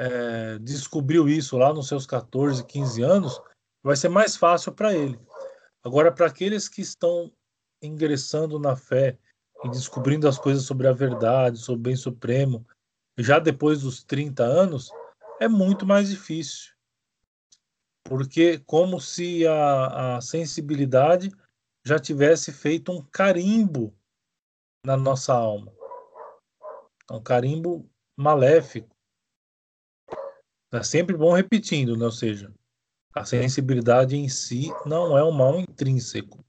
é, 0.00 0.58
descobriu 0.60 1.28
isso 1.28 1.58
lá 1.58 1.74
nos 1.74 1.88
seus 1.88 2.06
14, 2.06 2.64
15 2.64 3.02
anos, 3.02 3.38
vai 3.82 3.94
ser 3.94 4.08
mais 4.08 4.34
fácil 4.34 4.72
para 4.72 4.94
ele. 4.94 5.20
Agora, 5.84 6.10
para 6.10 6.26
aqueles 6.26 6.70
que 6.70 6.80
estão 6.80 7.30
ingressando 7.82 8.58
na 8.58 8.74
fé 8.74 9.18
e 9.62 9.68
descobrindo 9.68 10.26
as 10.26 10.38
coisas 10.38 10.64
sobre 10.64 10.88
a 10.88 10.92
verdade, 10.92 11.58
sobre 11.58 11.80
o 11.80 11.82
bem 11.82 11.96
supremo, 11.96 12.66
já 13.18 13.38
depois 13.38 13.82
dos 13.82 14.02
30 14.02 14.42
anos, 14.42 14.90
é 15.38 15.46
muito 15.46 15.84
mais 15.84 16.08
difícil. 16.08 16.72
Porque 18.02 18.58
como 18.60 18.98
se 18.98 19.46
a, 19.46 20.16
a 20.16 20.20
sensibilidade 20.22 21.30
já 21.84 21.98
tivesse 21.98 22.52
feito 22.52 22.90
um 22.90 23.02
carimbo 23.02 23.94
na 24.82 24.96
nossa 24.96 25.34
alma. 25.34 25.70
Um 27.10 27.22
carimbo 27.22 27.86
maléfico. 28.16 28.96
É 30.72 30.82
sempre 30.82 31.16
bom 31.16 31.32
repetindo, 31.32 31.96
né? 31.96 32.04
ou 32.04 32.12
seja, 32.12 32.52
a 33.14 33.24
sensibilidade 33.24 34.16
em 34.16 34.28
si 34.28 34.68
não 34.86 35.18
é 35.18 35.24
um 35.24 35.32
mal 35.32 35.58
intrínseco, 35.58 36.44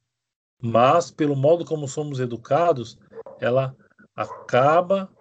mas 0.62 1.10
pelo 1.10 1.36
modo 1.36 1.66
como 1.66 1.88
somos 1.88 2.20
educados, 2.20 3.00
ela 3.40 3.76
acaba 4.16 5.12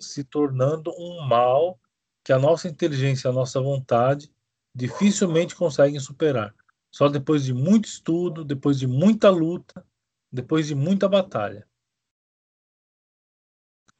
se 0.00 0.24
tornando 0.24 0.90
um 0.98 1.24
mal 1.26 1.78
que 2.24 2.32
a 2.32 2.38
nossa 2.38 2.68
inteligência, 2.68 3.30
a 3.30 3.32
nossa 3.32 3.60
vontade 3.60 4.32
dificilmente 4.74 5.54
conseguem 5.54 6.00
superar. 6.00 6.54
Só 6.90 7.08
depois 7.08 7.44
de 7.44 7.54
muito 7.54 7.86
estudo, 7.86 8.44
depois 8.44 8.78
de 8.78 8.86
muita 8.86 9.30
luta, 9.30 9.86
depois 10.30 10.66
de 10.66 10.74
muita 10.74 11.08
batalha. 11.08 11.66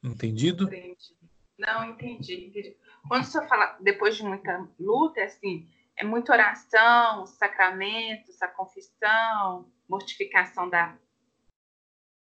Entendido? 0.03 0.69
Não, 1.57 1.85
entendi. 1.85 2.47
entendi. 2.47 2.77
Quando 3.07 3.25
você 3.25 3.45
fala 3.47 3.77
depois 3.81 4.15
de 4.15 4.23
muita 4.23 4.67
luta, 4.79 5.19
é 5.19 5.25
assim, 5.25 5.67
é 5.97 6.03
muita 6.03 6.33
oração, 6.33 7.25
sacramentos, 7.25 8.41
a 8.41 8.47
confissão, 8.47 9.69
mortificação 9.87 10.69
da, 10.69 10.97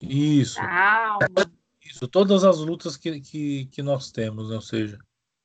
Isso. 0.00 0.56
da 0.56 1.06
alma. 1.06 1.26
Isso, 1.82 2.06
todas 2.06 2.44
as 2.44 2.58
lutas 2.58 2.96
que, 2.96 3.20
que, 3.20 3.66
que 3.66 3.82
nós 3.82 4.10
temos, 4.10 4.50
né? 4.50 4.56
ou 4.56 4.60
seja, 4.60 4.98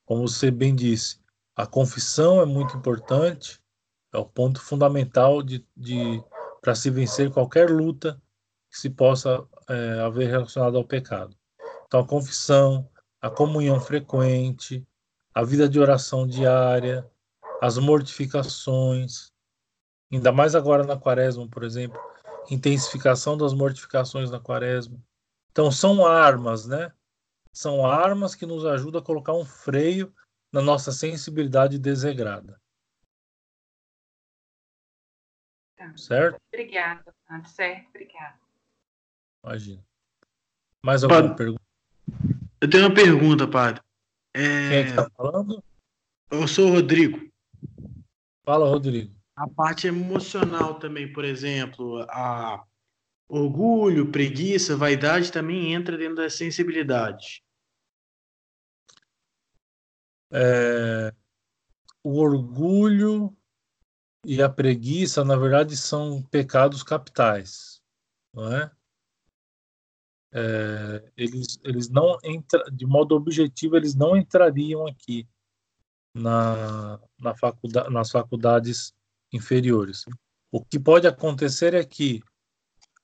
como 0.05 0.27
você 0.27 0.51
bem 0.51 0.75
disse, 0.75 1.19
a 1.55 1.65
confissão 1.65 2.41
é 2.41 2.45
muito 2.45 2.75
importante, 2.77 3.59
é 4.13 4.17
o 4.17 4.25
ponto 4.25 4.61
fundamental 4.61 5.41
de, 5.41 5.65
de 5.75 6.23
para 6.61 6.75
se 6.75 6.89
vencer 6.89 7.31
qualquer 7.31 7.69
luta 7.69 8.21
que 8.69 8.77
se 8.77 8.89
possa 8.89 9.47
é, 9.69 10.01
haver 10.01 10.27
relacionada 10.29 10.77
ao 10.77 10.83
pecado. 10.83 11.36
Então, 11.86 12.01
a 12.01 12.07
confissão, 12.07 12.89
a 13.21 13.29
comunhão 13.29 13.79
frequente, 13.79 14.86
a 15.36 15.43
vida 15.43 15.67
de 15.67 15.77
oração 15.77 16.25
diária, 16.25 17.05
as 17.61 17.77
mortificações, 17.77 19.33
ainda 20.11 20.31
mais 20.31 20.55
agora 20.55 20.86
na 20.86 20.97
quaresma, 20.97 21.45
por 21.45 21.63
exemplo, 21.63 21.99
intensificação 22.49 23.38
das 23.38 23.53
mortificações 23.53 24.31
na 24.31 24.39
quaresma. 24.39 24.97
Então 25.51 25.69
são 25.69 26.05
armas, 26.05 26.65
né? 26.65 26.93
São 27.51 27.86
armas 27.86 28.33
que 28.33 28.45
nos 28.45 28.65
ajudam 28.65 29.01
a 29.01 29.03
colocar 29.03 29.33
um 29.33 29.43
freio 29.43 30.13
na 30.53 30.61
nossa 30.61 30.91
sensibilidade 30.93 31.77
desregrada. 31.77 32.61
Tá. 35.75 35.97
Certo? 35.97 36.38
Obrigada, 36.53 37.13
certo, 37.45 37.89
obrigada. 37.89 38.39
Imagina. 39.43 39.86
Mais 40.81 41.03
alguma 41.03 41.21
padre, 41.21 41.36
pergunta? 41.36 41.61
Eu 42.61 42.69
tenho 42.69 42.86
uma 42.86 42.93
pergunta, 42.93 43.47
padre. 43.47 43.81
É... 44.36 44.69
Quem 44.69 44.77
é 44.77 44.83
que 44.83 44.89
está 44.89 45.09
falando? 45.15 45.63
Eu 46.29 46.45
sou 46.45 46.67
o 46.67 46.73
Rodrigo. 46.73 47.31
Fala, 48.43 48.67
Rodrigo. 48.67 49.15
A 49.33 49.47
parte 49.47 49.88
emocional 49.88 50.77
também, 50.77 51.11
por 51.11 51.23
exemplo, 51.23 52.01
a, 52.09 52.61
orgulho, 53.29 54.11
preguiça, 54.11 54.75
vaidade 54.75 55.31
também 55.31 55.73
entra 55.73 55.97
dentro 55.97 56.17
da 56.17 56.29
sensibilidade. 56.29 57.41
É, 60.31 61.13
o 62.03 62.19
orgulho 62.19 63.36
e 64.25 64.41
a 64.41 64.49
preguiça, 64.49 65.23
na 65.23 65.38
verdade, 65.38 65.77
são 65.77 66.21
pecados 66.23 66.83
capitais, 66.83 67.81
não 68.33 68.53
é? 68.53 68.69
É 70.38 71.11
eles, 71.15 71.57
eles 71.63 71.89
não 71.89 72.17
entram, 72.23 72.63
de 72.71 72.86
modo 72.86 73.15
objetivo, 73.15 73.77
eles 73.77 73.95
não 73.95 74.17
entrariam 74.17 74.86
aqui 74.86 75.25
na, 76.13 76.99
na 77.17 77.33
faculdade, 77.33 77.89
nas 77.89 78.11
faculdades 78.11 78.93
inferiores. 79.31 80.03
O 80.51 80.63
que 80.63 80.77
pode 80.77 81.07
acontecer 81.07 81.73
é 81.73 81.86
que 81.86 82.21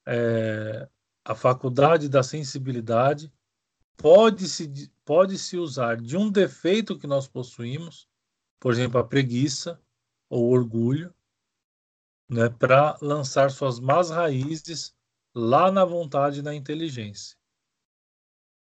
é, 0.06 0.90
a 1.24 1.34
faculdade 1.34 2.10
da 2.10 2.22
sensibilidade 2.22 3.32
pode 3.96 4.50
se, 4.50 4.92
pode 5.06 5.38
se 5.38 5.58
usar 5.58 6.02
de 6.02 6.18
um 6.18 6.30
defeito 6.30 7.00
que 7.00 7.08
nós 7.08 7.30
possuímos, 7.30 8.10
por 8.60 8.74
exemplo, 8.74 9.00
a 9.00 9.08
preguiça 9.08 9.80
ou 10.30 10.50
orgulho, 10.50 11.14
né, 12.30 12.50
para 12.50 12.98
lançar 13.02 13.52
suas 13.52 13.80
más 13.80 14.10
raízes 14.10 14.94
lá 15.34 15.72
na 15.72 15.86
vontade 15.86 16.40
e 16.40 16.44
na 16.44 16.54
inteligência. 16.54 17.38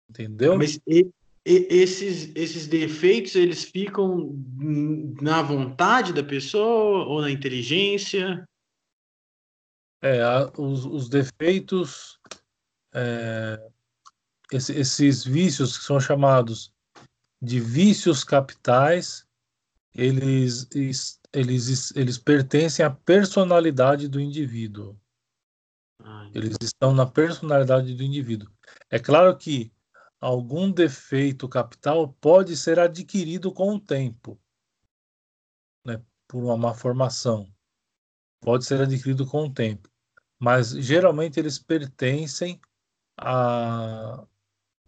Entendeu? 0.09 0.57
Mas 0.57 0.79
e, 0.87 1.09
e, 1.45 1.67
esses, 1.69 2.35
esses 2.35 2.67
defeitos, 2.67 3.35
eles 3.35 3.63
ficam 3.63 4.35
na 5.21 5.41
vontade 5.41 6.13
da 6.13 6.23
pessoa 6.23 7.05
ou 7.05 7.21
na 7.21 7.29
inteligência? 7.29 8.47
É, 10.01 10.21
os, 10.57 10.85
os 10.85 11.09
defeitos, 11.09 12.19
é, 12.93 13.61
esse, 14.51 14.73
esses 14.73 15.23
vícios 15.23 15.77
que 15.77 15.83
são 15.83 15.99
chamados 15.99 16.73
de 17.41 17.59
vícios 17.59 18.23
capitais, 18.23 19.25
eles, 19.93 20.67
eles, 21.33 21.95
eles 21.95 22.17
pertencem 22.17 22.85
à 22.85 22.89
personalidade 22.89 24.07
do 24.07 24.19
indivíduo. 24.19 24.97
Eles 26.33 26.55
estão 26.61 26.93
na 26.93 27.05
personalidade 27.05 27.93
do 27.93 28.03
indivíduo. 28.03 28.49
É 28.89 28.99
claro 28.99 29.35
que 29.37 29.71
algum 30.19 30.71
defeito 30.71 31.47
capital 31.47 32.13
pode 32.21 32.55
ser 32.55 32.79
adquirido 32.79 33.51
com 33.51 33.75
o 33.75 33.79
tempo, 33.79 34.39
né, 35.85 36.01
por 36.27 36.43
uma 36.43 36.57
má 36.57 36.73
formação. 36.73 37.51
Pode 38.41 38.65
ser 38.65 38.81
adquirido 38.81 39.25
com 39.25 39.45
o 39.45 39.53
tempo 39.53 39.89
mas 40.39 40.69
geralmente 40.69 41.37
eles 41.37 41.59
pertencem 41.59 42.59
a, 43.17 44.25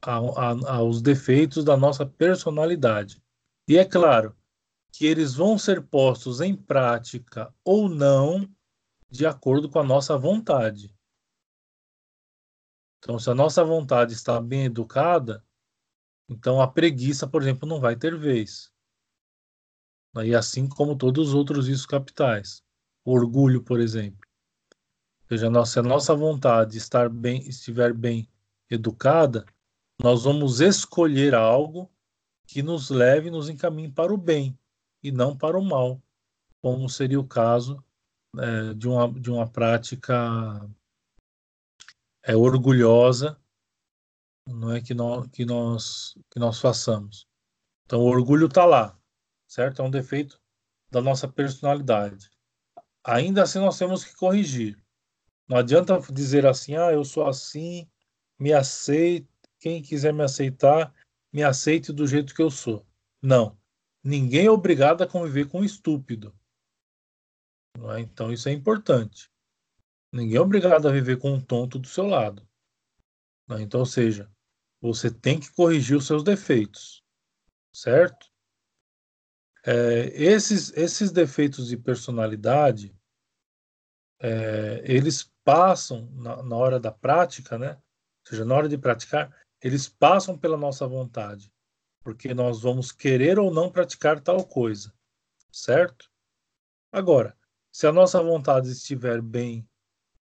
a, 0.01 0.17
a, 0.17 0.75
aos 0.75 1.01
defeitos 1.01 1.65
da 1.65 1.75
nossa 1.75 2.05
personalidade. 2.05 3.21
E 3.67 3.77
é 3.77 3.83
claro 3.83 4.35
que 4.93 5.05
eles 5.05 5.33
vão 5.33 5.57
ser 5.57 5.81
postos 5.81 6.39
em 6.39 6.55
prática 6.55 7.53
ou 7.65 7.89
não 7.89 8.49
de 9.09 9.25
acordo 9.25 9.69
com 9.69 9.79
a 9.79 9.83
nossa 9.83 10.17
vontade. 10.17 10.95
Então, 13.01 13.19
se 13.19 13.29
a 13.29 13.35
nossa 13.35 13.63
vontade 13.63 14.13
está 14.13 14.39
bem 14.39 14.65
educada, 14.65 15.43
então 16.29 16.61
a 16.61 16.67
preguiça, 16.67 17.27
por 17.27 17.41
exemplo, 17.41 17.67
não 17.67 17.79
vai 17.79 17.95
ter 17.95 18.17
vez. 18.17 18.71
E 20.23 20.35
assim 20.35 20.67
como 20.67 20.95
todos 20.95 21.29
os 21.29 21.33
outros 21.33 21.67
vícios 21.67 21.85
capitais. 21.85 22.63
O 23.03 23.13
orgulho, 23.13 23.63
por 23.63 23.79
exemplo 23.79 24.31
seja, 25.31 25.65
se 25.65 25.79
a 25.79 25.83
nossa 25.83 26.13
vontade 26.13 26.77
estar 26.77 27.09
bem, 27.09 27.47
estiver 27.47 27.93
bem 27.93 28.27
educada, 28.69 29.45
nós 30.01 30.23
vamos 30.25 30.59
escolher 30.59 31.33
algo 31.33 31.89
que 32.45 32.61
nos 32.61 32.89
leve 32.89 33.29
e 33.29 33.31
nos 33.31 33.47
encaminhe 33.47 33.89
para 33.89 34.13
o 34.13 34.17
bem 34.17 34.57
e 35.01 35.09
não 35.09 35.37
para 35.37 35.57
o 35.57 35.63
mal, 35.63 36.01
como 36.61 36.89
seria 36.89 37.19
o 37.19 37.27
caso 37.27 37.81
é, 38.37 38.73
de, 38.73 38.89
uma, 38.89 39.09
de 39.09 39.31
uma 39.31 39.47
prática 39.47 40.69
é, 42.23 42.35
orgulhosa 42.35 43.39
não 44.47 44.71
é 44.71 44.81
que 44.81 44.93
nós, 44.93 45.27
que 45.29 45.45
nós 45.45 46.13
que 46.31 46.39
nós 46.39 46.59
façamos. 46.59 47.27
Então 47.85 47.99
o 47.99 48.05
orgulho 48.05 48.47
está 48.47 48.65
lá, 48.65 48.99
certo? 49.47 49.81
É 49.81 49.85
um 49.85 49.91
defeito 49.91 50.41
da 50.91 51.01
nossa 51.01 51.27
personalidade. 51.27 52.29
Ainda 53.03 53.43
assim 53.43 53.59
nós 53.59 53.77
temos 53.77 54.03
que 54.03 54.15
corrigir. 54.15 54.81
Não 55.47 55.57
adianta 55.57 55.99
dizer 56.11 56.45
assim, 56.45 56.75
ah, 56.75 56.91
eu 56.91 57.03
sou 57.03 57.27
assim, 57.27 57.89
me 58.39 58.53
aceite, 58.53 59.27
quem 59.59 59.81
quiser 59.81 60.13
me 60.13 60.23
aceitar, 60.23 60.93
me 61.33 61.43
aceite 61.43 61.91
do 61.91 62.07
jeito 62.07 62.33
que 62.33 62.41
eu 62.41 62.49
sou. 62.49 62.85
Não. 63.21 63.57
Ninguém 64.03 64.47
é 64.47 64.51
obrigado 64.51 65.03
a 65.03 65.07
conviver 65.07 65.47
com 65.47 65.59
um 65.59 65.63
estúpido. 65.63 66.33
É? 67.95 67.99
Então 67.99 68.31
isso 68.31 68.49
é 68.49 68.51
importante. 68.51 69.29
Ninguém 70.11 70.37
é 70.37 70.41
obrigado 70.41 70.87
a 70.87 70.91
viver 70.91 71.17
com 71.17 71.31
um 71.31 71.39
tonto 71.39 71.79
do 71.79 71.87
seu 71.87 72.05
lado. 72.05 72.45
É? 73.49 73.61
Então, 73.61 73.79
ou 73.79 73.85
seja, 73.85 74.29
você 74.81 75.09
tem 75.09 75.39
que 75.39 75.51
corrigir 75.53 75.95
os 75.95 76.05
seus 76.05 76.23
defeitos, 76.23 77.03
certo? 77.73 78.29
É, 79.63 80.07
esses, 80.15 80.71
esses 80.75 81.11
defeitos 81.11 81.67
de 81.67 81.77
personalidade, 81.77 82.95
é, 84.19 84.81
eles 84.83 85.31
passam 85.43 86.09
na, 86.13 86.41
na, 86.41 86.55
hora 86.55 86.79
da 86.79 86.91
prática, 86.91 87.57
né? 87.57 87.73
Ou 87.75 88.29
seja, 88.29 88.45
na 88.45 88.55
hora 88.55 88.67
de 88.67 88.77
praticar, 88.77 89.35
eles 89.61 89.87
passam 89.87 90.37
pela 90.37 90.57
nossa 90.57 90.87
vontade, 90.87 91.51
porque 92.03 92.33
nós 92.33 92.61
vamos 92.61 92.91
querer 92.91 93.37
ou 93.39 93.53
não 93.53 93.71
praticar 93.71 94.19
tal 94.19 94.45
coisa, 94.45 94.93
certo? 95.51 96.09
Agora, 96.91 97.37
se 97.71 97.87
a 97.87 97.91
nossa 97.91 98.21
vontade 98.21 98.69
estiver 98.69 99.21
bem 99.21 99.67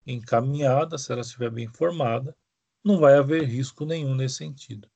encaminhada, 0.05 0.97
se 0.97 1.11
ela 1.11 1.21
estiver 1.21 1.49
bem 1.49 1.67
formada, 1.67 2.35
não 2.83 2.99
vai 2.99 3.15
haver 3.17 3.43
risco 3.43 3.85
nenhum 3.85 4.15
nesse 4.15 4.35
sentido. 4.35 4.89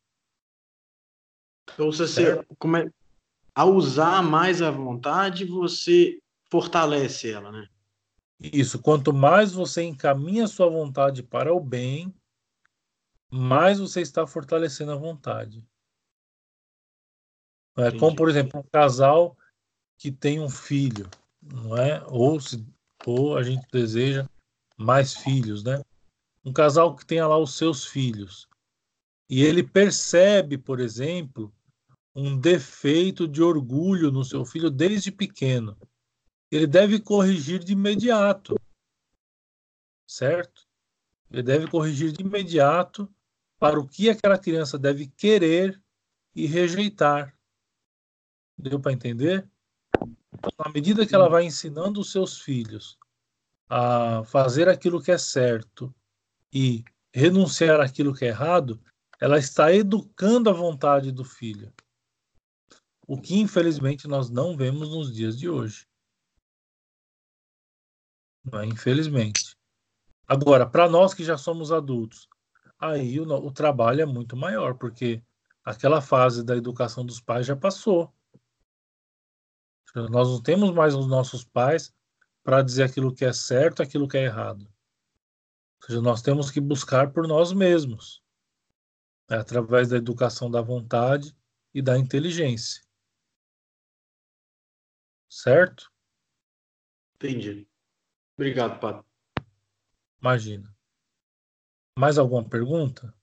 Então, 1.73 1.91
você 1.91 2.43
come... 2.57 2.91
a 3.53 3.65
usar 3.65 4.21
mais 4.21 4.61
a 4.61 4.71
vontade, 4.71 5.45
você 5.45 6.19
fortalece 6.49 7.31
ela, 7.31 7.51
né? 7.51 7.67
Isso, 8.39 8.81
quanto 8.81 9.13
mais 9.13 9.53
você 9.53 9.83
encaminha 9.83 10.47
sua 10.47 10.69
vontade 10.69 11.23
para 11.23 11.53
o 11.53 11.59
bem, 11.59 12.13
mais 13.29 13.79
você 13.79 14.01
está 14.01 14.27
fortalecendo 14.27 14.91
a 14.91 14.95
vontade. 14.95 15.65
É 17.77 17.97
como, 17.97 18.15
por 18.15 18.29
exemplo, 18.29 18.59
um 18.59 18.63
casal 18.63 19.35
que 19.97 20.11
tem 20.11 20.39
um 20.39 20.49
filho, 20.49 21.09
não 21.41 21.75
é? 21.75 22.03
Ou, 22.07 22.39
se, 22.39 22.63
ou 23.05 23.35
a 23.35 23.41
gente 23.41 23.65
deseja 23.71 24.29
mais 24.78 25.13
filhos, 25.13 25.63
né? 25.63 25.82
Um 26.43 26.51
casal 26.51 26.95
que 26.95 27.05
tenha 27.05 27.28
lá 27.28 27.38
os 27.38 27.57
seus 27.57 27.86
filhos 27.86 28.47
e 29.30 29.41
ele 29.41 29.63
percebe, 29.63 30.57
por 30.57 30.80
exemplo, 30.80 31.53
um 32.13 32.38
defeito 32.38 33.28
de 33.28 33.41
orgulho 33.41 34.11
no 34.11 34.24
seu 34.24 34.45
filho 34.45 34.69
desde 34.69 35.11
pequeno 35.11 35.78
ele 36.55 36.67
deve 36.67 36.99
corrigir 36.99 37.63
de 37.63 37.74
imediato. 37.74 38.55
Certo? 40.05 40.67
Ele 41.32 41.41
deve 41.41 41.67
corrigir 41.67 42.11
de 42.11 42.21
imediato 42.21 43.11
para 43.57 43.80
o 43.80 43.88
que 43.88 44.07
aquela 44.07 44.38
criança 44.38 44.78
deve 44.78 45.07
querer 45.07 45.82
e 46.36 46.45
rejeitar. 46.45 47.36
Deu 48.55 48.80
para 48.80 48.93
entender? 48.93 49.49
Na 50.63 50.71
medida 50.71 51.07
que 51.07 51.15
ela 51.15 51.28
vai 51.28 51.43
ensinando 51.43 51.99
os 51.99 52.11
seus 52.11 52.39
filhos 52.39 52.99
a 53.76 54.24
fazer 54.26 54.69
aquilo 54.69 55.01
que 55.01 55.11
é 55.11 55.17
certo 55.17 55.91
e 56.53 56.86
renunciar 57.11 57.82
àquilo 57.82 58.13
que 58.13 58.24
é 58.24 58.28
errado, 58.28 58.80
ela 59.19 59.39
está 59.39 59.74
educando 59.74 60.47
a 60.47 60.53
vontade 60.53 61.11
do 61.11 61.26
filho. 61.26 61.74
O 63.07 63.19
que 63.19 63.39
infelizmente 63.39 64.07
nós 64.07 64.30
não 64.30 64.55
vemos 64.55 64.91
nos 64.91 65.11
dias 65.11 65.39
de 65.39 65.49
hoje. 65.49 65.88
Né? 68.45 68.67
Infelizmente. 68.67 69.57
Agora, 70.28 70.69
para 70.69 70.88
nós 70.88 71.15
que 71.15 71.24
já 71.24 71.36
somos 71.36 71.71
adultos, 71.71 72.30
aí 72.78 73.19
o, 73.19 73.24
o 73.24 73.51
trabalho 73.51 74.01
é 74.01 74.05
muito 74.05 74.38
maior, 74.38 74.76
porque 74.76 75.24
aquela 75.65 75.99
fase 75.99 76.43
da 76.43 76.55
educação 76.55 77.03
dos 77.03 77.19
pais 77.19 77.47
já 77.47 77.55
passou. 77.55 78.13
Nós 79.95 80.30
não 80.30 80.43
temos 80.43 80.69
mais 80.69 80.93
os 80.93 81.07
nossos 81.07 81.43
pais 81.43 81.91
para 82.43 82.61
dizer 82.61 82.83
aquilo 82.83 83.13
que 83.13 83.23
é 83.23 83.31
certo, 83.31 83.81
aquilo 83.81 84.07
que 84.07 84.17
é 84.17 84.25
errado. 84.25 84.67
Ou 85.81 85.87
seja, 85.87 86.01
nós 86.01 86.21
temos 86.21 86.51
que 86.51 86.59
buscar 86.59 87.11
por 87.11 87.27
nós 87.27 87.53
mesmos, 87.53 88.21
né, 89.29 89.37
através 89.37 89.89
da 89.89 89.97
educação 89.97 90.51
da 90.51 90.61
vontade 90.61 91.35
e 91.73 91.81
da 91.81 91.97
inteligência. 91.97 92.83
Certo? 95.29 95.91
Entendi. 97.15 97.67
Obrigado, 98.35 98.79
Padre. 98.79 99.05
Imagina. 100.21 100.73
Mais 101.97 102.17
alguma 102.17 102.47
pergunta? 102.47 103.13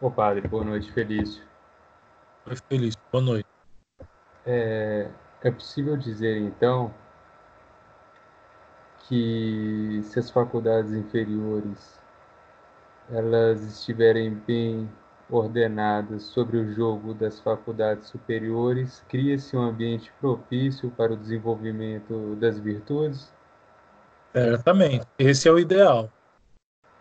Ô 0.00 0.10
padre, 0.10 0.46
boa 0.46 0.64
noite, 0.64 0.92
Felício. 0.92 1.45
Oi, 2.48 2.54
Felício, 2.68 3.00
boa 3.10 3.24
noite. 3.24 3.48
É, 4.46 5.10
é 5.42 5.50
possível 5.50 5.96
dizer, 5.96 6.38
então, 6.38 6.94
que 9.00 10.00
se 10.04 10.20
as 10.20 10.30
faculdades 10.30 10.92
inferiores 10.92 12.00
elas 13.10 13.62
estiverem 13.62 14.34
bem 14.46 14.88
ordenadas 15.28 16.22
sobre 16.22 16.56
o 16.56 16.72
jogo 16.72 17.14
das 17.14 17.40
faculdades 17.40 18.08
superiores, 18.08 19.02
cria-se 19.08 19.56
um 19.56 19.62
ambiente 19.62 20.12
propício 20.20 20.88
para 20.92 21.14
o 21.14 21.16
desenvolvimento 21.16 22.36
das 22.36 22.60
virtudes? 22.60 23.32
Certamente, 24.32 25.04
esse 25.18 25.48
é 25.48 25.52
o 25.52 25.58
ideal. 25.58 26.08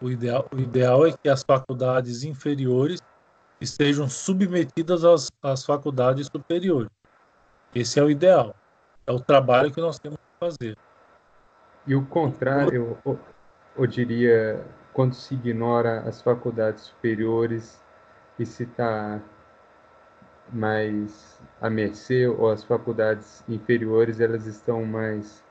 O 0.01 0.09
ideal, 0.09 0.47
o 0.51 0.59
ideal 0.59 1.05
é 1.05 1.11
que 1.11 1.29
as 1.29 1.43
faculdades 1.43 2.23
inferiores 2.23 2.99
estejam 3.59 4.09
submetidas 4.09 5.03
às, 5.03 5.31
às 5.41 5.65
faculdades 5.65 6.27
superiores. 6.27 6.89
Esse 7.73 7.99
é 7.99 8.03
o 8.03 8.09
ideal. 8.09 8.55
É 9.05 9.11
o 9.11 9.19
trabalho 9.19 9.71
que 9.71 9.81
nós 9.81 9.99
temos 9.99 10.17
que 10.17 10.39
fazer. 10.39 10.77
E 11.85 11.93
o 11.93 12.05
contrário, 12.05 12.97
eu, 13.05 13.19
eu 13.77 13.85
diria, 13.85 14.65
quando 14.93 15.13
se 15.13 15.35
ignora 15.35 15.99
as 16.01 16.21
faculdades 16.21 16.83
superiores 16.83 17.79
e 18.39 18.45
se 18.45 18.63
está 18.63 19.21
mais 20.51 21.39
à 21.61 21.69
mercê, 21.69 22.27
ou 22.27 22.49
as 22.49 22.63
faculdades 22.63 23.43
inferiores, 23.47 24.19
elas 24.19 24.45
estão 24.45 24.83
mais 24.85 25.43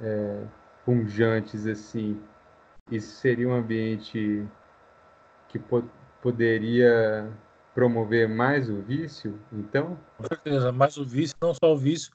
é, 0.00 0.42
punjantes, 0.84 1.66
assim. 1.66 2.20
Isso 2.90 3.16
seria 3.16 3.48
um 3.48 3.54
ambiente 3.54 4.46
que 5.48 5.58
po 5.58 5.84
poderia 6.22 7.30
promover 7.76 8.26
mais 8.26 8.70
o 8.70 8.80
vício, 8.80 9.38
então? 9.52 9.98
Com 10.16 10.26
certeza, 10.26 10.72
mais 10.72 10.96
o 10.96 11.04
vício, 11.04 11.36
não 11.38 11.52
só 11.52 11.74
o 11.74 11.76
vício, 11.76 12.10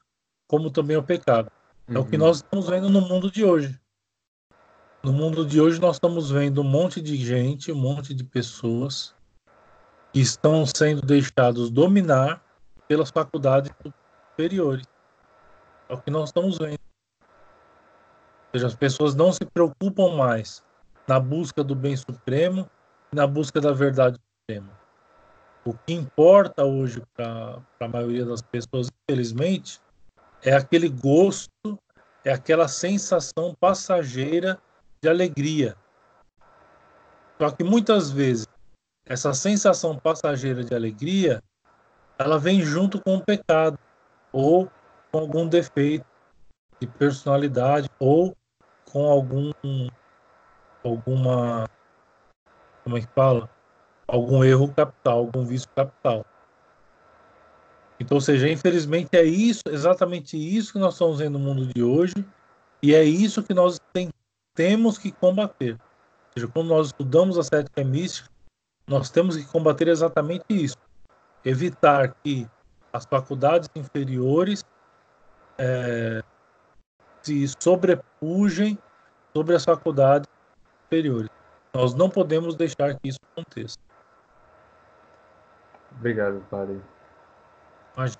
como 0.47 0.71
também 0.71 0.97
o 0.97 1.03
pecado. 1.03 1.51
É 1.87 1.99
o 1.99 2.03
que 2.03 2.15
uhum. 2.15 2.25
nós 2.25 2.37
estamos 2.37 2.67
vendo 2.67 2.89
no 2.89 2.99
mundo 2.99 3.29
de 3.29 3.45
hoje. 3.45 3.79
No 5.03 5.13
mundo 5.13 5.45
de 5.45 5.61
hoje, 5.61 5.79
nós 5.79 5.97
estamos 5.97 6.31
vendo 6.31 6.61
um 6.61 6.63
monte 6.63 6.99
de 6.99 7.15
gente, 7.15 7.71
um 7.71 7.75
monte 7.75 8.11
de 8.11 8.23
pessoas 8.23 9.13
que 10.11 10.19
estão 10.19 10.65
sendo 10.65 11.03
deixados 11.03 11.69
dominar 11.69 12.43
pelas 12.87 13.11
faculdades 13.11 13.71
superiores. 14.31 14.87
É 15.87 15.93
o 15.93 16.01
que 16.01 16.09
nós 16.09 16.29
estamos 16.29 16.57
vendo. 16.57 16.79
Ou 17.21 18.51
seja, 18.55 18.65
as 18.65 18.75
pessoas 18.75 19.13
não 19.13 19.31
se 19.31 19.45
preocupam 19.45 20.15
mais 20.15 20.63
na 21.07 21.19
busca 21.19 21.63
do 21.63 21.75
bem 21.75 21.95
supremo, 21.95 22.67
na 23.13 23.27
busca 23.27 23.61
da 23.61 23.71
verdade 23.71 24.17
suprema. 24.17 24.80
O 25.63 25.73
que 25.73 25.93
importa 25.93 26.65
hoje 26.65 27.03
para 27.15 27.61
a 27.79 27.87
maioria 27.87 28.25
das 28.25 28.41
pessoas, 28.41 28.89
infelizmente, 29.03 29.79
é 30.43 30.53
aquele 30.53 30.89
gosto, 30.89 31.77
é 32.25 32.33
aquela 32.33 32.67
sensação 32.67 33.55
passageira 33.59 34.59
de 35.01 35.07
alegria. 35.07 35.75
Só 37.39 37.51
que 37.51 37.63
muitas 37.63 38.11
vezes 38.11 38.47
essa 39.05 39.33
sensação 39.33 39.97
passageira 39.97 40.63
de 40.63 40.73
alegria, 40.73 41.43
ela 42.17 42.39
vem 42.39 42.61
junto 42.61 43.01
com 43.01 43.15
o 43.15 43.23
pecado 43.23 43.77
ou 44.31 44.69
com 45.11 45.19
algum 45.19 45.47
defeito 45.47 46.05
de 46.79 46.87
personalidade 46.87 47.89
ou 47.99 48.35
com 48.85 49.09
algum 49.09 49.51
alguma 50.83 51.67
como 52.83 52.97
é 52.97 53.01
que 53.01 53.07
fala? 53.13 53.49
Algum 54.11 54.43
erro 54.43 54.67
capital, 54.73 55.19
algum 55.19 55.45
vício 55.45 55.69
capital. 55.73 56.25
Então, 57.97 58.17
ou 58.17 58.21
seja, 58.21 58.49
infelizmente 58.49 59.09
é 59.13 59.23
isso, 59.23 59.61
exatamente 59.69 60.35
isso 60.35 60.73
que 60.73 60.79
nós 60.79 60.95
estamos 60.95 61.19
vendo 61.19 61.39
no 61.39 61.45
mundo 61.45 61.65
de 61.65 61.81
hoje, 61.81 62.15
e 62.83 62.93
é 62.93 63.03
isso 63.03 63.41
que 63.41 63.53
nós 63.53 63.79
tem, 63.93 64.09
temos 64.53 64.97
que 64.97 65.13
combater. 65.13 65.73
Ou 65.73 66.33
seja, 66.33 66.47
quando 66.47 66.67
nós 66.67 66.87
estudamos 66.87 67.37
a 67.37 67.43
cética 67.43 67.83
mística, 67.85 68.29
nós 68.85 69.09
temos 69.09 69.37
que 69.37 69.45
combater 69.45 69.87
exatamente 69.87 70.43
isso. 70.49 70.75
Evitar 71.45 72.13
que 72.21 72.45
as 72.91 73.05
faculdades 73.05 73.69
inferiores 73.75 74.65
é, 75.57 76.21
se 77.21 77.47
sobrepujem 77.61 78.77
sobre 79.33 79.55
as 79.55 79.63
faculdades 79.63 80.27
superiores. 80.83 81.29
Nós 81.73 81.93
não 81.93 82.09
podemos 82.09 82.55
deixar 82.55 82.95
que 82.95 83.07
isso 83.07 83.19
aconteça. 83.31 83.77
Obrigado, 85.97 86.41
padre. 86.49 86.81
Mais, 87.95 88.17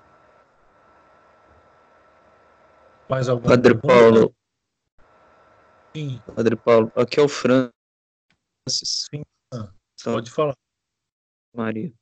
mais 3.08 3.28
alguma 3.28 3.48
Padre 3.48 3.74
pergunta? 3.74 3.86
Paulo. 3.88 4.34
Sim. 5.96 6.22
Padre 6.34 6.56
Paulo, 6.56 6.92
aqui 6.94 7.20
é 7.20 7.22
o 7.22 7.28
Francis. 7.28 7.72
Sim. 9.10 9.22
Ah, 9.52 9.72
pode 10.04 10.30
falar. 10.30 10.56
Maria. 11.54 11.92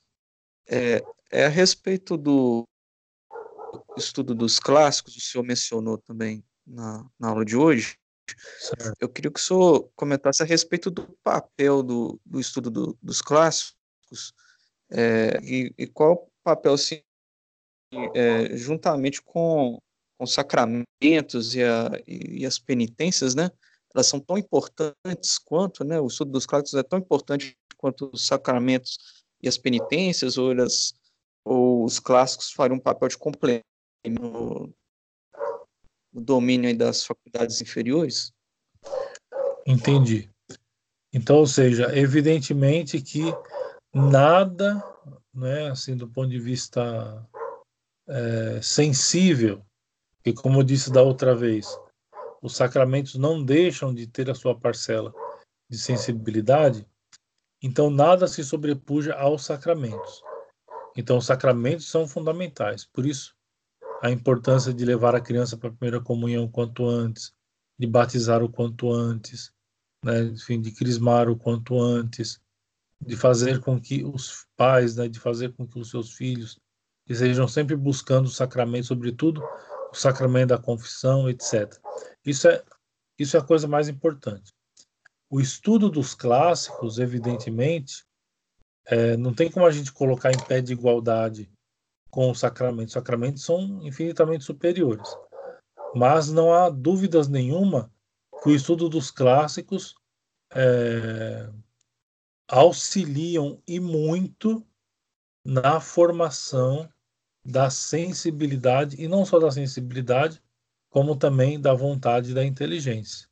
É, 0.68 1.02
é 1.30 1.46
a 1.46 1.48
respeito 1.48 2.16
do 2.16 2.64
estudo 3.96 4.34
dos 4.34 4.58
clássicos, 4.58 5.16
o 5.16 5.20
senhor 5.20 5.42
mencionou 5.44 5.98
também 5.98 6.44
na, 6.66 7.04
na 7.18 7.28
aula 7.28 7.44
de 7.44 7.56
hoje. 7.56 7.98
Certo. 8.58 8.96
Eu 9.00 9.08
queria 9.08 9.30
que 9.30 9.40
o 9.40 9.42
senhor 9.42 9.90
comentasse 9.96 10.42
a 10.42 10.46
respeito 10.46 10.90
do 10.90 11.06
papel 11.22 11.82
do, 11.82 12.20
do 12.24 12.38
estudo 12.38 12.70
do, 12.70 12.98
dos 13.02 13.20
clássicos 13.20 14.32
é, 14.90 15.40
e, 15.42 15.74
e, 15.78 15.86
qual 15.86 16.14
o 16.14 16.28
papel, 16.42 16.74
assim, 16.74 17.00
é, 18.14 18.56
juntamente 18.56 19.22
com, 19.22 19.78
os 20.20 20.34
sacramentos 20.34 21.54
e, 21.54 21.62
a, 21.62 21.90
e, 22.06 22.44
as 22.44 22.58
penitências, 22.58 23.34
né? 23.34 23.50
Elas 23.94 24.06
são 24.06 24.20
tão 24.20 24.36
importantes 24.36 25.38
quanto, 25.38 25.82
né? 25.82 25.98
O 25.98 26.06
estudo 26.06 26.30
dos 26.30 26.46
clássicos 26.46 26.74
é 26.74 26.82
tão 26.82 26.98
importante 26.98 27.56
quanto 27.76 28.10
os 28.12 28.26
sacramentos 28.26 29.24
e 29.42 29.48
as 29.48 29.56
penitências, 29.56 30.36
ou, 30.36 30.52
elas, 30.52 30.94
ou 31.44 31.84
os 31.84 31.98
clássicos 31.98 32.52
fariam 32.52 32.76
um 32.76 32.80
papel 32.80 33.08
de 33.08 33.16
complemento 33.16 33.64
no, 34.04 34.72
no 36.12 36.20
domínio 36.20 36.76
das 36.76 37.04
faculdades 37.04 37.60
inferiores? 37.62 38.30
Entendi. 39.66 40.28
Então, 41.12 41.36
ou 41.36 41.46
seja, 41.46 41.96
evidentemente 41.96 43.00
que 43.00 43.22
nada, 43.94 44.82
né, 45.34 45.70
assim, 45.70 45.96
do 45.96 46.08
ponto 46.08 46.28
de 46.28 46.38
vista 46.38 47.26
é, 48.08 48.60
sensível, 48.62 49.64
e 50.24 50.32
como 50.32 50.60
eu 50.60 50.62
disse 50.62 50.92
da 50.92 51.02
outra 51.02 51.34
vez, 51.34 51.66
os 52.42 52.56
sacramentos 52.56 53.14
não 53.16 53.42
deixam 53.42 53.94
de 53.94 54.06
ter 54.06 54.30
a 54.30 54.34
sua 54.34 54.58
parcela 54.58 55.12
de 55.68 55.78
sensibilidade, 55.78 56.86
então 57.62 57.90
nada 57.90 58.26
se 58.26 58.42
sobrepuja 58.42 59.14
aos 59.14 59.44
sacramentos. 59.44 60.22
Então 60.96 61.18
os 61.18 61.26
sacramentos 61.26 61.88
são 61.88 62.08
fundamentais. 62.08 62.84
Por 62.84 63.06
isso 63.06 63.34
a 64.02 64.10
importância 64.10 64.72
de 64.72 64.84
levar 64.84 65.14
a 65.14 65.20
criança 65.20 65.56
para 65.56 65.68
a 65.68 65.72
primeira 65.72 66.02
comunhão 66.02 66.44
o 66.44 66.50
quanto 66.50 66.86
antes, 66.86 67.34
de 67.78 67.86
batizar 67.86 68.42
o 68.42 68.50
quanto 68.50 68.90
antes, 68.90 69.52
né, 70.04 70.22
enfim, 70.22 70.60
de 70.60 70.72
crismar 70.72 71.28
o 71.28 71.36
quanto 71.36 71.78
antes, 71.78 72.40
de 73.00 73.16
fazer 73.16 73.60
com 73.60 73.80
que 73.80 74.04
os 74.04 74.46
pais, 74.56 74.96
né, 74.96 75.08
de 75.08 75.18
fazer 75.18 75.52
com 75.54 75.66
que 75.66 75.78
os 75.78 75.90
seus 75.90 76.12
filhos 76.12 76.58
estejam 77.08 77.48
sempre 77.48 77.74
buscando 77.74 78.26
o 78.26 78.30
sacramento, 78.30 78.86
sobretudo 78.86 79.42
o 79.90 79.94
sacramento 79.94 80.50
da 80.50 80.58
confissão, 80.58 81.28
etc. 81.28 81.74
Isso 82.24 82.48
é, 82.48 82.62
isso 83.18 83.36
é 83.36 83.40
a 83.40 83.44
coisa 83.44 83.66
mais 83.66 83.88
importante. 83.88 84.52
O 85.28 85.40
estudo 85.40 85.88
dos 85.88 86.14
clássicos, 86.14 86.98
evidentemente, 86.98 88.04
é, 88.86 89.16
não 89.16 89.32
tem 89.32 89.50
como 89.50 89.66
a 89.66 89.70
gente 89.70 89.92
colocar 89.92 90.32
em 90.32 90.46
pé 90.46 90.60
de 90.60 90.72
igualdade 90.72 91.50
com 92.10 92.30
os 92.30 92.40
sacramentos. 92.40 92.90
Os 92.90 92.94
sacramentos 92.94 93.44
são 93.44 93.80
infinitamente 93.82 94.44
superiores. 94.44 95.08
Mas 95.94 96.30
não 96.30 96.52
há 96.52 96.68
dúvidas 96.68 97.28
nenhuma 97.28 97.90
que 98.42 98.48
o 98.48 98.54
estudo 98.54 98.88
dos 98.88 99.10
clássicos 99.10 99.94
é, 100.52 101.48
auxiliam 102.50 103.62
e 103.66 103.78
muito 103.78 104.66
na 105.44 105.80
formação 105.80 106.92
da 107.44 107.70
sensibilidade, 107.70 109.00
e 109.00 109.06
não 109.06 109.24
só 109.24 109.38
da 109.38 109.50
sensibilidade, 109.50 110.42
como 110.90 111.16
também 111.16 111.60
da 111.60 111.72
vontade 111.72 112.32
e 112.32 112.34
da 112.34 112.44
inteligência. 112.44 113.28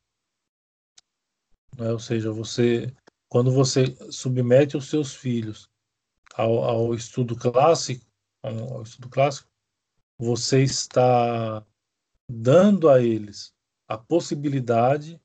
É, 1.77 1.91
ou 1.91 1.99
seja, 1.99 2.31
você, 2.31 2.93
quando 3.27 3.51
você 3.51 3.95
submete 4.09 4.77
os 4.77 4.89
seus 4.89 5.13
filhos 5.13 5.69
ao, 6.33 6.63
ao 6.63 6.93
estudo 6.93 7.35
clássico, 7.35 8.05
ao 8.41 8.81
estudo 8.81 9.09
clássico, 9.09 9.49
você 10.17 10.63
está 10.63 11.65
dando 12.29 12.89
a 12.89 13.01
eles 13.01 13.53
a 13.87 13.97
possibilidade 13.97 15.21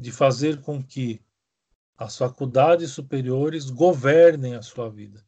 de 0.00 0.10
fazer 0.10 0.60
com 0.62 0.82
que 0.82 1.22
as 2.00 2.16
faculdades 2.16 2.92
superiores 2.92 3.68
governem 3.68 4.54
a 4.54 4.62
sua 4.62 4.88
vida. 4.88 5.22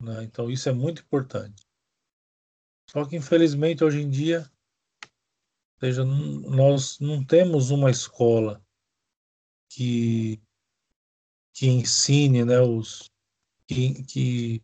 Né? 0.00 0.22
Então, 0.22 0.48
isso 0.48 0.68
é 0.68 0.72
muito 0.72 1.02
importante. 1.02 1.66
Só 2.88 3.04
que, 3.04 3.16
infelizmente, 3.16 3.82
hoje 3.82 4.00
em 4.00 4.08
dia, 4.08 4.48
seja, 5.80 6.04
nós 6.04 7.00
não 7.00 7.24
temos 7.24 7.70
uma 7.70 7.90
escola 7.90 8.64
que, 9.68 10.40
que 11.52 11.66
ensine 11.66 12.44
né, 12.44 12.60
os, 12.60 13.10
que, 13.66 14.04
que, 14.04 14.62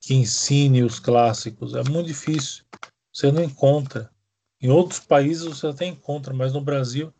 que 0.00 0.14
ensine 0.14 0.82
os 0.82 0.98
clássicos. 0.98 1.76
É 1.76 1.84
muito 1.84 2.08
difícil. 2.08 2.64
Você 3.12 3.30
não 3.30 3.44
encontra. 3.44 4.12
Em 4.60 4.68
outros 4.68 4.98
países 4.98 5.44
você 5.44 5.68
até 5.68 5.86
encontra, 5.86 6.34
mas 6.34 6.52
no 6.52 6.60
Brasil 6.60 7.14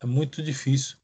é 0.00 0.06
muito 0.06 0.42
difícil. 0.42 0.98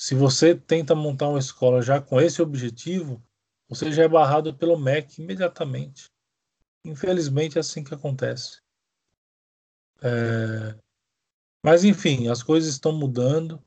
Se 0.00 0.14
você 0.14 0.54
tenta 0.54 0.94
montar 0.94 1.28
uma 1.28 1.38
escola 1.38 1.82
já 1.82 2.00
com 2.00 2.18
esse 2.18 2.40
objetivo, 2.40 3.22
você 3.68 3.92
já 3.92 4.04
é 4.04 4.08
barrado 4.08 4.54
pelo 4.54 4.78
MEC 4.78 5.20
imediatamente. 5.20 6.06
Infelizmente 6.82 7.58
é 7.58 7.60
assim 7.60 7.84
que 7.84 7.92
acontece. 7.92 8.62
É... 10.02 10.74
Mas 11.62 11.84
enfim, 11.84 12.28
as 12.28 12.42
coisas 12.42 12.70
estão 12.70 12.92
mudando 12.92 13.62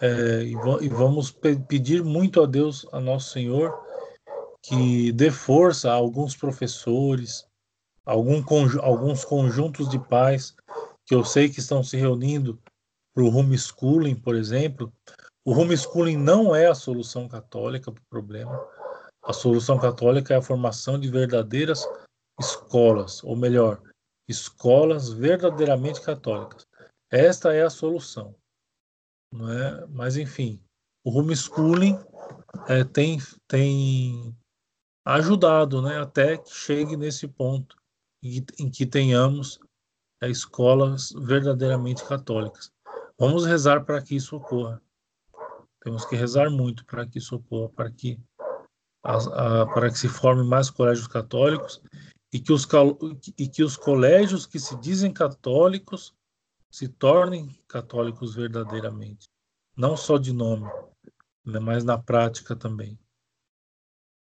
é, 0.00 0.42
e, 0.44 0.88
vamos 0.88 1.30
pe 1.30 1.54
pedir 1.68 2.02
muito 2.02 2.42
a 2.42 2.46
Deus, 2.46 2.86
a 2.90 2.98
Nosso 2.98 3.32
Senhor, 3.32 3.78
que 4.62 5.12
dê 5.12 5.30
força 5.30 5.90
a 5.90 5.94
alguns 5.94 6.34
professores, 6.34 7.46
algum 8.06 8.42
alguns 8.80 9.22
conjuntos 9.22 9.90
de 9.90 9.98
pais 9.98 10.56
que 11.04 11.14
eu 11.14 11.22
sei 11.22 11.50
que 11.50 11.60
estão 11.60 11.84
se 11.84 11.98
reunindo 11.98 12.58
para 13.12 13.22
o 13.22 13.36
homeschooling, 13.36 14.14
por 14.14 14.34
exemplo. 14.34 14.90
O 15.44 15.52
homeschooling 15.52 16.16
não 16.16 16.54
é 16.54 16.66
a 16.66 16.74
solução 16.74 17.26
católica 17.26 17.90
para 17.90 18.00
o 18.00 18.06
problema. 18.08 18.56
A 19.22 19.32
solução 19.32 19.78
católica 19.78 20.34
é 20.34 20.36
a 20.36 20.42
formação 20.42 20.98
de 20.98 21.10
verdadeiras 21.10 21.84
escolas, 22.38 23.22
ou 23.24 23.36
melhor, 23.36 23.82
escolas 24.28 25.10
verdadeiramente 25.10 26.00
católicas. 26.00 26.66
Esta 27.10 27.52
é 27.52 27.62
a 27.62 27.70
solução. 27.70 28.34
Não 29.32 29.50
é? 29.50 29.86
Mas, 29.88 30.16
enfim, 30.16 30.60
o 31.04 31.10
homeschooling 31.18 31.98
é, 32.68 32.84
tem, 32.84 33.18
tem 33.48 34.36
ajudado 35.04 35.82
né, 35.82 35.98
até 36.00 36.38
que 36.38 36.50
chegue 36.54 36.96
nesse 36.96 37.26
ponto 37.26 37.76
em, 38.22 38.70
que 38.70 38.86
tenhamos 38.86 39.58
é, 40.22 40.30
escolas 40.30 41.10
verdadeiramente 41.12 42.04
católicas. 42.04 42.70
Vamos 43.18 43.44
rezar 43.44 43.84
para 43.84 44.00
que 44.00 44.14
isso 44.14 44.36
ocorra. 44.36 44.80
Temos 45.82 46.04
que 46.04 46.14
rezar 46.14 46.48
muito 46.48 46.84
para 46.86 47.06
que 47.06 47.18
isso 47.18 47.36
ocorra, 47.36 47.68
para 47.70 47.90
que, 47.90 48.20
a, 49.02 49.62
a, 49.62 49.66
para 49.66 49.90
que 49.90 49.98
se 49.98 50.08
formem 50.08 50.46
mais 50.46 50.70
colégios 50.70 51.08
católicos 51.08 51.82
e 52.32 52.40
que, 52.40 52.52
os, 52.52 52.66
e 53.36 53.48
que 53.48 53.64
os 53.64 53.76
colégios 53.76 54.46
que 54.46 54.60
se 54.60 54.78
dizem 54.78 55.12
católicos 55.12 56.14
se 56.70 56.88
tornem 56.88 57.48
católicos 57.68 58.34
verdadeiramente. 58.34 59.28
Não 59.76 59.96
só 59.96 60.18
de 60.18 60.32
nome, 60.32 60.66
né, 61.44 61.58
mas 61.58 61.84
na 61.84 61.98
prática 61.98 62.54
também. 62.54 62.98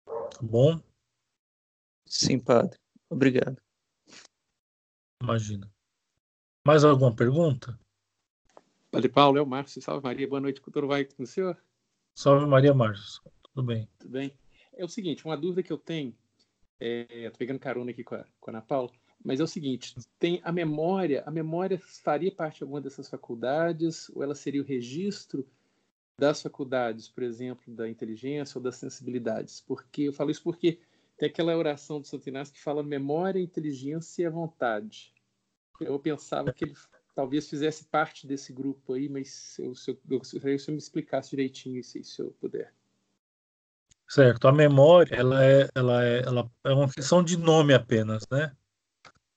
Tá 0.06 0.40
bom? 0.40 0.80
Sim, 2.06 2.38
padre. 2.38 2.78
Obrigado. 3.10 3.60
Imagina. 5.22 5.70
Mais 6.66 6.84
alguma 6.84 7.14
pergunta? 7.14 7.78
Padre 8.92 9.08
Paulo, 9.08 9.38
é 9.38 9.40
o 9.40 9.46
Márcio. 9.46 9.80
Salve 9.80 10.04
Maria, 10.04 10.28
boa 10.28 10.38
noite. 10.38 10.60
Tudo 10.60 10.86
vai 10.86 11.06
com 11.06 11.22
o 11.22 11.26
senhor? 11.26 11.56
Salve 12.14 12.44
Maria, 12.44 12.74
Márcio. 12.74 13.22
Tudo 13.42 13.66
bem. 13.66 13.88
Tudo 13.98 14.10
bem. 14.10 14.30
É 14.74 14.84
o 14.84 14.88
seguinte, 14.88 15.24
uma 15.24 15.34
dúvida 15.34 15.62
que 15.62 15.72
eu 15.72 15.78
tenho, 15.78 16.14
é, 16.78 17.30
tô 17.30 17.38
pegando 17.38 17.58
carona 17.58 17.90
aqui 17.90 18.04
com 18.04 18.16
a, 18.16 18.26
com 18.38 18.50
a 18.50 18.52
Ana 18.52 18.60
Paula, 18.60 18.90
mas 19.24 19.40
é 19.40 19.42
o 19.42 19.46
seguinte, 19.46 19.94
tem 20.18 20.42
a 20.44 20.52
memória, 20.52 21.22
a 21.24 21.30
memória 21.30 21.78
faria 21.78 22.30
parte 22.30 22.58
de 22.58 22.64
alguma 22.64 22.82
dessas 22.82 23.08
faculdades, 23.08 24.10
ou 24.10 24.22
ela 24.22 24.34
seria 24.34 24.60
o 24.60 24.64
registro 24.64 25.48
das 26.18 26.42
faculdades, 26.42 27.08
por 27.08 27.22
exemplo, 27.22 27.74
da 27.74 27.88
inteligência 27.88 28.58
ou 28.58 28.62
das 28.62 28.76
sensibilidades? 28.76 29.62
Porque 29.62 30.02
eu 30.02 30.12
falo 30.12 30.30
isso 30.30 30.42
porque 30.42 30.80
tem 31.16 31.30
aquela 31.30 31.56
oração 31.56 31.98
do 31.98 32.06
Santo 32.06 32.28
Inácio 32.28 32.52
que 32.52 32.60
fala 32.60 32.82
memória, 32.82 33.40
inteligência 33.40 34.26
e 34.26 34.28
vontade. 34.28 35.14
Eu 35.80 35.98
pensava 35.98 36.52
que 36.52 36.66
ele 36.66 36.74
talvez 37.14 37.48
fizesse 37.48 37.84
parte 37.84 38.26
desse 38.26 38.52
grupo 38.52 38.94
aí, 38.94 39.08
mas 39.08 39.58
eu, 39.58 39.72
eu, 39.86 39.98
eu 40.10 40.18
gostaria 40.18 40.56
que 40.56 40.62
você 40.62 40.70
me 40.70 40.78
explicasse 40.78 41.30
direitinho 41.30 41.78
isso 41.78 41.98
aí, 41.98 42.04
se 42.04 42.20
eu 42.20 42.30
puder. 42.40 42.72
Certo. 44.08 44.46
A 44.46 44.52
memória, 44.52 45.14
ela 45.14 45.44
é, 45.44 45.68
ela 45.74 46.04
é, 46.04 46.20
ela 46.20 46.50
é 46.64 46.72
uma 46.72 46.88
questão 46.88 47.22
de 47.22 47.36
nome 47.36 47.72
apenas, 47.72 48.24
né? 48.30 48.54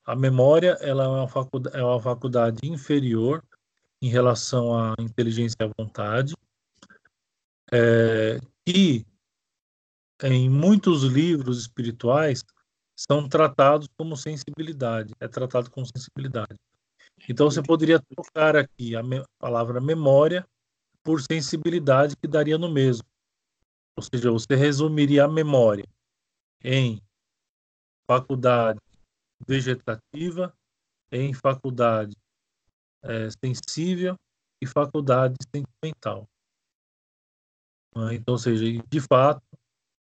A 0.06 0.16
memória, 0.16 0.78
ela 0.82 1.06
é 1.06 1.08
uma 1.08 1.28
faculdade, 1.28 1.78
é 1.78 1.84
uma 1.84 2.02
faculdade 2.02 2.60
inferior 2.64 3.44
em 4.02 4.10
relação 4.10 4.78
à 4.78 4.94
inteligência 5.00 5.56
e 5.60 5.64
à 5.64 5.72
vontade, 5.78 6.36
é, 7.72 8.38
que 8.66 9.06
em 10.24 10.50
muitos 10.50 11.04
livros 11.04 11.60
espirituais 11.60 12.44
são 12.96 13.28
tratados 13.28 13.88
como 13.98 14.16
sensibilidade, 14.16 15.14
é 15.20 15.28
tratado 15.28 15.72
como 15.72 15.86
sensibilidade. 15.86 16.56
Então 17.28 17.50
você 17.50 17.62
poderia 17.62 18.00
trocar 18.00 18.56
aqui 18.56 18.96
a 18.96 19.02
palavra 19.40 19.82
memória 19.82 20.48
por 21.04 21.22
sensibilidade, 21.22 22.16
que 22.16 22.28
daria 22.28 22.58
no 22.58 22.70
mesmo. 22.70 23.06
Ou 23.96 24.04
seja, 24.04 24.32
você 24.32 24.56
resumiria 24.56 25.26
a 25.26 25.28
memória 25.28 25.86
em 26.64 27.02
faculdade 28.08 28.80
vegetativa, 29.48 30.54
em 31.12 31.34
faculdade 31.34 32.16
é, 33.04 33.30
sensível 33.44 34.16
e 34.62 34.68
faculdade 34.68 35.36
sentimental. 35.56 36.28
Então, 38.12 38.34
ou 38.34 38.38
seja, 38.38 38.66
de 38.66 39.00
fato, 39.00 39.42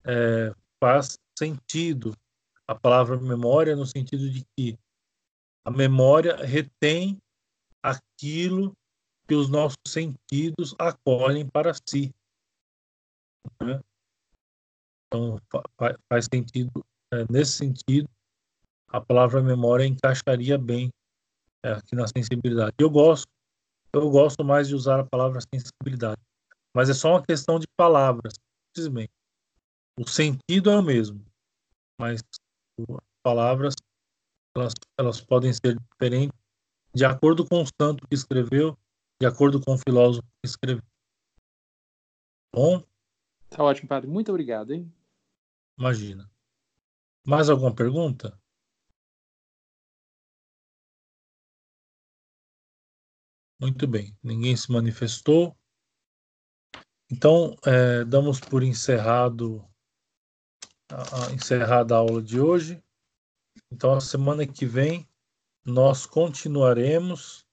é, 0.04 0.54
faz 0.80 1.18
sentido 1.38 2.14
a 2.68 2.76
palavra 2.76 3.18
memória 3.18 3.76
no 3.76 3.86
sentido 3.86 4.30
de 4.30 4.44
que 4.56 4.78
a 5.68 5.70
memória 5.70 6.38
retém 6.38 7.18
aquilo 7.84 8.72
que 9.28 9.36
os 9.36 9.50
nossos 9.50 9.78
sentidos 9.86 10.74
acolhem 10.80 11.46
para 11.46 11.74
si. 11.74 12.16
Né? 13.62 13.78
Então, 15.06 15.38
faz 16.08 16.26
sentido, 16.34 16.72
é, 17.14 17.26
nesse 17.30 17.52
sentido, 17.52 18.10
a 18.88 19.02
palavra 19.02 19.44
memória 19.44 19.86
encaixaria 19.86 20.58
bem 20.58 20.90
é, 21.66 21.74
aqui 21.74 21.98
na 21.98 22.08
sensibilidade. 22.08 22.74
Eu 22.80 22.90
gosto, 22.90 23.28
eu 23.92 24.10
gosto 24.10 24.46
mais 24.46 24.70
de 24.70 24.76
usar 24.76 25.02
a 25.02 25.06
palavra 25.06 25.42
sensibilidade, 25.54 26.22
mas 26.74 26.90
é 26.90 26.94
só 26.94 27.10
uma 27.10 27.26
questão 27.26 27.60
de 27.60 27.68
palavras, 27.76 28.36
simplesmente. 28.74 29.12
O 30.00 30.08
sentido 30.08 30.70
é 30.70 30.80
o 30.80 30.84
mesmo, 30.84 31.26
mas 32.00 32.22
as 32.80 32.98
palavras 33.22 33.76
elas, 34.60 34.74
elas 34.98 35.22
podem 35.22 35.54
ser 35.54 35.78
diferentes 35.80 36.38
de 36.94 37.06
acordo 37.06 37.46
com 37.46 37.62
o 37.62 37.68
santo 37.80 38.08
que 38.08 38.16
escreveu, 38.16 38.78
de 39.22 39.28
acordo 39.28 39.62
com 39.62 39.74
o 39.74 39.78
filósofo 39.78 40.28
que 40.42 40.50
escreveu. 40.50 40.84
Bom? 42.54 42.84
Tá 43.50 43.64
ótimo, 43.64 43.88
padre. 43.88 44.10
Muito 44.10 44.30
obrigado, 44.30 44.74
hein? 44.74 44.92
Imagina. 45.78 46.30
Mais 47.26 47.50
alguma 47.50 47.74
pergunta? 47.74 48.40
Muito 53.60 53.88
bem. 53.88 54.18
Ninguém 54.24 54.56
se 54.56 54.72
manifestou. 54.72 55.56
Então, 57.12 57.56
é, 57.66 58.04
damos 58.06 58.40
por 58.40 58.64
encerrado 58.64 59.64
a, 60.90 61.28
a, 61.28 61.32
encerrada 61.34 61.96
a 61.96 62.00
aula 62.00 62.22
de 62.22 62.40
hoje. 62.40 62.84
Então, 63.72 63.94
a 63.94 64.02
semana 64.02 64.46
que 64.46 64.66
vem, 64.66 65.08
nós 65.66 66.06
continuaremos 66.06 67.46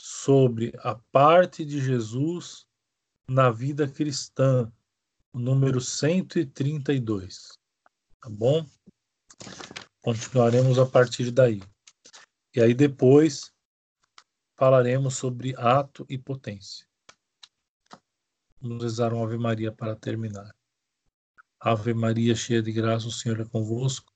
sobre 0.00 0.72
a 0.78 0.94
parte 1.10 1.64
de 1.64 1.80
Jesus 1.80 2.66
na 3.28 3.50
vida 3.50 3.88
cristã, 3.88 4.72
número 5.34 5.80
132. 5.80 7.58
Tá 8.20 8.30
bom? 8.30 8.64
Continuaremos 10.00 10.78
a 10.78 10.86
partir 10.86 11.30
daí. 11.30 11.60
E 12.54 12.60
aí 12.60 12.72
depois 12.72 13.52
falaremos 14.56 15.16
sobre 15.16 15.54
ato 15.56 16.06
e 16.08 16.16
potência. 16.16 16.86
Vamos 18.60 18.82
rezar 18.82 19.12
uma 19.12 19.24
Ave 19.24 19.36
Maria 19.36 19.70
para 19.70 19.94
terminar. 19.94 20.54
Ave 21.60 21.92
Maria, 21.92 22.34
cheia 22.34 22.62
de 22.62 22.72
graça, 22.72 23.08
o 23.08 23.12
Senhor 23.12 23.40
é 23.40 23.44
convosco. 23.44 24.15